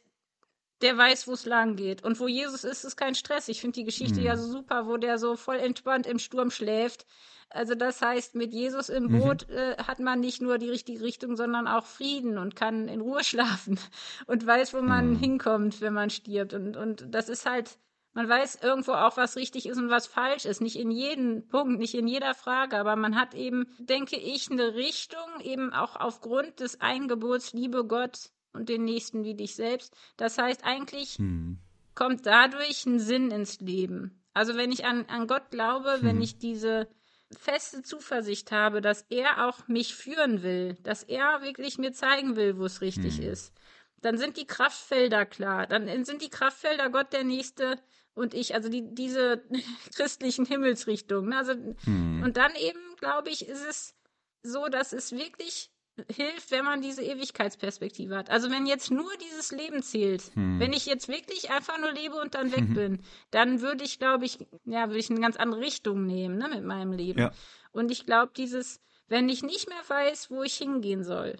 der 0.82 0.98
weiß, 0.98 1.28
wo 1.28 1.34
es 1.34 1.46
lang 1.46 1.76
geht. 1.76 2.04
Und 2.04 2.20
wo 2.20 2.28
Jesus 2.28 2.64
ist, 2.64 2.84
ist 2.84 2.98
kein 2.98 3.16
Stress. 3.16 3.48
Ich 3.48 3.62
finde 3.62 3.80
die 3.80 3.86
Geschichte 3.86 4.22
ja 4.22 4.36
mhm. 4.36 4.40
so 4.40 4.52
super, 4.52 4.88
wo 4.88 4.98
der 4.98 5.18
so 5.18 5.36
voll 5.36 5.58
entspannt 5.58 6.06
im 6.08 6.20
Sturm 6.20 6.52
schläft 6.52 7.06
also 7.50 7.76
das 7.76 8.02
heißt, 8.02 8.36
mit 8.36 8.54
Jesus 8.54 8.90
im 8.90 9.04
mhm. 9.04 9.20
Boot 9.20 9.48
mhm. 9.48 9.56
äh, 9.56 9.78
hat 9.78 10.00
man 10.00 10.20
nicht 10.20 10.42
nur 10.42 10.58
die 10.58 10.70
richtige 10.70 11.04
Richtung, 11.04 11.36
sondern 11.36 11.68
auch 11.68 11.86
Frieden 11.86 12.38
und 12.38 12.56
kann 12.56 12.88
in 12.88 13.02
Ruhe 13.02 13.24
schlafen 13.24 13.80
und 14.28 14.46
weiß, 14.46 14.74
wo 14.74 14.82
man 14.82 15.12
mhm. 15.12 15.20
hinkommt, 15.20 15.82
wenn 15.82 15.94
man 15.94 16.10
stirbt. 16.10 16.54
Und, 16.54 16.76
und 16.76 17.06
das 17.10 17.30
ist 17.30 17.46
halt, 17.46 17.78
man 18.14 18.28
weiß 18.28 18.60
irgendwo 18.64 18.94
auch, 18.94 19.16
was 19.16 19.38
richtig 19.38 19.68
ist 19.68 19.78
und 19.78 19.90
was 19.90 20.08
falsch 20.08 20.46
ist. 20.46 20.60
Nicht 20.60 20.78
in 20.78 20.92
jedem 20.92 21.48
Punkt, 21.48 21.80
nicht 21.80 21.96
in 21.96 22.08
jeder 22.08 22.34
Frage, 22.34 22.78
aber 22.78 22.96
man 22.96 23.16
hat 23.16 23.34
eben, 23.34 23.68
denke 23.80 24.18
ich, 24.18 24.52
eine 24.52 24.76
Richtung, 24.76 25.40
eben 25.42 25.72
auch 25.72 25.96
aufgrund 25.96 26.60
des 26.60 26.82
Eingebots, 26.82 27.54
liebe 27.54 27.86
Gott 27.86 28.32
und 28.58 28.70
den 28.70 28.84
Nächsten 28.84 29.24
wie 29.24 29.36
dich 29.36 29.56
selbst. 29.56 29.96
Das 30.18 30.38
heißt, 30.38 30.66
eigentlich 30.66 31.20
mhm. 31.20 31.60
kommt 31.96 32.26
dadurch 32.26 32.86
ein 32.86 33.00
Sinn 33.00 33.32
ins 33.32 33.60
Leben. 33.62 34.22
Also 34.34 34.56
wenn 34.56 34.72
ich 34.72 34.86
an, 34.86 35.06
an 35.08 35.28
Gott 35.28 35.50
glaube, 35.50 35.98
mhm. 36.00 36.06
wenn 36.06 36.22
ich 36.22 36.38
diese 36.38 36.88
feste 37.32 37.82
Zuversicht 37.82 38.52
habe, 38.52 38.82
dass 38.82 39.06
er 39.10 39.48
auch 39.48 39.68
mich 39.68 39.96
führen 39.96 40.44
will, 40.44 40.76
dass 40.84 41.04
er 41.04 41.42
wirklich 41.42 41.78
mir 41.78 41.92
zeigen 41.92 42.36
will, 42.36 42.58
wo 42.58 42.66
es 42.66 42.82
richtig 42.82 43.18
hm. 43.18 43.24
ist, 43.24 43.54
dann 44.02 44.18
sind 44.18 44.38
die 44.38 44.48
Kraftfelder 44.48 45.26
klar. 45.26 45.68
Dann 45.68 46.06
sind 46.06 46.22
die 46.22 46.30
Kraftfelder 46.30 46.90
Gott 46.90 47.12
der 47.14 47.24
Nächste 47.24 47.80
und 48.14 48.34
ich, 48.34 48.56
also 48.56 48.70
die, 48.70 48.84
diese 48.94 49.44
christlichen 49.96 50.46
Himmelsrichtungen. 50.46 51.34
Also, 51.34 51.54
hm. 51.84 52.24
Und 52.24 52.38
dann 52.38 52.56
eben, 52.56 52.80
glaube 53.00 53.30
ich, 53.30 53.48
ist 53.48 53.66
es 53.66 53.96
so, 54.44 54.68
dass 54.68 54.94
es 54.94 55.12
wirklich 55.12 55.72
hilft, 56.10 56.52
wenn 56.52 56.66
man 56.66 56.82
diese 56.82 57.02
Ewigkeitsperspektive 57.02 58.16
hat. 58.16 58.30
Also 58.30 58.52
wenn 58.52 58.66
jetzt 58.66 58.92
nur 58.92 59.12
dieses 59.18 59.52
Leben 59.52 59.82
zählt, 59.82 60.32
hm. 60.36 60.60
wenn 60.60 60.74
ich 60.74 60.86
jetzt 60.86 61.08
wirklich 61.08 61.52
einfach 61.52 61.78
nur 61.80 61.92
lebe 61.92 62.16
und 62.16 62.36
dann 62.36 62.52
weg 62.52 62.70
mhm. 62.70 62.74
bin, 62.74 63.00
dann 63.32 63.62
würde 63.62 63.84
ich, 63.84 64.00
glaube 64.00 64.26
ich, 64.26 64.40
ja, 64.66 64.88
würde 64.88 65.00
ich 65.00 65.10
eine 65.10 65.20
ganz 65.20 65.38
andere 65.38 65.62
Richtung 65.62 66.06
nehmen, 66.06 66.38
ne, 66.38 66.48
mit 66.50 66.64
meinem 66.64 66.92
Leben. 66.92 67.20
Ja. 67.20 67.32
Und 67.72 67.92
ich 67.92 68.06
glaube, 68.06 68.32
dieses, 68.36 68.80
wenn 69.08 69.30
ich 69.30 69.44
nicht 69.44 69.70
mehr 69.70 69.82
weiß, 69.88 70.30
wo 70.30 70.44
ich 70.44 70.56
hingehen 70.56 71.04
soll, 71.04 71.38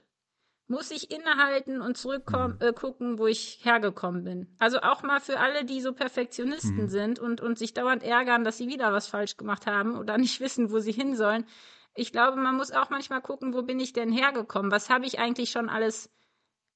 muss 0.68 0.92
ich 0.92 1.12
innehalten 1.12 1.82
und 1.82 1.98
zurückkommen, 1.98 2.56
mhm. 2.60 2.68
äh, 2.68 2.74
gucken, 2.74 3.20
wo 3.20 3.28
ich 3.28 3.60
hergekommen 3.64 4.24
bin. 4.24 4.56
Also 4.60 4.80
auch 4.82 5.02
mal 5.02 5.22
für 5.22 5.40
alle, 5.40 5.64
die 5.64 5.82
so 5.82 5.94
Perfektionisten 5.94 6.84
mhm. 6.84 6.90
sind 6.90 7.20
und, 7.20 7.42
und 7.42 7.58
sich 7.58 7.74
dauernd 7.74 8.04
ärgern, 8.04 8.44
dass 8.44 8.58
sie 8.58 8.68
wieder 8.68 8.92
was 8.92 9.08
falsch 9.08 9.38
gemacht 9.38 9.66
haben 9.66 9.98
oder 9.98 10.18
nicht 10.18 10.40
wissen, 10.42 10.72
wo 10.72 10.80
sie 10.80 10.92
hin 10.92 11.16
sollen 11.16 11.46
ich 11.98 12.12
glaube, 12.12 12.38
man 12.38 12.56
muss 12.56 12.72
auch 12.72 12.90
manchmal 12.90 13.22
gucken, 13.22 13.54
wo 13.54 13.64
bin 13.64 13.80
ich 13.80 13.92
denn 13.92 14.12
hergekommen? 14.12 14.72
Was 14.72 14.90
habe 14.90 15.06
ich 15.06 15.20
eigentlich 15.20 15.50
schon 15.50 15.68
alles, 15.68 16.10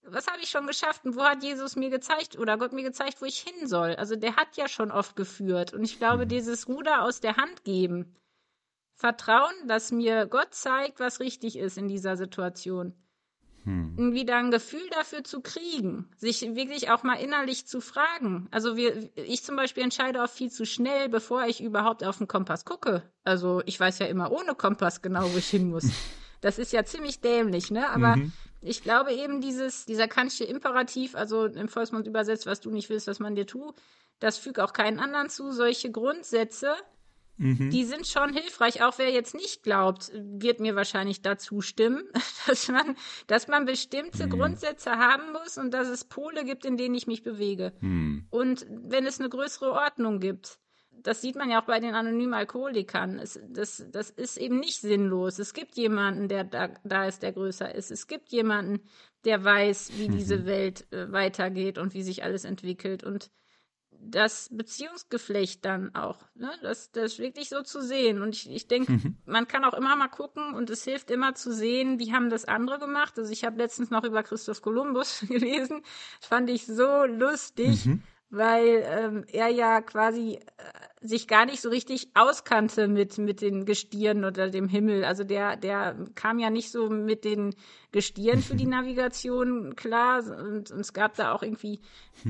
was 0.03 0.27
habe 0.27 0.41
ich 0.41 0.49
schon 0.49 0.65
geschafft 0.65 1.05
und 1.05 1.15
wo 1.15 1.23
hat 1.23 1.43
Jesus 1.43 1.75
mir 1.75 1.91
gezeigt 1.91 2.37
oder 2.37 2.57
Gott 2.57 2.73
mir 2.73 2.83
gezeigt, 2.83 3.21
wo 3.21 3.25
ich 3.25 3.37
hin 3.37 3.67
soll? 3.67 3.95
Also 3.95 4.15
der 4.15 4.35
hat 4.35 4.57
ja 4.57 4.67
schon 4.67 4.91
oft 4.91 5.15
geführt 5.15 5.73
und 5.73 5.83
ich 5.83 5.99
glaube, 5.99 6.25
mhm. 6.25 6.29
dieses 6.29 6.67
Ruder 6.67 7.03
aus 7.03 7.19
der 7.19 7.37
Hand 7.37 7.63
geben, 7.63 8.15
Vertrauen, 8.95 9.53
dass 9.67 9.91
mir 9.91 10.25
Gott 10.25 10.53
zeigt, 10.53 10.99
was 10.99 11.19
richtig 11.19 11.57
ist 11.57 11.77
in 11.77 11.87
dieser 11.87 12.17
Situation 12.17 12.95
hm. 13.63 14.13
wieder 14.13 14.37
ein 14.37 14.51
Gefühl 14.51 14.87
dafür 14.91 15.23
zu 15.23 15.41
kriegen, 15.41 16.09
sich 16.17 16.41
wirklich 16.55 16.89
auch 16.89 17.03
mal 17.03 17.15
innerlich 17.15 17.67
zu 17.67 17.81
fragen. 17.81 18.47
Also 18.51 18.75
wir, 18.75 19.09
ich 19.15 19.43
zum 19.43 19.55
Beispiel 19.55 19.83
entscheide 19.83 20.23
auch 20.23 20.29
viel 20.29 20.51
zu 20.51 20.65
schnell, 20.65 21.09
bevor 21.09 21.45
ich 21.45 21.61
überhaupt 21.61 22.03
auf 22.03 22.17
den 22.17 22.27
Kompass 22.27 22.65
gucke. 22.65 23.03
Also 23.23 23.61
ich 23.65 23.79
weiß 23.79 23.99
ja 23.99 24.07
immer 24.07 24.31
ohne 24.31 24.55
Kompass 24.55 25.01
genau, 25.01 25.31
wo 25.31 25.37
ich 25.37 25.49
hin 25.49 25.69
muss. 25.69 25.85
Das 26.41 26.57
ist 26.57 26.73
ja 26.73 26.83
ziemlich 26.83 27.21
dämlich, 27.21 27.69
ne? 27.69 27.87
Aber 27.91 28.15
mhm. 28.15 28.33
ich 28.61 28.81
glaube 28.81 29.13
eben 29.13 29.41
dieses, 29.41 29.85
dieser 29.85 30.07
kantische 30.07 30.43
Imperativ, 30.43 31.13
also 31.13 31.45
im 31.45 31.69
Volksmund 31.69 32.07
übersetzt, 32.07 32.47
was 32.47 32.59
du 32.59 32.71
nicht 32.71 32.89
willst, 32.89 33.05
was 33.05 33.19
man 33.19 33.35
dir 33.35 33.45
tut, 33.45 33.75
das 34.19 34.39
fügt 34.39 34.59
auch 34.59 34.73
keinen 34.73 34.99
anderen 34.99 35.29
zu. 35.29 35.51
Solche 35.51 35.91
Grundsätze, 35.91 36.73
Mhm. 37.41 37.71
Die 37.71 37.85
sind 37.85 38.05
schon 38.05 38.33
hilfreich. 38.33 38.83
Auch 38.83 38.99
wer 38.99 39.09
jetzt 39.09 39.33
nicht 39.33 39.63
glaubt, 39.63 40.11
wird 40.13 40.59
mir 40.59 40.75
wahrscheinlich 40.75 41.23
dazu 41.23 41.61
stimmen, 41.61 42.03
dass 42.47 42.67
man, 42.67 42.95
dass 43.25 43.47
man 43.47 43.65
bestimmte 43.65 44.27
mhm. 44.27 44.31
Grundsätze 44.31 44.91
haben 44.91 45.33
muss 45.33 45.57
und 45.57 45.73
dass 45.73 45.87
es 45.87 46.05
Pole 46.05 46.45
gibt, 46.45 46.65
in 46.65 46.77
denen 46.77 46.93
ich 46.93 47.07
mich 47.07 47.23
bewege. 47.23 47.73
Mhm. 47.81 48.27
Und 48.29 48.67
wenn 48.69 49.07
es 49.07 49.19
eine 49.19 49.29
größere 49.29 49.71
Ordnung 49.71 50.19
gibt, 50.19 50.59
das 50.91 51.21
sieht 51.21 51.35
man 51.35 51.49
ja 51.49 51.59
auch 51.59 51.65
bei 51.65 51.79
den 51.79 51.95
anonymen 51.95 52.35
Alkoholikern. 52.35 53.17
Es, 53.17 53.39
das, 53.49 53.83
das 53.91 54.11
ist 54.11 54.37
eben 54.37 54.59
nicht 54.59 54.79
sinnlos. 54.79 55.39
Es 55.39 55.55
gibt 55.55 55.75
jemanden, 55.75 56.27
der 56.27 56.43
da, 56.43 56.69
da 56.83 57.05
ist, 57.05 57.23
der 57.23 57.31
größer 57.31 57.73
ist. 57.73 57.89
Es 57.89 58.05
gibt 58.05 58.29
jemanden, 58.29 58.81
der 59.25 59.43
weiß, 59.43 59.93
wie 59.97 60.09
diese 60.09 60.37
mhm. 60.37 60.45
Welt 60.45 60.93
äh, 60.93 61.11
weitergeht 61.11 61.79
und 61.79 61.95
wie 61.95 62.03
sich 62.03 62.23
alles 62.23 62.45
entwickelt. 62.45 63.03
Und 63.03 63.31
das 64.03 64.49
Beziehungsgeflecht 64.51 65.63
dann 65.63 65.93
auch, 65.95 66.17
ne? 66.35 66.51
das, 66.61 66.91
das 66.91 67.19
wirklich 67.19 67.49
so 67.49 67.61
zu 67.61 67.81
sehen. 67.81 68.21
Und 68.21 68.35
ich, 68.35 68.49
ich 68.49 68.67
denke, 68.67 68.93
mhm. 68.93 69.17
man 69.25 69.47
kann 69.47 69.63
auch 69.63 69.73
immer 69.73 69.95
mal 69.95 70.07
gucken 70.07 70.53
und 70.53 70.69
es 70.69 70.83
hilft 70.83 71.11
immer 71.11 71.35
zu 71.35 71.53
sehen, 71.53 71.99
wie 71.99 72.13
haben 72.13 72.29
das 72.29 72.45
andere 72.45 72.79
gemacht. 72.79 73.17
Also 73.17 73.31
ich 73.31 73.43
habe 73.43 73.57
letztens 73.57 73.91
noch 73.91 74.03
über 74.03 74.23
Christoph 74.23 74.61
Kolumbus 74.61 75.21
gelesen, 75.27 75.83
das 76.19 76.27
fand 76.27 76.49
ich 76.49 76.65
so 76.65 77.05
lustig, 77.05 77.85
mhm. 77.85 78.03
weil 78.29 78.83
ähm, 78.85 79.25
er 79.27 79.49
ja 79.49 79.81
quasi 79.81 80.35
äh, 80.35 80.41
sich 81.01 81.27
gar 81.27 81.45
nicht 81.45 81.61
so 81.61 81.69
richtig 81.69 82.09
auskannte 82.13 82.87
mit, 82.87 83.17
mit 83.17 83.41
den 83.41 83.65
Gestieren 83.65 84.23
oder 84.23 84.49
dem 84.49 84.67
Himmel. 84.67 85.03
Also 85.03 85.23
der, 85.23 85.57
der 85.57 85.95
kam 86.13 86.37
ja 86.37 86.51
nicht 86.51 86.71
so 86.71 86.89
mit 86.89 87.25
den 87.25 87.55
Gestieren 87.91 88.41
für 88.41 88.55
die 88.55 88.65
Navigation 88.67 89.75
klar 89.75 90.23
und, 90.23 90.69
und 90.69 90.79
es 90.79 90.93
gab 90.93 91.15
da 91.15 91.33
auch 91.33 91.41
irgendwie 91.41 91.81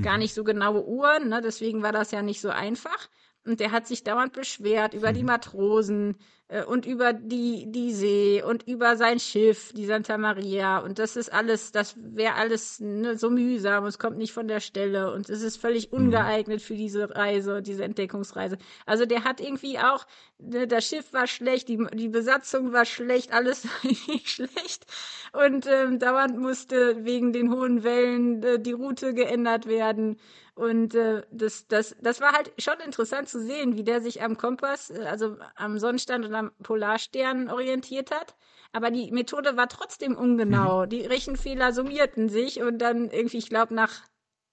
gar 0.02 0.16
nicht 0.16 0.32
so 0.32 0.42
genaue 0.42 0.86
Uhren, 0.86 1.28
ne? 1.28 1.42
deswegen 1.42 1.82
war 1.82 1.92
das 1.92 2.10
ja 2.10 2.22
nicht 2.22 2.40
so 2.40 2.48
einfach. 2.48 3.08
Und 3.44 3.60
der 3.60 3.72
hat 3.72 3.86
sich 3.86 4.04
dauernd 4.04 4.32
beschwert 4.32 4.94
über 4.94 5.12
die 5.12 5.24
Matrosen, 5.24 6.16
äh, 6.41 6.41
und 6.66 6.86
über 6.86 7.12
die, 7.12 7.64
die 7.70 7.92
See 7.92 8.42
und 8.42 8.66
über 8.68 8.96
sein 8.96 9.18
Schiff, 9.18 9.72
die 9.74 9.86
Santa 9.86 10.18
Maria. 10.18 10.78
Und 10.78 10.98
das 10.98 11.16
ist 11.16 11.32
alles, 11.32 11.72
das 11.72 11.94
wäre 11.96 12.34
alles 12.34 12.80
ne, 12.80 13.16
so 13.16 13.30
mühsam, 13.30 13.86
es 13.86 13.98
kommt 13.98 14.18
nicht 14.18 14.32
von 14.32 14.48
der 14.48 14.60
Stelle 14.60 15.12
und 15.12 15.30
es 15.30 15.42
ist 15.42 15.56
völlig 15.56 15.90
mhm. 15.90 15.98
ungeeignet 15.98 16.60
für 16.60 16.74
diese 16.74 17.14
Reise, 17.14 17.62
diese 17.62 17.84
Entdeckungsreise. 17.84 18.58
Also 18.86 19.06
der 19.06 19.24
hat 19.24 19.40
irgendwie 19.40 19.78
auch, 19.78 20.06
ne, 20.38 20.66
das 20.66 20.86
Schiff 20.86 21.12
war 21.12 21.26
schlecht, 21.26 21.68
die, 21.68 21.86
die 21.94 22.08
Besatzung 22.08 22.72
war 22.72 22.84
schlecht, 22.84 23.32
alles 23.32 23.64
war 23.82 24.18
schlecht. 24.24 24.86
Und 25.32 25.66
ähm, 25.66 25.98
dauernd 25.98 26.38
musste 26.38 27.04
wegen 27.04 27.32
den 27.32 27.50
hohen 27.50 27.82
Wellen 27.82 28.42
äh, 28.42 28.58
die 28.58 28.72
Route 28.72 29.14
geändert 29.14 29.66
werden. 29.66 30.18
Und 30.54 30.94
äh, 30.94 31.22
das, 31.30 31.66
das, 31.68 31.96
das 32.02 32.20
war 32.20 32.32
halt 32.32 32.52
schon 32.58 32.78
interessant 32.84 33.28
zu 33.28 33.40
sehen, 33.40 33.76
wie 33.76 33.84
der 33.84 34.02
sich 34.02 34.22
am 34.22 34.36
Kompass, 34.36 34.90
äh, 34.90 35.04
also 35.04 35.36
am 35.56 35.78
Sonnenstand 35.78 36.26
und 36.26 36.34
am 36.34 36.41
Polarstern 36.62 37.50
orientiert 37.50 38.10
hat. 38.10 38.34
Aber 38.72 38.90
die 38.90 39.10
Methode 39.10 39.56
war 39.56 39.68
trotzdem 39.68 40.16
ungenau. 40.16 40.84
Mhm. 40.84 40.88
Die 40.88 41.02
Rechenfehler 41.02 41.72
summierten 41.72 42.28
sich 42.28 42.62
und 42.62 42.78
dann 42.78 43.10
irgendwie, 43.10 43.38
ich 43.38 43.48
glaube, 43.48 43.74
nach 43.74 44.02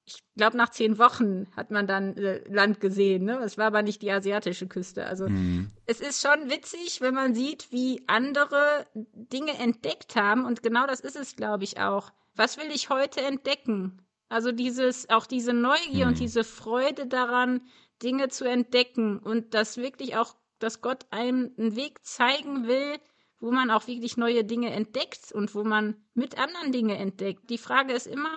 ich 0.10 0.24
glaube, 0.36 0.58
nach 0.58 0.70
zehn 0.70 0.98
Wochen 0.98 1.46
hat 1.56 1.70
man 1.70 1.86
dann 1.86 2.18
äh, 2.18 2.42
Land 2.50 2.80
gesehen. 2.80 3.26
Ne? 3.26 3.40
Es 3.44 3.58
war 3.58 3.68
aber 3.68 3.84
nicht 3.84 4.02
die 4.02 4.12
asiatische 4.12 4.68
Küste. 4.68 5.06
Also 5.06 5.30
mhm. 5.30 5.72
es 5.86 6.02
ist 6.02 6.22
schon 6.22 6.50
witzig, 6.50 7.02
wenn 7.02 7.14
man 7.14 7.36
sieht, 7.36 7.72
wie 7.72 8.04
andere 8.08 8.88
Dinge 8.96 9.54
entdeckt 9.60 10.16
haben. 10.16 10.46
Und 10.46 10.64
genau 10.64 10.88
das 10.88 11.00
ist 11.00 11.16
es, 11.16 11.36
glaube 11.36 11.64
ich, 11.64 11.80
auch. 11.80 12.12
Was 12.36 12.58
will 12.58 12.72
ich 12.74 12.90
heute 12.90 13.22
entdecken? 13.22 14.02
Also 14.30 14.52
dieses, 14.52 15.10
auch 15.10 15.26
diese 15.26 15.54
Neugier 15.54 16.06
mhm. 16.06 16.12
und 16.12 16.20
diese 16.20 16.44
Freude 16.44 17.08
daran, 17.08 17.62
Dinge 18.02 18.30
zu 18.30 18.46
entdecken 18.46 19.20
und 19.20 19.54
dass 19.54 19.78
wirklich 19.78 20.16
auch, 20.16 20.36
dass 20.60 20.82
Gott 20.82 21.06
einem 21.12 21.52
einen 21.58 21.76
Weg 21.76 22.06
zeigen 22.06 22.68
will, 22.68 23.00
wo 23.40 23.52
man 23.52 23.72
auch 23.72 23.88
wirklich 23.88 24.18
neue 24.18 24.44
Dinge 24.44 24.72
entdeckt 24.72 25.32
und 25.32 25.56
wo 25.56 25.64
man 25.64 25.96
mit 26.14 26.38
anderen 26.38 26.72
Dinge 26.72 26.98
entdeckt. 26.98 27.50
Die 27.50 27.58
Frage 27.58 27.94
ist 27.94 28.08
immer, 28.08 28.32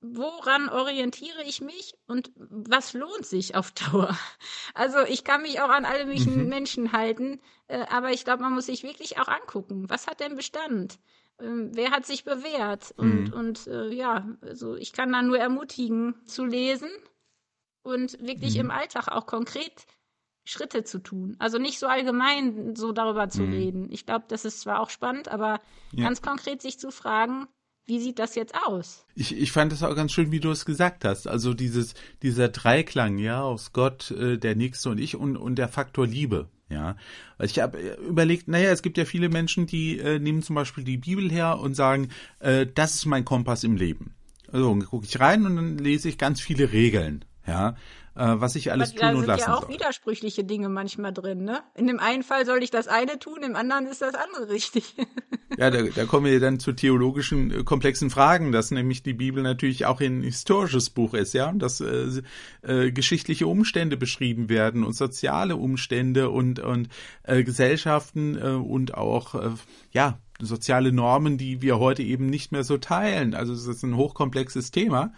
woran 0.00 0.68
orientiere 0.68 1.42
ich 1.44 1.62
mich 1.62 1.94
und 2.06 2.30
was 2.36 2.92
lohnt 2.92 3.24
sich 3.24 3.54
auf 3.54 3.72
Dauer? 3.92 4.16
Also 4.74 4.98
ich 5.00 5.24
kann 5.24 5.42
mich 5.42 5.60
auch 5.60 5.70
an 5.70 5.86
alle 5.86 6.04
möglichen 6.04 6.42
mhm. 6.42 6.48
Menschen 6.48 6.92
halten, 6.92 7.40
äh, 7.68 7.86
aber 7.88 8.12
ich 8.12 8.24
glaube, 8.24 8.42
man 8.42 8.52
muss 8.52 8.66
sich 8.66 8.82
wirklich 8.82 9.18
auch 9.18 9.28
angucken, 9.28 9.88
was 9.88 10.06
hat 10.06 10.20
denn 10.20 10.36
Bestand? 10.36 10.98
Ähm, 11.40 11.70
wer 11.72 11.90
hat 11.90 12.06
sich 12.06 12.24
bewährt? 12.24 12.92
Und, 12.96 13.28
mhm. 13.28 13.32
und 13.32 13.66
äh, 13.66 13.88
ja, 13.88 14.28
also 14.42 14.76
ich 14.76 14.92
kann 14.92 15.12
da 15.12 15.22
nur 15.22 15.38
ermutigen, 15.38 16.14
zu 16.26 16.44
lesen 16.44 16.90
und 17.82 18.20
wirklich 18.20 18.54
mhm. 18.54 18.60
im 18.60 18.70
Alltag 18.70 19.08
auch 19.08 19.26
konkret 19.26 19.86
Schritte 20.44 20.84
zu 20.84 20.98
tun. 20.98 21.36
Also 21.38 21.58
nicht 21.58 21.78
so 21.78 21.86
allgemein 21.86 22.76
so 22.76 22.92
darüber 22.92 23.28
zu 23.28 23.42
mhm. 23.42 23.52
reden. 23.52 23.88
Ich 23.90 24.06
glaube, 24.06 24.26
das 24.28 24.44
ist 24.44 24.60
zwar 24.60 24.80
auch 24.80 24.90
spannend, 24.90 25.28
aber 25.28 25.60
ja. 25.92 26.04
ganz 26.04 26.22
konkret 26.22 26.62
sich 26.62 26.78
zu 26.78 26.90
fragen, 26.90 27.46
wie 27.86 28.00
sieht 28.00 28.18
das 28.18 28.34
jetzt 28.34 28.54
aus? 28.66 29.04
Ich, 29.14 29.36
ich 29.36 29.52
fand 29.52 29.72
das 29.72 29.82
auch 29.82 29.94
ganz 29.94 30.12
schön, 30.12 30.32
wie 30.32 30.40
du 30.40 30.50
es 30.50 30.64
gesagt 30.64 31.04
hast. 31.04 31.28
Also 31.28 31.52
dieses, 31.52 31.94
dieser 32.22 32.48
Dreiklang, 32.48 33.18
ja, 33.18 33.42
aus 33.42 33.72
Gott, 33.72 34.10
äh, 34.10 34.38
der 34.38 34.56
Nächste 34.56 34.90
und 34.90 34.98
ich 34.98 35.16
und, 35.16 35.36
und 35.36 35.56
der 35.56 35.68
Faktor 35.68 36.06
Liebe. 36.06 36.48
Ja, 36.70 36.96
weil 37.36 37.46
ich 37.46 37.60
habe 37.60 37.78
überlegt, 38.08 38.48
naja, 38.48 38.70
es 38.70 38.80
gibt 38.80 38.96
ja 38.96 39.04
viele 39.04 39.28
Menschen, 39.28 39.66
die 39.66 39.98
äh, 39.98 40.18
nehmen 40.18 40.42
zum 40.42 40.56
Beispiel 40.56 40.82
die 40.82 40.96
Bibel 40.96 41.30
her 41.30 41.58
und 41.60 41.74
sagen, 41.74 42.08
äh, 42.40 42.66
das 42.66 42.94
ist 42.94 43.06
mein 43.06 43.26
Kompass 43.26 43.64
im 43.64 43.76
Leben. 43.76 44.14
Also 44.50 44.74
gucke 44.76 45.04
ich 45.04 45.20
rein 45.20 45.44
und 45.44 45.56
dann 45.56 45.78
lese 45.78 46.08
ich 46.08 46.16
ganz 46.16 46.40
viele 46.40 46.72
Regeln. 46.72 47.24
Ja, 47.46 47.76
was 48.16 48.54
ich 48.54 48.70
alles 48.70 48.94
tun 48.94 49.16
und 49.16 49.26
lassen 49.26 49.26
soll. 49.26 49.26
Da 49.26 49.36
sind 49.36 49.48
ja 49.48 49.54
auch 49.54 49.62
soll. 49.62 49.74
widersprüchliche 49.74 50.44
Dinge 50.44 50.68
manchmal 50.68 51.12
drin, 51.12 51.44
ne? 51.44 51.62
In 51.74 51.86
dem 51.86 51.98
einen 51.98 52.22
Fall 52.22 52.46
soll 52.46 52.62
ich 52.62 52.70
das 52.70 52.86
eine 52.86 53.18
tun, 53.18 53.42
im 53.42 53.56
anderen 53.56 53.86
ist 53.86 54.02
das 54.02 54.14
andere 54.14 54.48
richtig. 54.50 54.94
ja, 55.58 55.70
da, 55.70 55.82
da 55.82 56.04
kommen 56.04 56.26
wir 56.26 56.38
dann 56.38 56.60
zu 56.60 56.72
theologischen 56.72 57.50
äh, 57.50 57.64
komplexen 57.64 58.10
Fragen, 58.10 58.52
dass 58.52 58.70
nämlich 58.70 59.02
die 59.02 59.14
Bibel 59.14 59.42
natürlich 59.42 59.86
auch 59.86 60.00
ein 60.00 60.22
historisches 60.22 60.90
Buch 60.90 61.14
ist, 61.14 61.34
ja, 61.34 61.48
und 61.48 61.58
dass 61.58 61.80
äh, 61.80 62.22
äh, 62.62 62.92
geschichtliche 62.92 63.46
Umstände 63.46 63.96
beschrieben 63.96 64.48
werden 64.48 64.84
und 64.84 64.94
soziale 64.94 65.56
Umstände 65.56 66.30
und 66.30 66.60
und 66.60 66.88
äh, 67.24 67.42
Gesellschaften 67.42 68.36
äh, 68.36 68.50
und 68.50 68.94
auch 68.94 69.34
äh, 69.34 69.50
ja 69.90 70.18
soziale 70.40 70.92
Normen, 70.92 71.38
die 71.38 71.62
wir 71.62 71.78
heute 71.78 72.02
eben 72.02 72.26
nicht 72.26 72.52
mehr 72.52 72.64
so 72.64 72.78
teilen. 72.78 73.34
Also 73.34 73.52
es 73.52 73.66
ist 73.66 73.82
ein 73.82 73.96
hochkomplexes 73.96 74.70
Thema. 74.70 75.12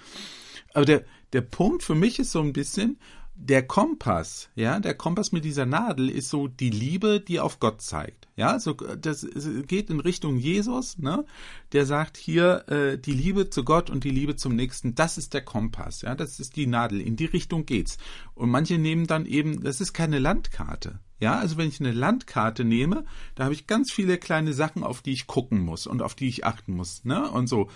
Aber 0.74 0.84
der, 0.84 1.04
der 1.36 1.42
Punkt 1.42 1.82
für 1.82 1.94
mich 1.94 2.18
ist 2.18 2.32
so 2.32 2.40
ein 2.40 2.54
bisschen, 2.54 2.98
der 3.34 3.62
Kompass, 3.62 4.48
ja, 4.54 4.80
der 4.80 4.94
Kompass 4.94 5.32
mit 5.32 5.44
dieser 5.44 5.66
Nadel 5.66 6.08
ist 6.08 6.30
so 6.30 6.48
die 6.48 6.70
Liebe, 6.70 7.20
die 7.20 7.40
auf 7.40 7.60
Gott 7.60 7.82
zeigt. 7.82 8.26
Ja, 8.36 8.58
so 8.58 8.72
das 8.72 9.28
geht 9.66 9.90
in 9.90 10.00
Richtung 10.00 10.38
Jesus, 10.38 10.96
ne? 10.96 11.26
Der 11.72 11.84
sagt 11.84 12.16
hier 12.16 12.66
äh, 12.70 12.98
die 12.98 13.12
Liebe 13.12 13.50
zu 13.50 13.64
Gott 13.64 13.90
und 13.90 14.04
die 14.04 14.10
Liebe 14.10 14.36
zum 14.36 14.56
Nächsten, 14.56 14.94
das 14.94 15.18
ist 15.18 15.34
der 15.34 15.42
Kompass, 15.42 16.00
ja, 16.00 16.14
das 16.14 16.40
ist 16.40 16.56
die 16.56 16.66
Nadel, 16.66 17.02
in 17.02 17.16
die 17.16 17.26
Richtung 17.26 17.66
geht's. 17.66 17.98
Und 18.34 18.48
manche 18.48 18.78
nehmen 18.78 19.06
dann 19.06 19.26
eben, 19.26 19.62
das 19.62 19.82
ist 19.82 19.92
keine 19.92 20.18
Landkarte. 20.18 21.00
Ja, 21.20 21.38
also 21.38 21.58
wenn 21.58 21.68
ich 21.68 21.80
eine 21.80 21.92
Landkarte 21.92 22.64
nehme, 22.64 23.04
da 23.34 23.44
habe 23.44 23.52
ich 23.52 23.66
ganz 23.66 23.92
viele 23.92 24.16
kleine 24.16 24.54
Sachen, 24.54 24.82
auf 24.82 25.02
die 25.02 25.12
ich 25.12 25.26
gucken 25.26 25.60
muss 25.60 25.86
und 25.86 26.00
auf 26.00 26.14
die 26.14 26.28
ich 26.28 26.46
achten 26.46 26.74
muss, 26.74 27.04
ne? 27.04 27.30
Und 27.30 27.46
so. 27.46 27.68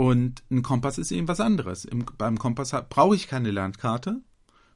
Und 0.00 0.42
ein 0.50 0.62
Kompass 0.62 0.96
ist 0.96 1.12
eben 1.12 1.28
was 1.28 1.40
anderes. 1.40 1.84
Im, 1.84 2.06
beim 2.16 2.38
Kompass 2.38 2.74
brauche 2.88 3.14
ich 3.14 3.28
keine 3.28 3.50
Landkarte, 3.50 4.22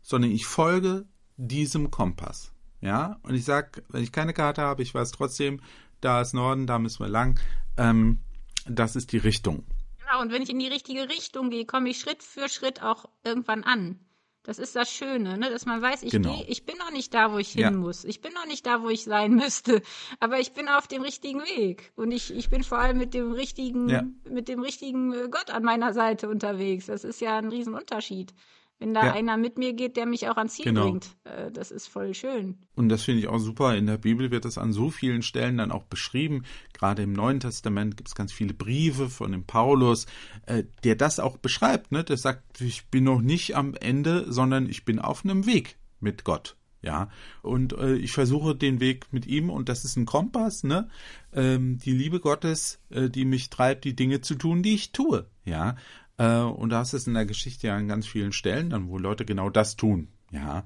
sondern 0.02 0.30
ich 0.30 0.44
folge 0.44 1.06
diesem 1.38 1.90
Kompass. 1.90 2.52
Ja, 2.82 3.18
und 3.22 3.34
ich 3.34 3.46
sage, 3.46 3.82
wenn 3.88 4.02
ich 4.02 4.12
keine 4.12 4.34
Karte 4.34 4.60
habe, 4.60 4.82
ich 4.82 4.94
weiß 4.94 5.12
trotzdem, 5.12 5.62
da 6.02 6.20
ist 6.20 6.34
Norden, 6.34 6.66
da 6.66 6.78
müssen 6.78 7.02
wir 7.02 7.08
lang. 7.08 7.40
Ähm, 7.78 8.18
das 8.66 8.96
ist 8.96 9.12
die 9.12 9.16
Richtung. 9.16 9.64
Genau, 9.98 10.20
und 10.20 10.30
wenn 10.30 10.42
ich 10.42 10.50
in 10.50 10.58
die 10.58 10.68
richtige 10.68 11.08
Richtung 11.08 11.48
gehe, 11.48 11.64
komme 11.64 11.88
ich 11.88 12.00
Schritt 12.00 12.22
für 12.22 12.50
Schritt 12.50 12.82
auch 12.82 13.06
irgendwann 13.24 13.64
an. 13.64 13.98
Das 14.44 14.58
ist 14.58 14.76
das 14.76 14.90
Schöne, 14.90 15.38
ne? 15.38 15.50
dass 15.50 15.64
man 15.64 15.80
weiß, 15.80 16.02
ich, 16.02 16.10
genau. 16.12 16.36
geh, 16.36 16.44
ich 16.48 16.66
bin 16.66 16.76
noch 16.76 16.90
nicht 16.90 17.14
da, 17.14 17.32
wo 17.32 17.38
ich 17.38 17.52
hin 17.52 17.62
ja. 17.62 17.70
muss. 17.70 18.04
Ich 18.04 18.20
bin 18.20 18.32
noch 18.34 18.46
nicht 18.46 18.66
da, 18.66 18.82
wo 18.82 18.90
ich 18.90 19.04
sein 19.04 19.34
müsste. 19.34 19.80
Aber 20.20 20.38
ich 20.38 20.52
bin 20.52 20.68
auf 20.68 20.86
dem 20.86 21.00
richtigen 21.00 21.40
Weg. 21.40 21.92
Und 21.96 22.12
ich, 22.12 22.32
ich 22.32 22.50
bin 22.50 22.62
vor 22.62 22.78
allem 22.78 22.98
mit 22.98 23.14
dem 23.14 23.32
richtigen, 23.32 23.88
ja. 23.88 24.04
mit 24.28 24.48
dem 24.48 24.60
richtigen 24.60 25.14
äh, 25.14 25.28
Gott 25.30 25.50
an 25.50 25.64
meiner 25.64 25.94
Seite 25.94 26.28
unterwegs. 26.28 26.86
Das 26.86 27.04
ist 27.04 27.22
ja 27.22 27.38
ein 27.38 27.48
Riesenunterschied 27.48 28.34
wenn 28.78 28.92
da 28.92 29.06
ja. 29.06 29.12
einer 29.12 29.36
mit 29.36 29.56
mir 29.56 29.72
geht, 29.72 29.96
der 29.96 30.06
mich 30.06 30.28
auch 30.28 30.36
ans 30.36 30.54
Ziel 30.54 30.66
genau. 30.66 30.82
bringt. 30.82 31.16
Äh, 31.24 31.50
das 31.50 31.70
ist 31.70 31.86
voll 31.86 32.14
schön. 32.14 32.58
Und 32.74 32.88
das 32.88 33.02
finde 33.02 33.20
ich 33.20 33.28
auch 33.28 33.38
super. 33.38 33.76
In 33.76 33.86
der 33.86 33.98
Bibel 33.98 34.30
wird 34.30 34.44
das 34.44 34.58
an 34.58 34.72
so 34.72 34.90
vielen 34.90 35.22
Stellen 35.22 35.58
dann 35.58 35.70
auch 35.70 35.84
beschrieben. 35.84 36.44
Gerade 36.72 37.02
im 37.02 37.12
Neuen 37.12 37.40
Testament 37.40 37.96
gibt 37.96 38.08
es 38.08 38.14
ganz 38.14 38.32
viele 38.32 38.54
Briefe 38.54 39.08
von 39.08 39.32
dem 39.32 39.44
Paulus, 39.44 40.06
äh, 40.46 40.64
der 40.82 40.96
das 40.96 41.20
auch 41.20 41.36
beschreibt. 41.36 41.92
Ne? 41.92 42.04
Der 42.04 42.16
sagt, 42.16 42.60
ich 42.60 42.86
bin 42.88 43.04
noch 43.04 43.20
nicht 43.20 43.56
am 43.56 43.74
Ende, 43.74 44.30
sondern 44.30 44.68
ich 44.68 44.84
bin 44.84 44.98
auf 44.98 45.24
einem 45.24 45.46
Weg 45.46 45.76
mit 46.00 46.24
Gott. 46.24 46.56
Ja, 46.82 47.08
und 47.40 47.72
äh, 47.72 47.94
ich 47.94 48.12
versuche 48.12 48.54
den 48.54 48.78
Weg 48.78 49.10
mit 49.10 49.24
ihm 49.24 49.48
und 49.48 49.70
das 49.70 49.86
ist 49.86 49.96
ein 49.96 50.04
Kompass, 50.04 50.64
ne? 50.64 50.90
Ähm, 51.32 51.78
die 51.78 51.92
Liebe 51.92 52.20
Gottes, 52.20 52.78
äh, 52.90 53.08
die 53.08 53.24
mich 53.24 53.48
treibt, 53.48 53.84
die 53.86 53.96
Dinge 53.96 54.20
zu 54.20 54.34
tun, 54.34 54.62
die 54.62 54.74
ich 54.74 54.92
tue. 54.92 55.26
Ja, 55.46 55.76
äh, 56.18 56.40
und 56.40 56.70
da 56.70 56.82
ist 56.82 56.94
es 56.94 57.06
in 57.06 57.14
der 57.14 57.26
Geschichte 57.26 57.68
ja 57.68 57.76
an 57.76 57.88
ganz 57.88 58.06
vielen 58.06 58.32
Stellen 58.32 58.70
dann, 58.70 58.88
wo 58.88 58.98
Leute 58.98 59.24
genau 59.24 59.50
das 59.50 59.76
tun. 59.76 60.08
Ja, 60.30 60.64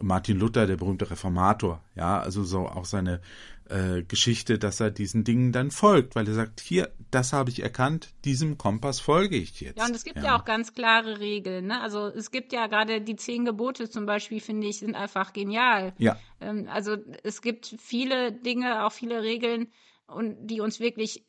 Martin 0.00 0.38
Luther, 0.38 0.66
der 0.66 0.76
berühmte 0.76 1.10
Reformator, 1.10 1.82
ja, 1.94 2.18
also 2.18 2.44
so 2.44 2.66
auch 2.66 2.86
seine 2.86 3.20
äh, 3.68 4.02
Geschichte, 4.02 4.58
dass 4.58 4.80
er 4.80 4.90
diesen 4.90 5.22
Dingen 5.24 5.52
dann 5.52 5.70
folgt, 5.70 6.14
weil 6.14 6.26
er 6.26 6.34
sagt, 6.34 6.60
hier, 6.60 6.90
das 7.10 7.34
habe 7.34 7.50
ich 7.50 7.62
erkannt, 7.62 8.08
diesem 8.24 8.56
Kompass 8.56 9.00
folge 9.00 9.36
ich 9.36 9.60
jetzt. 9.60 9.78
Ja, 9.78 9.84
und 9.84 9.94
es 9.94 10.04
gibt 10.04 10.16
ja, 10.16 10.24
ja 10.24 10.38
auch 10.38 10.44
ganz 10.44 10.72
klare 10.72 11.20
Regeln, 11.20 11.66
ne? 11.66 11.80
Also 11.82 12.06
es 12.06 12.30
gibt 12.30 12.54
ja 12.54 12.68
gerade 12.68 13.02
die 13.02 13.16
zehn 13.16 13.44
Gebote 13.44 13.90
zum 13.90 14.06
Beispiel, 14.06 14.40
finde 14.40 14.66
ich, 14.66 14.78
sind 14.78 14.94
einfach 14.94 15.34
genial. 15.34 15.92
Ja. 15.98 16.16
Ähm, 16.40 16.68
also 16.70 16.96
es 17.22 17.42
gibt 17.42 17.76
viele 17.78 18.32
Dinge, 18.32 18.86
auch 18.86 18.92
viele 18.92 19.22
Regeln, 19.22 19.68
und 20.06 20.46
die 20.46 20.60
uns 20.60 20.80
wirklich 20.80 21.24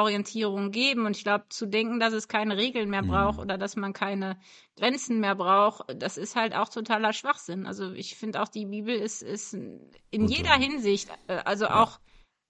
Orientierung 0.00 0.70
geben. 0.70 1.06
Und 1.06 1.16
ich 1.16 1.24
glaube, 1.24 1.46
zu 1.48 1.66
denken, 1.66 2.00
dass 2.00 2.12
es 2.12 2.28
keine 2.28 2.56
Regeln 2.56 2.90
mehr 2.90 3.02
braucht 3.02 3.36
mhm. 3.36 3.42
oder 3.42 3.58
dass 3.58 3.76
man 3.76 3.92
keine 3.92 4.38
Grenzen 4.76 5.20
mehr 5.20 5.34
braucht, 5.34 5.84
das 5.96 6.16
ist 6.16 6.36
halt 6.36 6.54
auch 6.54 6.68
totaler 6.68 7.12
Schwachsinn. 7.12 7.66
Also 7.66 7.92
ich 7.92 8.16
finde 8.16 8.42
auch, 8.42 8.48
die 8.48 8.66
Bibel 8.66 8.94
ist, 8.94 9.22
ist 9.22 9.54
in 9.54 9.90
Gut, 10.12 10.30
jeder 10.30 10.54
Hinsicht, 10.54 11.08
äh, 11.26 11.38
also 11.44 11.68
auch 11.68 11.98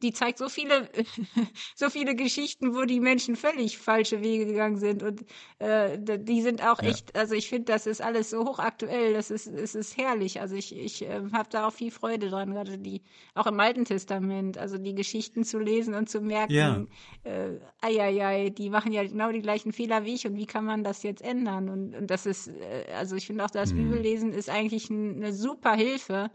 die 0.03 0.13
zeigt 0.13 0.39
so 0.39 0.49
viele, 0.49 0.89
so 1.75 1.91
viele 1.91 2.15
Geschichten, 2.15 2.75
wo 2.75 2.85
die 2.85 3.01
Menschen 3.01 3.37
völlig 3.37 3.79
falsche 3.79 4.23
Wege 4.23 4.47
gegangen 4.47 4.77
sind. 4.77 5.03
Und 5.03 5.25
äh, 5.59 5.99
die 5.99 6.43
sind 6.43 6.63
auch 6.63 6.83
ja. 6.83 6.91
echt, 6.91 7.17
also 7.17 7.35
ich 7.35 7.49
finde, 7.49 7.73
das 7.73 7.87
ist 7.87 8.01
alles 8.01 8.31
so 8.31 8.45
hochaktuell, 8.45 9.13
das 9.15 9.31
ist, 9.31 9.47
es 9.47 9.75
ist 9.75 9.97
herrlich. 9.97 10.41
Also 10.41 10.55
ich, 10.55 10.77
ich 10.77 11.03
äh, 11.03 11.23
habe 11.33 11.49
da 11.51 11.67
auch 11.67 11.73
viel 11.73 11.91
Freude 11.91 12.31
dran, 12.31 12.53
gerade 12.53 12.79
die, 12.79 13.03
auch 13.35 13.47
im 13.47 13.59
Alten 13.59 13.85
Testament, 13.85 14.59
also 14.59 14.79
die 14.79 14.95
Geschichten 14.95 15.45
zu 15.45 15.59
lesen 15.59 15.95
und 15.95 16.09
zu 16.09 16.21
merken, 16.21 16.53
ja. 16.53 16.85
äh, 17.25 17.59
ei, 17.81 18.51
die 18.51 18.71
machen 18.71 18.93
ja 18.93 19.03
genau 19.03 19.33
die 19.33 19.43
gleichen 19.43 19.73
Fehler 19.73 20.05
wie 20.05 20.15
ich 20.15 20.27
und 20.27 20.37
wie 20.37 20.47
kann 20.47 20.65
man 20.65 20.85
das 20.85 21.03
jetzt 21.03 21.23
ändern? 21.23 21.69
Und, 21.69 21.95
und 21.95 22.11
das 22.11 22.27
ist, 22.27 22.49
äh, 22.49 22.85
also 22.97 23.17
ich 23.17 23.27
finde 23.27 23.45
auch, 23.45 23.51
das 23.51 23.71
hm. 23.71 23.79
Bibellesen 23.79 24.33
ist 24.33 24.49
eigentlich 24.49 24.91
ein, 24.91 25.17
eine 25.17 25.33
super 25.33 25.75
Hilfe 25.75 26.31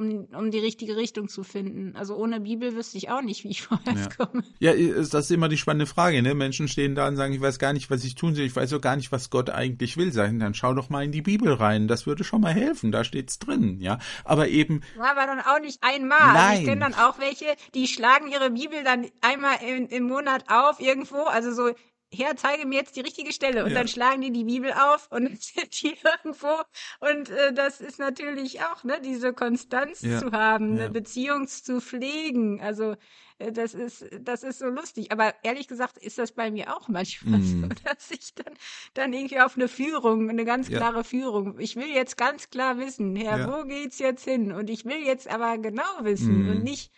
um, 0.00 0.26
um 0.34 0.50
die 0.50 0.58
richtige 0.58 0.96
Richtung 0.96 1.28
zu 1.28 1.44
finden. 1.44 1.94
Also 1.94 2.16
ohne 2.16 2.40
Bibel 2.40 2.74
wüsste 2.74 2.96
ich 2.96 3.10
auch 3.10 3.20
nicht, 3.20 3.44
wie 3.44 3.50
ich 3.50 3.62
vorwärts 3.62 4.08
ja. 4.18 4.26
komme. 4.26 4.42
Ja, 4.58 4.72
das 4.72 5.14
ist 5.14 5.30
immer 5.30 5.48
die 5.48 5.58
spannende 5.58 5.86
Frage. 5.86 6.22
Ne? 6.22 6.34
Menschen 6.34 6.68
stehen 6.68 6.94
da 6.94 7.06
und 7.06 7.16
sagen, 7.16 7.34
ich 7.34 7.40
weiß 7.40 7.58
gar 7.58 7.72
nicht, 7.72 7.90
was 7.90 8.04
ich 8.04 8.14
tun 8.14 8.34
soll. 8.34 8.44
Ich 8.44 8.56
weiß 8.56 8.72
auch 8.72 8.80
gar 8.80 8.96
nicht, 8.96 9.12
was 9.12 9.30
Gott 9.30 9.50
eigentlich 9.50 9.96
will. 9.96 10.12
Sagen, 10.12 10.38
dann 10.38 10.54
schau 10.54 10.74
doch 10.74 10.88
mal 10.88 11.04
in 11.04 11.12
die 11.12 11.22
Bibel 11.22 11.52
rein. 11.52 11.86
Das 11.86 12.06
würde 12.06 12.24
schon 12.24 12.40
mal 12.40 12.54
helfen. 12.54 12.92
Da 12.92 13.04
steht's 13.04 13.38
drin. 13.38 13.80
Ja, 13.80 13.98
aber 14.24 14.48
eben. 14.48 14.82
Ja, 14.96 15.10
aber 15.10 15.26
dann 15.26 15.40
auch 15.40 15.60
nicht 15.60 15.82
einmal. 15.82 16.18
Nein. 16.18 16.36
Also 16.36 16.60
ich 16.62 16.66
kenne 16.66 16.80
dann 16.80 16.94
auch 16.94 17.18
welche, 17.18 17.46
die 17.74 17.86
schlagen 17.86 18.30
ihre 18.30 18.50
Bibel 18.50 18.82
dann 18.82 19.06
einmal 19.20 19.56
in, 19.66 19.86
im 19.86 20.04
Monat 20.04 20.44
auf 20.48 20.80
irgendwo. 20.80 21.24
Also 21.24 21.52
so 21.52 21.74
Herr, 22.12 22.34
zeige 22.36 22.66
mir 22.66 22.80
jetzt 22.80 22.96
die 22.96 23.00
richtige 23.00 23.32
Stelle. 23.32 23.64
Und 23.64 23.70
ja. 23.70 23.78
dann 23.78 23.88
schlagen 23.88 24.20
die 24.20 24.32
die 24.32 24.44
Bibel 24.44 24.72
auf 24.72 25.08
und 25.10 25.28
sind 25.42 25.82
die 25.82 25.96
irgendwo. 26.04 26.62
Und 27.00 27.30
äh, 27.30 27.52
das 27.52 27.80
ist 27.80 27.98
natürlich 27.98 28.62
auch, 28.62 28.82
ne, 28.82 29.00
diese 29.00 29.32
Konstanz 29.32 30.02
ja. 30.02 30.18
zu 30.18 30.32
haben, 30.32 30.76
ja. 30.76 30.84
eine 30.84 30.90
Beziehung 30.92 31.46
zu 31.46 31.80
pflegen. 31.80 32.60
Also 32.60 32.96
äh, 33.38 33.52
das 33.52 33.74
ist, 33.74 34.04
das 34.20 34.42
ist 34.42 34.58
so 34.58 34.66
lustig. 34.66 35.12
Aber 35.12 35.34
ehrlich 35.44 35.68
gesagt 35.68 35.98
ist 35.98 36.18
das 36.18 36.32
bei 36.32 36.50
mir 36.50 36.76
auch 36.76 36.88
manchmal 36.88 37.38
mm. 37.38 37.62
so, 37.62 37.68
dass 37.84 38.10
ich 38.10 38.34
dann, 38.34 38.54
dann 38.94 39.12
irgendwie 39.12 39.40
auf 39.40 39.56
eine 39.56 39.68
Führung, 39.68 40.28
eine 40.28 40.44
ganz 40.44 40.68
klare 40.68 41.04
Führung. 41.04 41.60
Ich 41.60 41.76
will 41.76 41.88
jetzt 41.88 42.16
ganz 42.16 42.50
klar 42.50 42.78
wissen, 42.78 43.14
Herr, 43.14 43.46
wo 43.48 43.64
geht's 43.66 44.00
jetzt 44.00 44.24
hin? 44.24 44.50
Und 44.52 44.68
ich 44.68 44.84
will 44.84 45.04
jetzt 45.04 45.28
aber 45.28 45.58
genau 45.58 45.84
wissen 46.00 46.46
mm. 46.46 46.50
und 46.50 46.64
nicht 46.64 46.90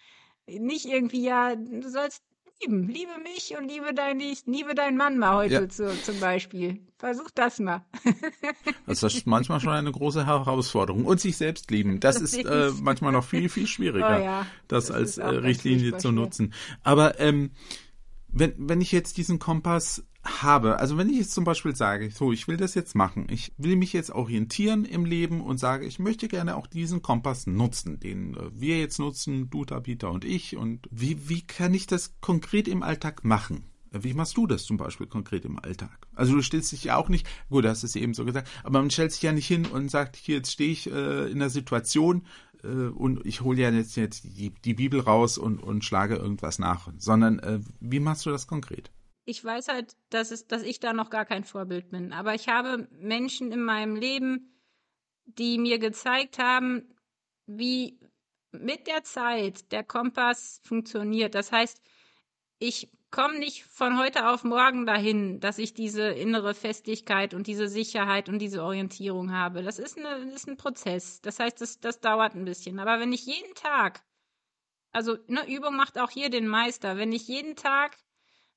nicht 0.47 0.87
irgendwie, 0.87 1.23
ja, 1.23 1.55
du 1.55 1.89
sollst 1.89 2.23
lieben. 2.63 2.89
Liebe 2.89 3.13
mich 3.23 3.55
und 3.59 3.69
liebe 3.69 3.95
deinen 3.95 4.21
liebe 4.47 4.75
deinen 4.75 4.97
Mann 4.97 5.19
mal 5.19 5.37
heute 5.37 5.55
ja. 5.55 5.69
zu, 5.69 6.03
zum 6.03 6.21
Beispiel. 6.21 6.81
Versuch 6.99 7.31
das 7.35 7.59
mal. 7.59 7.85
das 8.87 9.03
ist 9.03 9.27
manchmal 9.27 9.61
schon 9.61 9.73
eine 9.73 9.91
große 9.91 10.27
Herausforderung. 10.27 11.05
Und 11.05 11.21
sich 11.21 11.37
selbst 11.37 11.71
lieben. 11.71 12.01
Das, 12.01 12.21
das 12.21 12.35
ist 12.35 12.45
äh, 12.45 12.71
manchmal 12.81 13.13
noch 13.13 13.25
viel, 13.25 13.49
viel 13.49 13.67
schwieriger, 13.67 14.19
oh 14.19 14.23
ja. 14.23 14.47
das, 14.69 14.87
das 14.87 14.97
als 14.97 15.19
äh, 15.19 15.27
Richtlinie 15.27 15.97
zu 15.97 16.13
nutzen. 16.13 16.53
Aber 16.83 17.19
ähm, 17.21 17.51
wenn, 18.29 18.55
wenn 18.57 18.81
ich 18.81 18.93
jetzt 18.93 19.17
diesen 19.17 19.39
Kompass 19.39 20.05
habe, 20.25 20.79
also 20.79 20.97
wenn 20.99 21.09
ich 21.09 21.18
jetzt 21.18 21.33
zum 21.33 21.45
Beispiel 21.45 21.75
sage, 21.75 22.11
so, 22.11 22.33
ich 22.33 22.47
will 22.49 22.57
das 22.57 22.75
jetzt 22.75 22.95
machen, 22.95 23.27
ich 23.31 23.53
will 23.57 23.77
mich 23.77 23.93
jetzt 23.93 24.11
orientieren 24.11 24.85
im 24.85 25.05
Leben 25.05 25.41
und 25.41 25.59
sage, 25.59 25.87
ich 25.87 25.99
möchte 25.99 26.29
gerne 26.29 26.57
auch 26.57 26.66
diesen 26.66 27.03
Kompass 27.03 27.47
nutzen, 27.47 27.99
den 27.99 28.35
äh, 28.35 28.51
wir 28.53 28.79
jetzt 28.79 28.99
nutzen, 28.99 29.51
du, 29.51 29.64
Tabitha 29.64 30.09
und 30.09 30.25
ich, 30.25 30.57
und 30.57 30.89
wie, 30.91 31.29
wie 31.29 31.43
kann 31.43 31.75
ich 31.75 31.87
das 31.87 32.14
konkret 32.20 32.68
im 32.68 32.83
Alltag 32.83 33.25
machen? 33.25 33.64
Wie 33.91 34.14
machst 34.14 34.39
du 34.39 34.47
das 34.47 34.64
zum 34.64 34.79
Beispiel 34.79 35.07
konkret 35.07 35.45
im 35.45 35.59
Alltag? 35.59 36.07
Also 36.14 36.35
du 36.35 36.41
stellst 36.41 36.73
dich 36.73 36.85
ja 36.85 36.97
auch 36.97 37.11
nicht, 37.11 37.29
gut, 37.51 37.66
hast 37.66 37.83
es 37.83 37.95
eben 37.95 38.14
so 38.14 38.25
gesagt, 38.25 38.49
aber 38.64 38.81
man 38.81 38.91
stellt 38.91 39.12
sich 39.12 39.23
ja 39.23 39.33
nicht 39.33 39.47
hin 39.47 39.66
und 39.66 39.91
sagt, 39.91 40.16
hier, 40.16 40.37
jetzt 40.37 40.53
stehe 40.53 40.73
ich 40.73 40.91
äh, 40.91 41.31
in 41.31 41.41
der 41.41 41.51
Situation, 41.51 42.23
äh, 42.62 42.68
und 42.68 43.25
ich 43.27 43.43
hole 43.43 43.61
ja 43.61 43.70
jetzt, 43.70 43.97
jetzt 43.97 44.25
die, 44.25 44.51
die 44.51 44.75
Bibel 44.75 45.01
raus 45.01 45.37
und, 45.37 45.62
und 45.62 45.85
schlage 45.85 46.16
irgendwas 46.16 46.59
nach, 46.59 46.89
sondern 46.97 47.39
äh, 47.41 47.61
wie 47.81 48.01
machst 48.01 48.25
du 48.25 48.31
das 48.31 48.47
konkret? 48.47 48.91
Ich 49.25 49.45
weiß 49.45 49.68
halt, 49.68 49.97
dass, 50.11 50.31
es, 50.31 50.47
dass 50.47 50.62
ich 50.62 50.81
da 50.81 50.93
noch 50.93 51.11
gar 51.11 51.25
kein 51.25 51.45
Vorbild 51.45 51.91
bin, 51.91 52.12
aber 52.12 52.35
ich 52.35 52.49
habe 52.49 52.89
Menschen 52.91 53.53
in 53.53 53.62
meinem 53.62 53.95
Leben, 53.95 54.53
die 55.25 55.59
mir 55.59 55.79
gezeigt 55.79 56.39
haben, 56.39 56.95
wie 57.47 58.01
mit 58.51 58.87
der 58.87 59.05
Zeit 59.05 59.70
der 59.73 59.85
Kompass 59.85 60.61
funktioniert. 60.64 61.35
Das 61.35 61.53
heißt, 61.53 61.81
ich 62.59 62.91
komme 63.11 63.39
nicht 63.39 63.64
von 63.64 63.99
heute 63.99 64.29
auf 64.29 64.43
morgen 64.43 64.87
dahin, 64.87 65.39
dass 65.39 65.59
ich 65.59 65.75
diese 65.75 66.03
innere 66.09 66.55
Festigkeit 66.55 67.35
und 67.35 67.47
diese 67.47 67.68
Sicherheit 67.68 68.29
und 68.29 68.39
diese 68.39 68.62
Orientierung 68.62 69.33
habe. 69.33 69.62
Das 69.62 69.79
ist, 69.79 69.99
eine, 69.99 70.33
ist 70.33 70.49
ein 70.49 70.57
Prozess. 70.57 71.20
Das 71.20 71.39
heißt, 71.39 71.61
das, 71.61 71.79
das 71.81 72.01
dauert 72.01 72.35
ein 72.35 72.45
bisschen. 72.45 72.79
Aber 72.79 72.99
wenn 73.01 73.12
ich 73.12 73.27
jeden 73.27 73.55
Tag, 73.55 74.03
also 74.93 75.16
eine 75.29 75.47
Übung 75.49 75.77
macht 75.77 75.99
auch 75.99 76.11
hier 76.11 76.31
den 76.31 76.49
Meister, 76.49 76.97
wenn 76.97 77.12
ich 77.12 77.29
jeden 77.29 77.55
Tag 77.55 77.97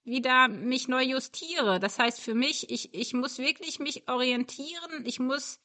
wieder 0.06 0.48
mich 0.48 0.88
neu 0.88 1.04
justiere, 1.04 1.80
das 1.80 2.00
heißt 2.00 2.22
für 2.22 2.36
mich, 2.36 2.70
ich, 2.70 2.94
ich 2.94 3.14
muss 3.14 3.40
wirklich 3.40 3.80
mich 3.80 4.08
orientieren, 4.08 5.04
ich 5.06 5.20
muss 5.20 5.60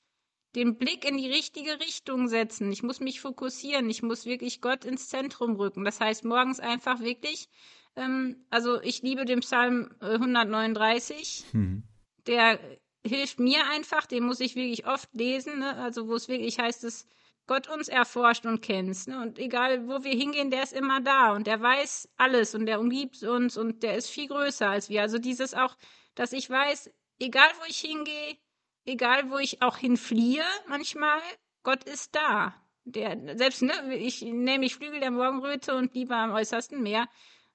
den 0.57 0.76
Blick 0.76 1.09
in 1.09 1.16
die 1.16 1.30
richtige 1.30 1.78
Richtung 1.78 2.26
setzen, 2.26 2.72
ich 2.72 2.82
muss 2.82 2.99
mich 2.99 3.20
fokussieren, 3.20 3.88
ich 3.88 4.03
muss 4.03 4.26
wirklich 4.26 4.61
Gott 4.61 4.84
ins 4.84 5.09
Zentrum 5.09 5.55
rücken. 5.55 5.84
Das 5.84 6.01
heißt, 6.01 6.24
morgens 6.24 6.59
einfach 6.59 7.01
wirklich 7.01 7.49
ähm, 7.97 8.45
also 8.51 8.80
ich 8.82 9.03
liebe 9.03 9.24
den 9.24 9.41
Psalm 9.41 9.91
139. 10.01 11.45
Äh, 11.53 11.57
mhm. 11.57 11.82
Der 12.26 12.61
hilft 13.05 13.38
mir 13.41 13.66
einfach, 13.70 14.07
den 14.07 14.24
muss 14.24 14.41
ich 14.41 14.57
wirklich 14.57 14.86
oft 14.86 15.09
lesen, 15.14 15.61
ne? 15.61 15.76
also 15.76 16.09
wo 16.09 16.14
es 16.14 16.28
wirklich 16.28 16.59
heißt, 16.59 16.84
dass 16.84 17.07
Gott 17.51 17.68
uns 17.68 17.88
erforscht 17.88 18.46
und 18.46 18.62
kennt. 18.62 19.09
Ne? 19.09 19.20
Und 19.20 19.40
egal, 19.40 19.88
wo 19.88 20.05
wir 20.05 20.12
hingehen, 20.12 20.53
der 20.53 20.62
ist 20.62 20.72
immer 20.72 21.01
da 21.01 21.32
und 21.32 21.48
der 21.48 21.61
weiß 21.61 22.09
alles 22.16 22.55
und 22.55 22.64
der 22.66 22.78
umgibt 22.78 23.24
uns 23.24 23.57
und 23.57 23.82
der 23.82 23.96
ist 23.96 24.09
viel 24.09 24.28
größer 24.28 24.70
als 24.70 24.88
wir. 24.88 25.03
Also 25.03 25.18
dieses 25.18 25.53
auch, 25.53 25.76
dass 26.14 26.32
ich 26.32 26.48
weiß, 26.48 26.92
egal 27.18 27.48
wo 27.59 27.64
ich 27.66 27.78
hingehe, 27.78 28.36
egal 28.84 29.32
wo 29.32 29.38
ich 29.38 29.62
auch 29.62 29.78
hinfliehe 29.78 30.44
manchmal, 30.68 31.18
Gott 31.64 31.82
ist 31.82 32.14
da. 32.14 32.55
Der, 32.84 33.36
selbst, 33.36 33.62
ne, 33.62 33.96
ich 33.96 34.22
nehme 34.22 34.61
mich 34.61 34.76
Flügel 34.76 35.01
der 35.01 35.11
Morgenröte 35.11 35.74
und 35.74 35.92
lieber 35.92 36.18
am 36.18 36.30
äußersten 36.30 36.80
Meer 36.80 37.09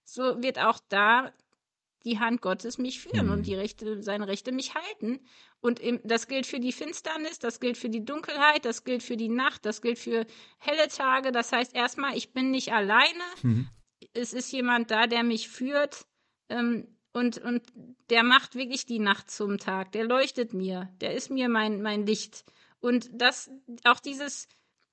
so 0.03 0.43
wird 0.43 0.59
auch 0.59 0.79
da 0.89 1.31
die 2.03 2.19
Hand 2.19 2.41
Gottes 2.41 2.77
mich 2.77 2.99
führen 2.99 3.27
mhm. 3.27 3.31
und 3.31 3.47
die 3.47 3.55
Rechte, 3.55 4.03
seine 4.03 4.27
Rechte 4.27 4.51
mich 4.51 4.75
halten. 4.75 5.25
Und 5.65 5.79
im, 5.79 5.99
das 6.03 6.27
gilt 6.27 6.45
für 6.45 6.59
die 6.59 6.71
Finsternis, 6.71 7.39
das 7.39 7.59
gilt 7.59 7.75
für 7.75 7.89
die 7.89 8.05
Dunkelheit, 8.05 8.65
das 8.65 8.83
gilt 8.83 9.01
für 9.01 9.17
die 9.17 9.29
Nacht, 9.29 9.65
das 9.65 9.81
gilt 9.81 9.97
für 9.97 10.27
helle 10.59 10.87
Tage. 10.89 11.31
Das 11.31 11.51
heißt 11.51 11.73
erstmal, 11.73 12.15
ich 12.15 12.33
bin 12.33 12.51
nicht 12.51 12.71
alleine. 12.71 13.23
Mhm. 13.41 13.67
Es 14.13 14.33
ist 14.33 14.51
jemand 14.51 14.91
da, 14.91 15.07
der 15.07 15.23
mich 15.23 15.49
führt. 15.49 16.05
Ähm, 16.49 16.95
und, 17.13 17.39
und 17.39 17.63
der 18.11 18.21
macht 18.21 18.53
wirklich 18.53 18.85
die 18.85 18.99
Nacht 18.99 19.31
zum 19.31 19.57
Tag. 19.57 19.91
Der 19.93 20.03
leuchtet 20.03 20.53
mir. 20.53 20.93
Der 21.01 21.15
ist 21.15 21.31
mir 21.31 21.49
mein, 21.49 21.81
mein 21.81 22.05
Licht. 22.05 22.45
Und 22.79 23.09
das, 23.11 23.49
auch 23.85 23.99
dieses, 23.99 24.47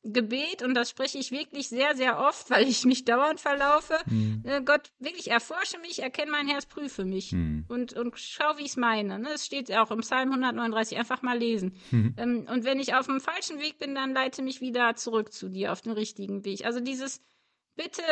Gebet, 0.04 0.62
und 0.62 0.74
das 0.74 0.90
spreche 0.90 1.18
ich 1.18 1.30
wirklich 1.30 1.68
sehr, 1.68 1.94
sehr 1.94 2.18
oft, 2.18 2.50
weil 2.50 2.66
ich 2.66 2.84
mich 2.84 3.04
dauernd 3.04 3.38
verlaufe. 3.38 3.96
Mhm. 4.06 4.42
Äh, 4.44 4.60
Gott, 4.62 4.90
wirklich 4.98 5.30
erforsche 5.30 5.78
mich, 5.78 6.02
erkenne 6.02 6.32
mein 6.32 6.48
Herz, 6.48 6.66
prüfe 6.66 7.04
mich 7.04 7.32
mhm. 7.32 7.64
und, 7.68 7.92
und 7.92 8.18
schau, 8.18 8.56
wie 8.56 8.62
ich 8.62 8.70
es 8.70 8.76
meine. 8.76 9.20
Ne? 9.20 9.30
Es 9.34 9.46
steht 9.46 9.72
auch 9.72 9.92
im 9.92 10.00
Psalm 10.00 10.30
139, 10.30 10.98
einfach 10.98 11.22
mal 11.22 11.38
lesen. 11.38 11.76
Mhm. 11.92 12.14
Ähm, 12.16 12.46
und 12.50 12.64
wenn 12.64 12.80
ich 12.80 12.94
auf 12.94 13.06
dem 13.06 13.20
falschen 13.20 13.60
Weg 13.60 13.78
bin, 13.78 13.94
dann 13.94 14.12
leite 14.12 14.42
mich 14.42 14.60
wieder 14.60 14.96
zurück 14.96 15.32
zu 15.32 15.48
dir, 15.48 15.72
auf 15.72 15.82
den 15.82 15.92
richtigen 15.92 16.44
Weg. 16.44 16.64
Also 16.64 16.80
dieses, 16.80 17.22
bitte, 17.76 18.02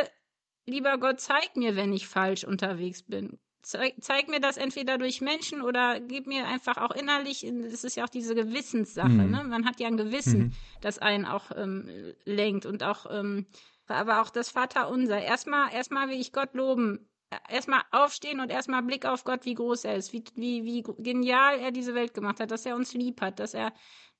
lieber 0.66 0.97
Gott, 0.99 1.20
zeig 1.20 1.57
mir, 1.57 1.74
wenn 1.74 1.93
ich 1.93 2.07
falsch 2.07 2.45
unterwegs 2.45 3.03
bin 3.03 3.41
zeig, 3.62 3.94
zeig, 4.00 4.28
mir 4.28 4.40
das 4.40 4.56
entweder 4.56 4.98
durch 4.98 5.20
Menschen 5.20 5.62
oder 5.62 6.00
gib 6.00 6.26
mir 6.26 6.46
einfach 6.46 6.76
auch 6.76 6.92
innerlich, 6.92 7.44
es 7.44 7.84
ist 7.84 7.96
ja 7.96 8.04
auch 8.04 8.11
diese 8.11 8.34
Gewissenssache, 8.34 9.08
mhm. 9.08 9.30
ne? 9.30 9.44
Man 9.44 9.66
hat 9.66 9.80
ja 9.80 9.88
ein 9.88 9.96
Gewissen, 9.96 10.38
mhm. 10.38 10.52
das 10.80 10.98
einen 10.98 11.26
auch 11.26 11.50
ähm, 11.56 12.14
lenkt 12.24 12.66
und 12.66 12.82
auch, 12.82 13.06
ähm, 13.11 13.46
aber 13.86 14.22
auch 14.22 14.30
das 14.30 14.50
Vaterunser. 14.50 15.20
Erstmal, 15.20 15.72
erstmal 15.72 16.08
will 16.08 16.20
ich 16.20 16.32
Gott 16.32 16.54
loben. 16.54 17.08
Erstmal 17.48 17.82
aufstehen 17.92 18.40
und 18.40 18.50
erstmal 18.50 18.82
Blick 18.82 19.06
auf 19.06 19.22
Gott, 19.22 19.44
wie 19.44 19.54
groß 19.54 19.84
er 19.84 19.94
ist, 19.94 20.12
wie, 20.12 20.24
wie, 20.34 20.64
wie 20.64 20.82
genial 20.98 21.61
er 21.61 21.70
diese 21.70 21.94
Welt 21.94 22.12
gemacht 22.12 22.40
hat, 22.40 22.50
dass 22.50 22.66
er 22.66 22.74
uns 22.74 22.92
lieb 22.92 23.20
hat, 23.20 23.38
dass 23.38 23.54
er, 23.54 23.72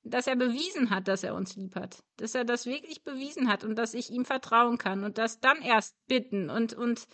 dass 0.03 0.27
er 0.27 0.37
bewiesen 0.37 0.89
hat, 0.91 1.09
dass 1.09 1.23
er 1.23 1.35
uns 1.35 1.57
lieb 1.57 1.75
hat, 1.75 2.03
dass 2.15 2.35
er 2.35 2.45
das 2.45 2.65
wirklich 2.65 3.03
bewiesen 3.03 3.49
hat 3.49 3.65
und 3.65 3.75
dass 3.75 3.93
ich 3.93 4.11
ihm 4.11 4.23
vertrauen 4.23 4.77
kann 4.77 5.03
und 5.03 5.17
das 5.17 5.41
dann 5.41 5.61
erst 5.61 5.97
bitten 6.07 6.49
und, 6.49 6.73
und 6.73 7.05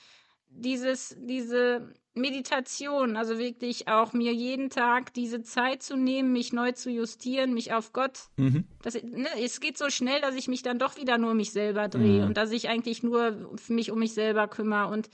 dieses, 0.50 1.16
diese 1.20 1.94
Meditation, 2.18 3.16
also 3.16 3.38
wirklich 3.38 3.88
auch 3.88 4.14
mir 4.14 4.34
jeden 4.34 4.70
Tag 4.70 5.14
diese 5.14 5.42
Zeit 5.42 5.84
zu 5.84 5.96
nehmen, 5.96 6.32
mich 6.32 6.54
neu 6.54 6.72
zu 6.72 6.90
justieren, 6.90 7.54
mich 7.54 7.74
auf 7.74 7.94
Gott. 7.94 8.20
Mhm. 8.38 8.66
Das, 8.82 8.96
ne, 8.96 9.28
es 9.42 9.60
geht 9.60 9.78
so 9.78 9.90
schnell, 9.90 10.22
dass 10.22 10.36
ich 10.36 10.48
mich 10.48 10.62
dann 10.62 10.80
doch 10.80 10.98
wieder 10.98 11.18
nur 11.18 11.32
um 11.32 11.38
mich 11.38 11.52
selber 11.52 11.88
drehe 11.88 12.22
mhm. 12.22 12.28
und 12.28 12.38
dass 12.38 12.52
ich 12.52 12.70
eigentlich 12.70 13.04
nur 13.04 13.58
mich 13.68 13.92
um 13.92 14.00
mich 14.00 14.14
selber 14.14 14.48
kümmere 14.48 14.92
und 14.92 15.10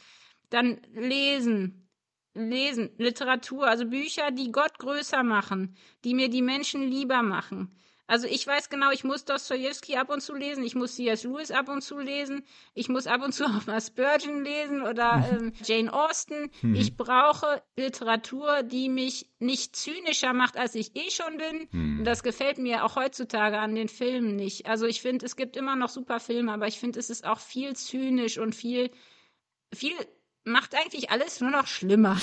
dann 0.50 0.80
lesen, 0.94 1.90
lesen, 2.34 2.90
Literatur, 2.98 3.68
also 3.68 3.86
Bücher, 3.86 4.32
die 4.32 4.52
Gott 4.52 4.78
größer 4.80 5.24
machen, 5.24 5.76
die 6.04 6.14
mir 6.14 6.30
die 6.30 6.42
Menschen 6.42 6.90
lieber 6.90 7.22
machen. 7.22 7.76
Also 8.06 8.28
ich 8.28 8.46
weiß 8.46 8.70
genau, 8.70 8.92
ich 8.92 9.04
muss 9.04 9.24
Dostoevsky 9.24 9.96
ab 9.96 10.10
und 10.10 10.22
zu 10.22 10.36
lesen, 10.36 10.64
ich 10.64 10.76
muss 10.76 10.96
C.S. 10.96 11.24
Lewis 11.24 11.52
ab 11.52 11.70
und 11.70 11.82
zu 11.82 12.00
lesen, 12.00 12.44
ich 12.74 12.90
muss 12.90 13.08
ab 13.08 13.24
und 13.24 13.32
zu 13.34 13.46
auch 13.46 13.66
mal 13.66 13.82
Spurgeon 13.82 14.44
lesen 14.44 14.82
oder 14.82 15.18
mhm. 15.18 15.48
ähm, 15.48 15.54
Jane 15.64 15.94
Austen. 15.94 16.52
Mhm. 16.62 16.76
Ich 16.76 16.98
brauche 16.98 17.64
Literatur, 17.78 18.64
die 18.64 18.90
mich 18.90 19.30
nicht 19.40 19.76
zynischer 19.76 20.34
macht, 20.34 20.58
als 20.58 20.76
ich 20.76 20.96
eh 20.96 21.10
schon 21.10 21.38
bin. 21.38 21.68
Mhm. 21.72 22.00
Und 22.00 22.06
das 22.06 22.24
gefällt 22.24 22.58
mir 22.58 22.84
auch 22.84 22.96
heutzutage 22.96 23.58
an 23.58 23.74
den 23.74 23.88
Filmen 23.88 24.36
nicht. 24.36 24.66
Also 24.66 24.86
ich 24.86 25.02
finde, 25.02 25.26
es 25.26 25.36
gibt 25.36 25.56
immer 25.56 25.76
noch 25.76 25.90
super 25.90 26.20
Filme, 26.20 26.52
aber 26.52 26.68
ich 26.68 26.80
finde, 26.80 27.00
es 27.00 27.10
ist 27.10 27.26
auch 27.26 27.40
viel 27.40 27.76
zynisch 27.76 28.38
und 28.38 28.54
viel, 28.54 28.92
viel 29.74 29.96
macht 30.44 30.76
eigentlich 30.76 31.10
alles 31.10 31.40
nur 31.40 31.52
noch 31.52 31.68
schlimmer. 31.68 32.20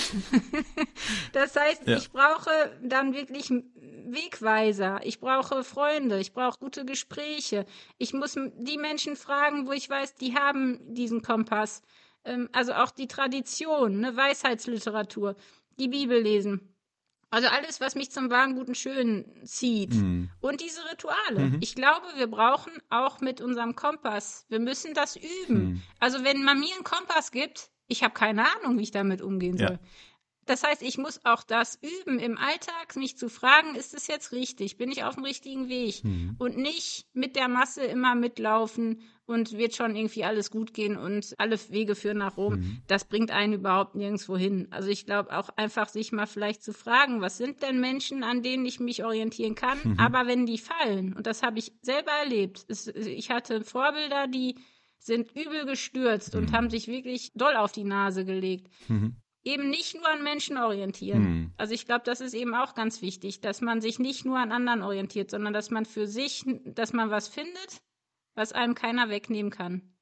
das 1.33 1.57
heißt, 1.57 1.87
ja. 1.87 1.97
ich 1.97 2.11
brauche 2.11 2.51
dann 2.83 3.14
wirklich 3.14 3.51
Wegweiser, 3.51 5.01
ich 5.05 5.21
brauche 5.21 5.64
Freunde, 5.64 6.21
ich 6.21 6.33
brauche 6.33 6.59
gute 6.59 6.85
Gespräche. 6.85 7.66
Ich 7.99 8.12
muss 8.12 8.35
die 8.35 8.79
Menschen 8.79 9.16
fragen, 9.16 9.66
wo 9.66 9.73
ich 9.73 9.89
weiß, 9.89 10.16
die 10.16 10.35
haben 10.35 10.79
diesen 10.95 11.23
Kompass. 11.23 11.83
Ähm, 12.25 12.49
also 12.53 12.75
auch 12.75 12.91
die 12.91 13.09
Tradition, 13.09 14.01
ne, 14.01 14.16
Weisheitsliteratur, 14.16 15.37
die 15.79 15.89
Bibel 15.89 16.21
lesen. 16.21 16.75
Also 17.33 17.47
alles, 17.47 17.81
was 17.81 17.95
mich 17.95 18.11
zum 18.11 18.29
wahren, 18.29 18.57
guten, 18.57 18.75
schönen 18.75 19.47
zieht. 19.47 19.95
Mhm. 19.95 20.31
Und 20.41 20.61
diese 20.61 20.81
Rituale. 20.91 21.51
Mhm. 21.51 21.59
Ich 21.61 21.77
glaube, 21.77 22.07
wir 22.16 22.27
brauchen 22.27 22.73
auch 22.91 23.21
mit 23.21 23.41
unserem 23.41 23.77
Kompass, 23.77 24.47
wir 24.49 24.59
müssen 24.59 24.95
das 24.95 25.14
üben. 25.16 25.64
Mhm. 25.64 25.83
Also 26.01 26.25
wenn 26.25 26.43
man 26.43 26.59
mir 26.59 26.75
einen 26.75 26.83
Kompass 26.83 27.31
gibt, 27.31 27.71
ich 27.91 28.03
habe 28.03 28.14
keine 28.14 28.45
Ahnung, 28.57 28.78
wie 28.78 28.82
ich 28.82 28.91
damit 28.91 29.20
umgehen 29.20 29.59
soll. 29.59 29.72
Ja. 29.72 29.78
Das 30.47 30.64
heißt, 30.64 30.82
ich 30.82 30.99
muss 30.99 31.24
auch 31.24 31.45
das 31.45 31.78
üben 31.80 32.18
im 32.18 32.36
Alltag, 32.36 32.97
mich 32.97 33.16
zu 33.16 33.28
fragen, 33.28 33.76
ist 33.76 33.95
es 33.95 34.09
jetzt 34.09 34.32
richtig? 34.32 34.78
Bin 34.78 34.91
ich 34.91 35.05
auf 35.05 35.14
dem 35.14 35.24
richtigen 35.24 35.68
Weg? 35.68 36.03
Mhm. 36.03 36.34
Und 36.38 36.57
nicht 36.57 37.07
mit 37.12 37.36
der 37.36 37.47
Masse 37.47 37.84
immer 37.84 38.16
mitlaufen 38.16 39.01
und 39.26 39.57
wird 39.57 39.76
schon 39.76 39.95
irgendwie 39.95 40.24
alles 40.24 40.51
gut 40.51 40.74
gehen 40.74 40.97
und 40.97 41.34
alle 41.38 41.57
Wege 41.70 41.95
führen 41.95 42.18
nach 42.18 42.36
Rom. 42.36 42.55
Mhm. 42.55 42.82
Das 42.88 43.05
bringt 43.05 43.30
einen 43.30 43.53
überhaupt 43.53 43.95
nirgendwo 43.95 44.36
hin. 44.36 44.66
Also 44.70 44.88
ich 44.88 45.07
glaube 45.07 45.36
auch 45.36 45.51
einfach 45.51 45.88
sich 45.88 46.11
mal 46.11 46.26
vielleicht 46.26 46.64
zu 46.64 46.72
fragen, 46.72 47.20
was 47.20 47.36
sind 47.36 47.62
denn 47.62 47.78
Menschen, 47.78 48.24
an 48.24 48.43
denen 48.43 48.66
ich 48.66 48.80
mich 48.80 49.05
orientieren 49.05 49.55
kann? 49.55 49.78
Mhm. 49.84 50.01
Aber 50.01 50.26
wenn 50.26 50.47
die 50.47 50.59
fallen, 50.59 51.12
und 51.12 51.28
das 51.28 51.45
habe 51.45 51.61
ich 51.61 51.72
selber 51.82 52.11
erlebt, 52.11 52.64
es, 52.66 52.88
ich 52.88 53.30
hatte 53.30 53.62
Vorbilder, 53.62 54.26
die 54.26 54.57
sind 55.01 55.32
übel 55.32 55.66
gestürzt 55.66 56.34
und 56.34 56.51
mhm. 56.51 56.53
haben 56.53 56.70
sich 56.70 56.86
wirklich 56.86 57.32
doll 57.34 57.57
auf 57.57 57.72
die 57.72 57.84
Nase 57.84 58.24
gelegt. 58.24 58.68
Mhm 58.88 59.16
eben 59.42 59.70
nicht 59.70 59.94
nur 59.94 60.09
an 60.09 60.22
Menschen 60.22 60.59
orientieren. 60.59 61.24
Hm. 61.24 61.53
Also 61.57 61.74
ich 61.74 61.86
glaube, 61.86 62.03
das 62.05 62.20
ist 62.20 62.34
eben 62.34 62.55
auch 62.55 62.74
ganz 62.74 63.01
wichtig, 63.03 63.40
dass 63.40 63.61
man 63.61 63.80
sich 63.80 63.98
nicht 63.98 64.24
nur 64.24 64.38
an 64.38 64.53
anderen 64.53 64.82
orientiert, 64.82 65.30
sondern 65.30 65.53
dass 65.53 65.70
man 65.70 65.86
für 65.86 66.07
sich, 66.07 66.44
dass 66.64 66.92
man 66.92 67.11
was 67.11 67.28
findet, 67.28 67.82
was 68.34 68.53
einem 68.53 68.74
keiner 68.74 69.09
wegnehmen 69.09 69.51
kann. 69.51 69.94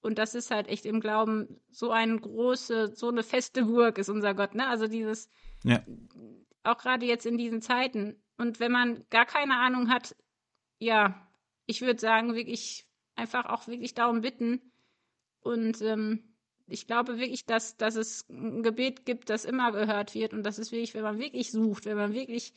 Und 0.00 0.18
das 0.18 0.34
ist 0.34 0.50
halt 0.50 0.68
echt 0.68 0.84
im 0.84 1.00
Glauben 1.00 1.60
so 1.70 1.90
eine 1.90 2.18
große, 2.18 2.94
so 2.94 3.08
eine 3.08 3.22
feste 3.22 3.64
Burg 3.64 3.98
ist 3.98 4.08
unser 4.08 4.34
Gott, 4.34 4.54
ne? 4.54 4.66
Also 4.66 4.88
dieses, 4.88 5.28
ja. 5.62 5.82
auch 6.64 6.78
gerade 6.78 7.06
jetzt 7.06 7.24
in 7.24 7.38
diesen 7.38 7.62
Zeiten. 7.62 8.20
Und 8.36 8.58
wenn 8.58 8.72
man 8.72 9.04
gar 9.10 9.26
keine 9.26 9.58
Ahnung 9.58 9.90
hat, 9.90 10.16
ja, 10.78 11.28
ich 11.66 11.82
würde 11.82 12.00
sagen, 12.00 12.34
wirklich 12.34 12.84
einfach 13.14 13.46
auch 13.46 13.66
wirklich 13.66 13.94
darum 13.94 14.20
bitten. 14.20 14.60
Und 15.40 15.80
ähm, 15.82 16.22
ich 16.66 16.86
glaube 16.86 17.18
wirklich, 17.18 17.44
dass, 17.44 17.76
dass 17.76 17.96
es 17.96 18.28
ein 18.28 18.62
Gebet 18.62 19.04
gibt, 19.04 19.30
das 19.30 19.44
immer 19.44 19.72
gehört 19.72 20.14
wird 20.14 20.32
und 20.32 20.42
das 20.44 20.58
ist 20.58 20.72
wirklich, 20.72 20.94
wenn 20.94 21.02
man 21.02 21.18
wirklich 21.18 21.50
sucht, 21.50 21.84
wenn 21.84 21.96
man 21.96 22.14
wirklich 22.14 22.54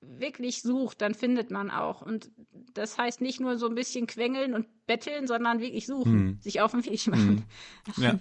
wirklich 0.00 0.62
sucht, 0.62 1.00
dann 1.00 1.14
findet 1.14 1.50
man 1.50 1.70
auch. 1.70 2.02
Und 2.02 2.30
das 2.74 2.98
heißt 2.98 3.20
nicht 3.20 3.40
nur 3.40 3.58
so 3.58 3.68
ein 3.68 3.74
bisschen 3.74 4.06
quengeln 4.06 4.54
und 4.54 4.66
betteln, 4.86 5.26
sondern 5.26 5.60
wirklich 5.60 5.86
suchen, 5.86 6.12
hm. 6.12 6.38
sich 6.40 6.60
auf 6.60 6.70
den 6.70 6.84
Weg 6.84 7.06
machen. 7.08 7.28
Hm. 7.28 7.44
Ja, 8.02 8.18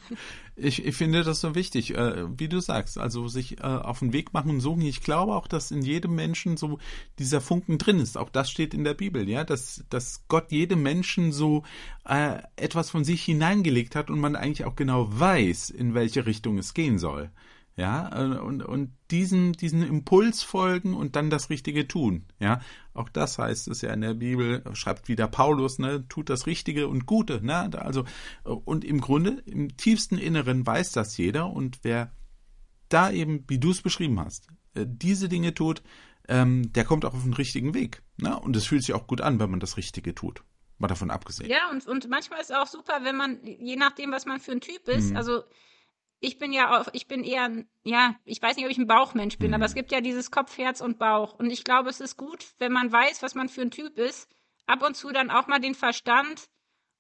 ich, 0.56 0.86
ich 0.86 0.96
finde 0.96 1.24
das 1.24 1.42
so 1.42 1.54
wichtig, 1.54 1.94
äh, 1.96 2.26
wie 2.40 2.48
du 2.48 2.60
sagst, 2.60 2.98
also 2.98 3.28
sich 3.28 3.60
äh, 3.60 3.64
auf 3.64 4.00
den 4.00 4.12
Weg 4.12 4.34
machen 4.34 4.50
und 4.52 4.60
suchen. 4.60 4.82
Ich 4.82 5.02
glaube 5.02 5.36
auch, 5.36 5.48
dass 5.48 5.72
in 5.72 5.82
jedem 5.82 6.16
Menschen 6.16 6.58
so 6.58 6.80
dieser 7.20 7.42
Funken 7.42 7.78
drin 7.78 8.00
ist. 8.00 8.18
Auch 8.18 8.30
das 8.30 8.50
steht 8.50 8.74
in 8.74 8.84
der 8.84 8.94
Bibel, 8.94 9.30
ja, 9.30 9.44
dass, 9.44 9.84
dass 9.90 10.28
Gott 10.28 10.52
jedem 10.52 10.82
Menschen 10.82 11.32
so 11.32 11.64
äh, 12.06 12.40
etwas 12.56 12.90
von 12.90 13.04
sich 13.04 13.24
hineingelegt 13.24 13.96
hat 13.96 14.10
und 14.10 14.20
man 14.20 14.36
eigentlich 14.36 14.66
auch 14.66 14.76
genau 14.76 15.08
weiß, 15.10 15.70
in 15.70 15.94
welche 15.94 16.26
Richtung 16.26 16.58
es 16.58 16.74
gehen 16.74 16.98
soll. 16.98 17.30
Ja, 17.78 18.10
äh, 18.12 18.40
und, 18.40 18.64
und 18.64 18.92
diesen, 19.12 19.54
diesen 19.54 19.84
Impuls 19.84 20.42
folgen 20.42 20.96
und 20.96 21.16
dann 21.16 21.30
das 21.30 21.52
Richtige 21.52 21.88
tun. 21.88 22.26
Ja, 22.40 22.60
auch 22.96 23.08
das 23.08 23.38
heißt 23.38 23.68
es 23.68 23.82
ja 23.82 23.94
in 23.94 24.02
der 24.02 24.16
Bibel, 24.16 24.64
schreibt 24.74 25.08
wieder 25.08 25.28
Paulus, 25.28 25.78
ne, 25.78 26.08
tut 26.10 26.32
das 26.32 26.48
Richtige 26.48 26.88
und 26.88 27.06
Gute, 27.06 27.46
ne, 27.46 27.70
also, 27.80 28.04
und 28.44 28.84
im 28.84 29.00
Grunde, 29.00 29.44
im 29.46 29.78
tiefsten 29.78 30.18
Inneren 30.18 30.66
weiß 30.66 30.92
das 30.92 31.18
jeder 31.18 31.52
und 31.52 31.80
wer 31.84 32.12
da 32.90 33.12
eben, 33.12 33.46
wie 33.48 33.60
du 33.60 33.70
es 33.70 33.84
beschrieben 33.84 34.20
hast, 34.20 34.48
äh, 34.74 34.86
diese 34.88 35.30
Dinge 35.30 35.54
tut, 35.54 35.84
ähm, 36.28 36.74
der 36.74 36.84
kommt 36.84 37.06
auch 37.06 37.14
auf 37.14 37.24
den 37.24 37.34
richtigen 37.34 37.74
Weg. 37.74 38.02
Ne? 38.18 38.38
Und 38.40 38.56
es 38.56 38.66
fühlt 38.66 38.84
sich 38.84 38.96
auch 38.96 39.08
gut 39.08 39.22
an, 39.22 39.40
wenn 39.40 39.52
man 39.52 39.60
das 39.60 39.78
Richtige 39.78 40.16
tut. 40.16 40.44
Mal 40.80 40.88
davon 40.88 41.10
abgesehen. 41.10 41.50
Ja, 41.50 41.70
und, 41.72 41.88
und 41.88 42.10
manchmal 42.10 42.42
ist 42.42 42.50
es 42.50 42.56
auch 42.56 42.68
super, 42.68 43.00
wenn 43.04 43.16
man, 43.16 43.40
je 43.44 43.76
nachdem, 43.76 44.12
was 44.12 44.26
man 44.26 44.40
für 44.40 44.52
ein 44.52 44.62
Typ 44.62 44.88
ist, 44.88 45.12
mhm. 45.12 45.18
also 45.18 45.44
ich 46.20 46.40
bin 46.40 46.52
ja 46.52 46.80
auch, 46.80 46.88
ich 46.94 47.08
bin 47.08 47.24
eher, 47.24 47.64
ja, 47.84 48.16
ich 48.26 48.42
weiß 48.42 48.56
nicht, 48.56 48.66
ob 48.66 48.72
ich 48.72 48.78
ein 48.78 48.88
Bauchmensch 48.88 49.38
bin, 49.38 49.50
mhm. 49.50 49.56
aber 49.56 49.66
es 49.66 49.76
gibt 49.76 49.92
ja 49.92 50.02
dieses 50.02 50.32
Kopf, 50.32 50.58
Herz 50.58 50.82
und 50.82 50.98
Bauch. 50.98 51.34
Und 51.38 51.52
ich 51.52 51.64
glaube, 51.64 51.90
es 51.90 52.00
ist 52.00 52.18
gut, 52.18 52.46
wenn 52.60 52.72
man 52.72 52.92
weiß, 52.92 53.22
was 53.22 53.36
man 53.36 53.50
für 53.50 53.62
ein 53.62 53.72
Typ 53.72 53.98
ist, 53.98 54.30
ab 54.66 54.84
und 54.84 54.96
zu 54.96 55.12
dann 55.12 55.30
auch 55.30 55.48
mal 55.48 55.60
den 55.60 55.76
Verstand 55.76 56.50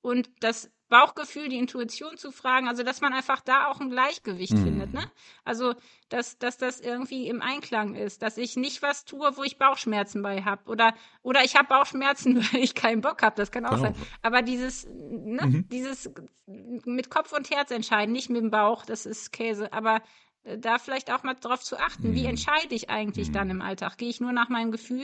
und 0.01 0.30
das 0.39 0.72
Bauchgefühl, 0.90 1.50
die 1.50 1.58
Intuition 1.58 2.18
zu 2.18 2.32
fragen, 2.32 2.68
also 2.68 2.84
dass 2.84 3.02
man 3.02 3.14
einfach 3.14 3.42
da 3.42 3.68
auch 3.68 3.82
ein 3.82 3.90
Gleichgewicht 3.90 4.54
mhm. 4.54 4.64
findet, 4.64 4.94
ne? 4.94 5.12
Also, 5.44 5.76
dass, 6.10 6.38
dass 6.38 6.58
das 6.58 6.80
irgendwie 6.80 7.28
im 7.28 7.42
Einklang 7.42 7.96
ist, 7.96 8.22
dass 8.22 8.38
ich 8.38 8.56
nicht 8.56 8.82
was 8.82 9.04
tue, 9.04 9.36
wo 9.36 9.44
ich 9.44 9.58
Bauchschmerzen 9.58 10.22
bei 10.22 10.44
habe 10.44 10.70
oder 10.70 10.94
oder 11.24 11.44
ich 11.44 11.56
habe 11.56 11.68
Bauchschmerzen, 11.68 12.38
weil 12.54 12.62
ich 12.62 12.76
keinen 12.76 13.02
Bock 13.02 13.22
habe, 13.22 13.36
das 13.36 13.52
kann 13.52 13.66
auch 13.66 13.78
sein. 13.78 13.96
Aber 14.22 14.42
dieses 14.42 14.86
ne, 14.88 15.46
mhm. 15.46 15.70
dieses 15.70 16.10
mit 16.46 17.10
Kopf 17.10 17.34
und 17.34 17.50
Herz 17.50 17.72
entscheiden, 17.72 18.14
nicht 18.14 18.30
mit 18.30 18.42
dem 18.42 18.52
Bauch, 18.52 18.86
das 18.86 19.06
ist 19.06 19.34
Käse, 19.34 19.74
aber 19.74 20.02
äh, 20.44 20.58
da 20.58 20.80
vielleicht 20.80 21.12
auch 21.12 21.24
mal 21.24 21.34
drauf 21.34 21.62
zu 21.62 21.78
achten, 21.78 22.10
mhm. 22.10 22.16
wie 22.16 22.26
entscheide 22.26 22.74
ich 22.74 22.90
eigentlich 22.90 23.32
dann 23.32 23.48
mhm. 23.48 23.56
im 23.56 23.62
Alltag? 23.62 23.98
Gehe 23.98 24.10
ich 24.10 24.22
nur 24.22 24.32
nach 24.32 24.50
meinem 24.50 24.72
Gefühl 24.72 25.04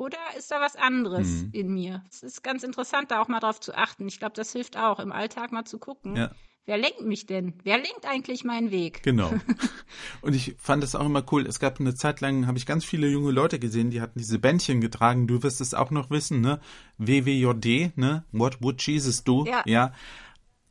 oder 0.00 0.16
ist 0.38 0.50
da 0.50 0.62
was 0.62 0.76
anderes 0.76 1.28
mhm. 1.28 1.50
in 1.52 1.74
mir? 1.74 2.02
Es 2.08 2.22
ist 2.22 2.42
ganz 2.42 2.62
interessant, 2.62 3.10
da 3.10 3.20
auch 3.20 3.28
mal 3.28 3.38
drauf 3.38 3.60
zu 3.60 3.76
achten. 3.76 4.08
Ich 4.08 4.18
glaube, 4.18 4.32
das 4.34 4.50
hilft 4.50 4.78
auch, 4.78 4.98
im 4.98 5.12
Alltag 5.12 5.52
mal 5.52 5.66
zu 5.66 5.78
gucken. 5.78 6.16
Ja. 6.16 6.30
Wer 6.64 6.78
lenkt 6.78 7.02
mich 7.02 7.26
denn? 7.26 7.52
Wer 7.64 7.76
lenkt 7.76 8.06
eigentlich 8.06 8.42
meinen 8.42 8.70
Weg? 8.70 9.02
Genau. 9.02 9.30
Und 10.22 10.34
ich 10.34 10.54
fand 10.58 10.82
das 10.82 10.94
auch 10.94 11.04
immer 11.04 11.22
cool. 11.32 11.46
Es 11.46 11.60
gab 11.60 11.80
eine 11.80 11.94
Zeit 11.94 12.22
lang, 12.22 12.46
habe 12.46 12.56
ich 12.56 12.64
ganz 12.64 12.86
viele 12.86 13.08
junge 13.08 13.30
Leute 13.30 13.58
gesehen, 13.58 13.90
die 13.90 14.00
hatten 14.00 14.18
diese 14.18 14.38
Bändchen 14.38 14.80
getragen. 14.80 15.26
Du 15.26 15.42
wirst 15.42 15.60
es 15.60 15.74
auch 15.74 15.90
noch 15.90 16.08
wissen, 16.08 16.40
ne? 16.40 16.60
WWJD, 16.96 17.98
ne? 17.98 18.24
What 18.32 18.62
would 18.62 18.80
Jesus 18.80 19.22
do? 19.22 19.44
Ja. 19.44 19.62
ja. 19.66 19.92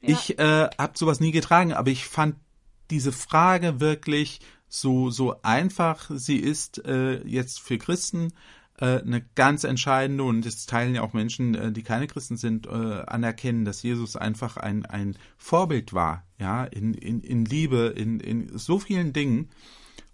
Ich 0.01 0.39
äh, 0.39 0.69
habe 0.75 0.93
sowas 0.97 1.19
nie 1.19 1.31
getragen, 1.31 1.73
aber 1.73 1.91
ich 1.91 2.05
fand 2.05 2.35
diese 2.89 3.11
Frage 3.11 3.79
wirklich 3.79 4.39
so 4.69 5.09
so 5.09 5.35
einfach 5.41 6.09
sie 6.13 6.37
ist 6.37 6.83
äh, 6.85 7.21
jetzt 7.27 7.59
für 7.59 7.77
Christen 7.77 8.33
eine 8.85 9.21
ganz 9.35 9.63
entscheidende, 9.63 10.23
und 10.23 10.45
das 10.45 10.65
teilen 10.65 10.95
ja 10.95 11.01
auch 11.01 11.13
Menschen, 11.13 11.55
äh, 11.55 11.71
die 11.71 11.83
keine 11.83 12.07
Christen 12.07 12.37
sind, 12.37 12.67
äh, 12.67 12.69
anerkennen, 12.69 13.65
dass 13.65 13.83
Jesus 13.83 14.15
einfach 14.15 14.57
ein, 14.57 14.85
ein 14.85 15.17
Vorbild 15.37 15.93
war, 15.93 16.23
ja, 16.39 16.63
in, 16.63 16.93
in, 16.93 17.21
in 17.21 17.45
Liebe, 17.45 17.93
in, 17.95 18.19
in 18.19 18.57
so 18.57 18.79
vielen 18.79 19.13
Dingen. 19.13 19.49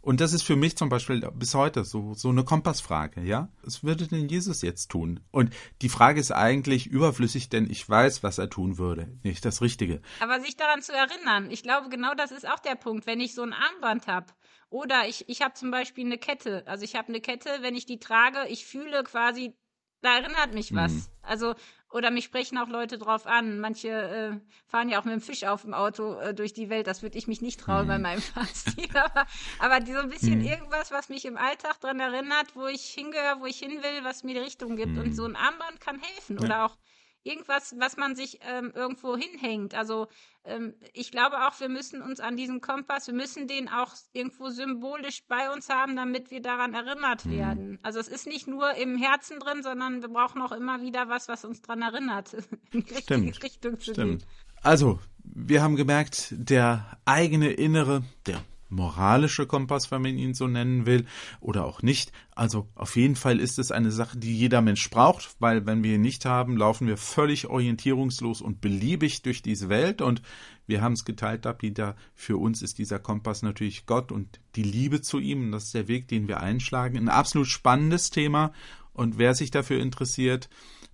Und 0.01 0.21
das 0.21 0.33
ist 0.33 0.43
für 0.43 0.55
mich 0.55 0.77
zum 0.77 0.89
Beispiel 0.89 1.27
bis 1.33 1.55
heute 1.55 1.83
so, 1.83 2.13
so 2.13 2.29
eine 2.29 2.43
Kompassfrage, 2.43 3.21
ja? 3.21 3.49
Was 3.63 3.83
würde 3.83 4.07
denn 4.07 4.29
Jesus 4.29 4.61
jetzt 4.61 4.91
tun? 4.91 5.19
Und 5.31 5.51
die 5.81 5.89
Frage 5.89 6.19
ist 6.19 6.31
eigentlich 6.31 6.85
überflüssig, 6.85 7.49
denn 7.49 7.67
ich 7.67 7.89
weiß, 7.89 8.21
was 8.21 8.37
er 8.37 8.51
tun 8.51 8.77
würde. 8.77 9.07
Nicht 9.23 9.45
das 9.45 9.63
Richtige. 9.63 10.01
Aber 10.19 10.39
sich 10.41 10.57
daran 10.57 10.83
zu 10.83 10.91
erinnern, 10.91 11.49
ich 11.49 11.63
glaube, 11.63 11.89
genau 11.89 12.13
das 12.13 12.31
ist 12.31 12.47
auch 12.47 12.59
der 12.59 12.75
Punkt. 12.75 13.07
Wenn 13.07 13.19
ich 13.19 13.33
so 13.33 13.41
ein 13.41 13.53
Armband 13.53 14.05
habe 14.05 14.27
oder 14.69 15.07
ich, 15.07 15.27
ich 15.29 15.41
habe 15.41 15.53
zum 15.53 15.71
Beispiel 15.71 16.05
eine 16.05 16.17
Kette. 16.17 16.63
Also 16.65 16.83
ich 16.83 16.95
habe 16.95 17.09
eine 17.09 17.21
Kette, 17.21 17.49
wenn 17.61 17.75
ich 17.75 17.85
die 17.85 17.99
trage, 17.99 18.47
ich 18.49 18.65
fühle 18.65 19.03
quasi, 19.03 19.55
da 20.01 20.17
erinnert 20.17 20.53
mich 20.53 20.73
was. 20.73 20.91
Mhm. 20.91 21.05
Also, 21.21 21.55
oder 21.89 22.11
mich 22.11 22.25
sprechen 22.25 22.57
auch 22.57 22.67
Leute 22.67 22.97
drauf 22.97 23.25
an. 23.25 23.59
Manche 23.59 23.89
äh, 23.89 24.39
fahren 24.67 24.89
ja 24.89 24.99
auch 24.99 25.05
mit 25.05 25.13
dem 25.13 25.21
Fisch 25.21 25.45
auf 25.45 25.61
dem 25.61 25.73
Auto 25.73 26.15
äh, 26.15 26.33
durch 26.33 26.53
die 26.53 26.69
Welt. 26.69 26.87
Das 26.87 27.01
würde 27.01 27.17
ich 27.17 27.27
mich 27.27 27.41
nicht 27.41 27.59
trauen 27.59 27.85
mhm. 27.85 27.87
bei 27.87 27.99
meinem 27.99 28.21
Fahrstil. 28.21 28.89
aber, 28.93 29.27
aber 29.59 29.85
so 29.85 29.99
ein 29.99 30.09
bisschen 30.09 30.39
mhm. 30.39 30.45
irgendwas, 30.45 30.91
was 30.91 31.09
mich 31.09 31.25
im 31.25 31.37
Alltag 31.37 31.79
daran 31.79 31.99
erinnert, 31.99 32.55
wo 32.55 32.67
ich 32.67 32.81
hingehöre, 32.81 33.39
wo 33.39 33.45
ich 33.45 33.59
hin 33.59 33.81
will, 33.81 34.03
was 34.03 34.23
mir 34.23 34.33
die 34.33 34.41
Richtung 34.41 34.75
gibt. 34.75 34.97
Und 34.97 35.07
mhm. 35.07 35.13
so 35.13 35.25
ein 35.25 35.35
Armband 35.35 35.79
kann 35.79 35.99
helfen. 35.99 36.37
Ja. 36.37 36.43
Oder 36.43 36.65
auch 36.65 36.77
irgendwas, 37.25 37.75
was 37.77 37.97
man 37.97 38.15
sich 38.15 38.39
ähm, 38.41 38.71
irgendwo 38.73 39.17
hinhängt. 39.17 39.73
Also 39.73 40.07
ähm, 40.45 40.75
ich 40.93 41.11
glaube 41.11 41.47
auch, 41.47 41.59
wir 41.59 41.69
müssen 41.69 42.01
uns 42.01 42.19
an 42.19 42.37
diesen 42.37 42.61
Kompass, 42.61 43.07
wir 43.07 43.13
müssen 43.13 43.47
den 43.47 43.67
auch 43.67 43.93
irgendwo 44.13 44.49
symbolisch 44.49 45.23
bei 45.27 45.51
uns 45.51 45.69
haben, 45.69 45.95
damit 45.95 46.31
wir 46.31 46.41
daran 46.41 46.73
erinnert 46.73 47.25
mhm. 47.25 47.31
werden. 47.31 47.79
Also 47.81 47.99
es 47.99 48.07
ist 48.07 48.27
nicht 48.27 48.47
nur 48.47 48.75
im 48.75 48.97
Herzen 48.97 49.39
drin, 49.39 49.63
sondern 49.63 50.01
wir 50.01 50.09
brauchen 50.09 50.41
auch 50.41 50.51
immer 50.51 50.81
wieder 50.81 51.09
was, 51.09 51.27
was 51.27 51.43
uns 51.43 51.61
daran 51.61 51.81
erinnert, 51.81 52.33
in 52.71 52.85
die 52.85 52.93
richtige 52.93 53.43
Richtung 53.43 53.79
zu 53.79 53.93
Stimmt. 53.93 54.21
gehen. 54.21 54.29
Also, 54.61 54.99
wir 55.23 55.61
haben 55.61 55.75
gemerkt, 55.75 56.29
der 56.31 56.97
eigene 57.05 57.51
innere, 57.51 58.03
der 58.25 58.41
moralische 58.69 59.45
Kompass, 59.45 59.91
wenn 59.91 60.01
man 60.01 60.17
ihn 60.17 60.33
so 60.33 60.47
nennen 60.47 60.85
will, 60.85 61.05
oder 61.39 61.65
auch 61.65 61.81
nicht. 61.81 62.11
Also 62.31 62.67
auf 62.75 62.95
jeden 62.95 63.15
Fall 63.15 63.39
ist 63.39 63.59
es 63.59 63.71
eine 63.71 63.91
Sache, 63.91 64.17
die 64.17 64.37
jeder 64.37 64.61
Mensch 64.61 64.89
braucht, 64.89 65.35
weil 65.39 65.65
wenn 65.65 65.83
wir 65.83 65.95
ihn 65.95 66.01
nicht 66.01 66.25
haben, 66.25 66.57
laufen 66.57 66.87
wir 66.87 66.97
völlig 66.97 67.47
orientierungslos 67.47 68.41
und 68.41 68.61
beliebig 68.61 69.21
durch 69.21 69.41
diese 69.41 69.69
Welt 69.69 70.01
und 70.01 70.21
wir 70.67 70.81
haben 70.81 70.93
es 70.93 71.05
geteilt, 71.05 71.47
Peter. 71.57 71.95
Für 72.13 72.37
uns 72.37 72.61
ist 72.61 72.79
dieser 72.79 72.99
Kompass 72.99 73.43
natürlich 73.43 73.85
Gott 73.85 74.11
und 74.11 74.39
die 74.55 74.63
Liebe 74.63 75.01
zu 75.01 75.19
ihm. 75.19 75.43
Und 75.43 75.51
das 75.51 75.65
ist 75.65 75.73
der 75.75 75.87
Weg, 75.87 76.07
den 76.07 76.27
wir 76.27 76.39
einschlagen. 76.39 76.97
Ein 76.97 77.09
absolut 77.09 77.47
spannendes 77.47 78.09
Thema. 78.09 78.51
Und 78.93 79.17
wer 79.17 79.35
sich 79.35 79.51
dafür 79.51 79.79
interessiert 79.79 80.49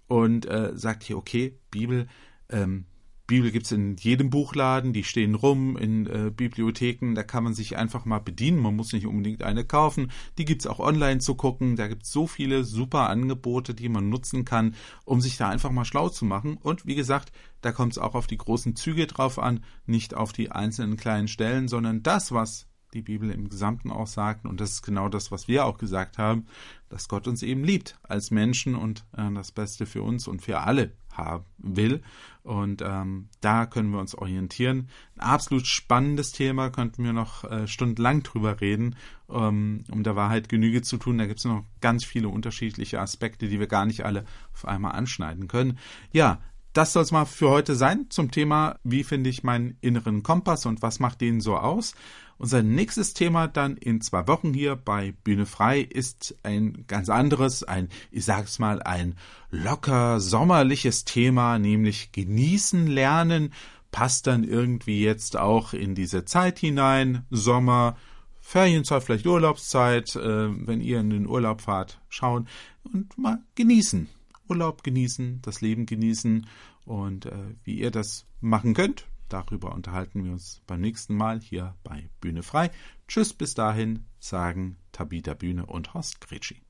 und 0.08 0.46
äh, 0.46 0.72
sagt 0.76 1.04
hier, 1.04 1.18
okay, 1.18 1.58
Bibel, 1.70 2.08
ähm, 2.50 2.86
Bibel 3.32 3.50
gibt's 3.50 3.72
in 3.72 3.96
jedem 3.96 4.30
Buchladen, 4.30 4.92
die 4.92 5.06
stehen 5.06 5.36
rum 5.36 5.78
in 5.78 6.06
äh, 6.06 6.32
Bibliotheken, 6.36 7.16
da 7.16 7.24
kann 7.24 7.46
man 7.46 7.54
sich 7.54 7.78
einfach 7.78 8.04
mal 8.04 8.20
bedienen, 8.20 8.60
man 8.60 8.76
muss 8.76 8.92
nicht 8.92 9.08
unbedingt 9.08 9.42
eine 9.42 9.64
kaufen, 9.64 10.12
die 10.38 10.44
gibt's 10.44 10.68
auch 10.68 10.80
online 10.80 11.22
zu 11.22 11.36
gucken, 11.36 11.78
da 11.78 11.88
gibt's 11.88 12.12
so 12.12 12.28
viele 12.28 12.66
super 12.66 13.10
Angebote, 13.10 13.74
die 13.74 13.88
man 13.88 14.10
nutzen 14.10 14.44
kann, 14.44 14.76
um 15.06 15.22
sich 15.22 15.38
da 15.38 15.48
einfach 15.48 15.72
mal 15.72 15.86
schlau 15.86 16.10
zu 16.10 16.26
machen. 16.26 16.58
Und 16.58 16.86
wie 16.86 16.96
gesagt, 16.96 17.32
da 17.62 17.72
kommt's 17.72 17.98
auch 17.98 18.16
auf 18.16 18.28
die 18.28 18.38
großen 18.38 18.76
Züge 18.76 19.08
drauf 19.08 19.40
an, 19.40 19.64
nicht 19.86 20.14
auf 20.14 20.34
die 20.34 20.52
einzelnen 20.52 20.98
kleinen 20.98 21.30
Stellen, 21.30 21.70
sondern 21.70 22.04
das, 22.04 22.34
was 22.34 22.68
die 22.94 23.02
Bibel 23.02 23.32
im 23.32 23.48
Gesamten 23.48 23.92
auch 23.92 24.08
sagt, 24.08 24.46
und 24.46 24.60
das 24.60 24.72
ist 24.72 24.82
genau 24.82 25.08
das, 25.08 25.32
was 25.32 25.48
wir 25.48 25.66
auch 25.66 25.78
gesagt 25.78 26.18
haben, 26.18 26.48
dass 26.90 27.08
Gott 27.08 27.30
uns 27.30 27.44
eben 27.44 27.64
liebt 27.64 27.98
als 28.04 28.30
Menschen 28.30 28.76
und 28.76 29.06
äh, 29.16 29.32
das 29.34 29.54
Beste 29.54 29.86
für 29.86 30.04
uns 30.04 30.28
und 30.28 30.42
für 30.42 30.60
alle 30.60 30.92
haben 31.26 31.46
will. 31.58 32.02
Und 32.44 32.82
ähm, 32.82 33.30
da 33.40 33.66
können 33.66 33.92
wir 33.92 34.00
uns 34.00 34.16
orientieren. 34.16 34.90
Ein 35.16 35.22
absolut 35.22 35.68
spannendes 35.68 36.32
Thema, 36.32 36.70
könnten 36.70 37.04
wir 37.04 37.14
noch 37.14 37.44
äh, 37.44 37.68
stundenlang 37.68 38.24
drüber 38.24 38.62
reden, 38.62 38.96
ähm, 39.30 39.84
um 39.92 40.04
der 40.04 40.16
Wahrheit 40.16 40.50
Genüge 40.50 40.82
zu 40.82 40.98
tun. 40.98 41.18
Da 41.18 41.28
gibt 41.28 41.40
es 41.40 41.46
noch 41.46 41.64
ganz 41.82 42.04
viele 42.04 42.30
unterschiedliche 42.30 43.00
Aspekte, 43.00 43.48
die 43.48 43.60
wir 43.60 43.68
gar 43.68 43.86
nicht 43.86 44.06
alle 44.06 44.26
auf 44.54 44.66
einmal 44.66 44.94
anschneiden 44.94 45.48
können. 45.48 45.78
Ja, 46.12 46.40
das 46.74 46.94
soll 46.94 47.04
es 47.04 47.12
mal 47.12 47.26
für 47.26 47.50
heute 47.50 47.76
sein 47.76 48.06
zum 48.10 48.32
Thema, 48.32 48.80
wie 48.84 49.04
finde 49.04 49.30
ich 49.30 49.44
meinen 49.44 49.78
inneren 49.82 50.24
Kompass 50.24 50.66
und 50.66 50.82
was 50.82 51.00
macht 51.00 51.22
den 51.22 51.42
so 51.42 51.58
aus. 51.58 51.96
Unser 52.42 52.64
nächstes 52.64 53.14
Thema 53.14 53.48
dann 53.48 53.78
in 53.78 54.02
zwei 54.02 54.28
Wochen 54.28 54.52
hier 54.52 54.76
bei 54.76 55.14
Bühne 55.24 55.46
Frei 55.46 55.80
ist 55.82 56.36
ein 56.42 56.86
ganz 56.88 57.08
anderes, 57.08 57.62
ein, 57.62 57.88
ich 58.10 58.26
sag's 58.26 58.58
mal, 58.58 58.82
ein 58.82 59.14
locker 59.52 60.20
sommerliches 60.20 61.06
Thema, 61.06 61.60
nämlich 61.60 62.12
genießen 62.14 62.88
lernen, 62.88 63.54
passt 63.92 64.26
dann 64.26 64.44
irgendwie 64.44 65.04
jetzt 65.04 65.38
auch 65.38 65.74
in 65.74 65.94
diese 65.94 66.26
Zeit 66.26 66.58
hinein, 66.58 67.28
Sommer, 67.30 67.96
Ferienzeit, 68.40 69.04
vielleicht 69.04 69.28
Urlaubszeit, 69.28 70.16
äh, 70.16 70.68
wenn 70.68 70.82
ihr 70.82 71.00
in 71.00 71.12
den 71.12 71.28
Urlaub 71.28 71.62
fahrt, 71.62 72.02
schauen 72.10 72.48
und 72.92 73.16
mal 73.20 73.38
genießen. 73.54 74.10
Urlaub 74.50 74.84
genießen, 74.84 75.44
das 75.44 75.62
Leben 75.62 75.86
genießen 75.86 76.48
und 76.86 77.28
äh, 77.28 77.54
wie 77.64 77.76
ihr 77.76 77.92
das 77.92 78.26
machen 78.40 78.74
könnt, 78.74 79.06
Darüber 79.32 79.72
unterhalten 79.74 80.26
wir 80.26 80.34
uns 80.34 80.62
beim 80.68 80.82
nächsten 80.82 81.16
Mal 81.16 81.40
hier 81.40 81.74
bei 81.84 82.10
Bühne 82.20 82.44
frei. 82.44 82.70
Tschüss, 83.08 83.34
bis 83.34 83.54
dahin, 83.54 84.06
sagen 84.20 84.78
Tabita 84.92 85.36
Bühne 85.36 85.66
und 85.66 85.94
Horst 85.94 86.20
Gretschi. 86.20 86.62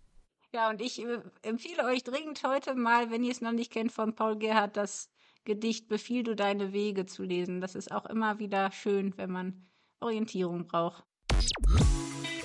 Ja, 0.53 0.69
und 0.69 0.79
ich 0.79 1.03
äh, 1.03 1.21
empfehle 1.41 1.85
euch 1.85 2.03
dringend 2.03 2.43
heute 2.43 2.75
mal, 2.75 3.09
wenn 3.09 3.23
ihr 3.23 3.31
es 3.31 3.41
noch 3.41 3.51
nicht 3.51 3.71
kennt, 3.71 3.91
von 3.91 4.13
Paul 4.13 4.37
Gerhardt 4.37 4.77
das 4.77 5.09
Gedicht 5.43 5.87
Befiehl 5.87 6.21
du 6.21 6.35
deine 6.35 6.71
Wege 6.71 7.07
zu 7.07 7.23
lesen. 7.23 7.61
Das 7.61 7.73
ist 7.73 7.91
auch 7.91 8.05
immer 8.05 8.37
wieder 8.37 8.71
schön, 8.71 9.17
wenn 9.17 9.31
man 9.31 9.65
Orientierung 9.99 10.67
braucht. 10.67 11.03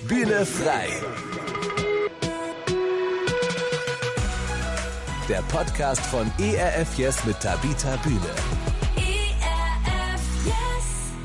Bühne 0.07 0.47
frei. 0.47 0.89
Der 5.29 5.43
Podcast 5.43 6.03
von 6.07 6.31
ERF 6.39 6.97
Yes 6.97 7.23
mit 7.23 7.39
Tabita 7.39 7.97
Bühne. 7.97 8.56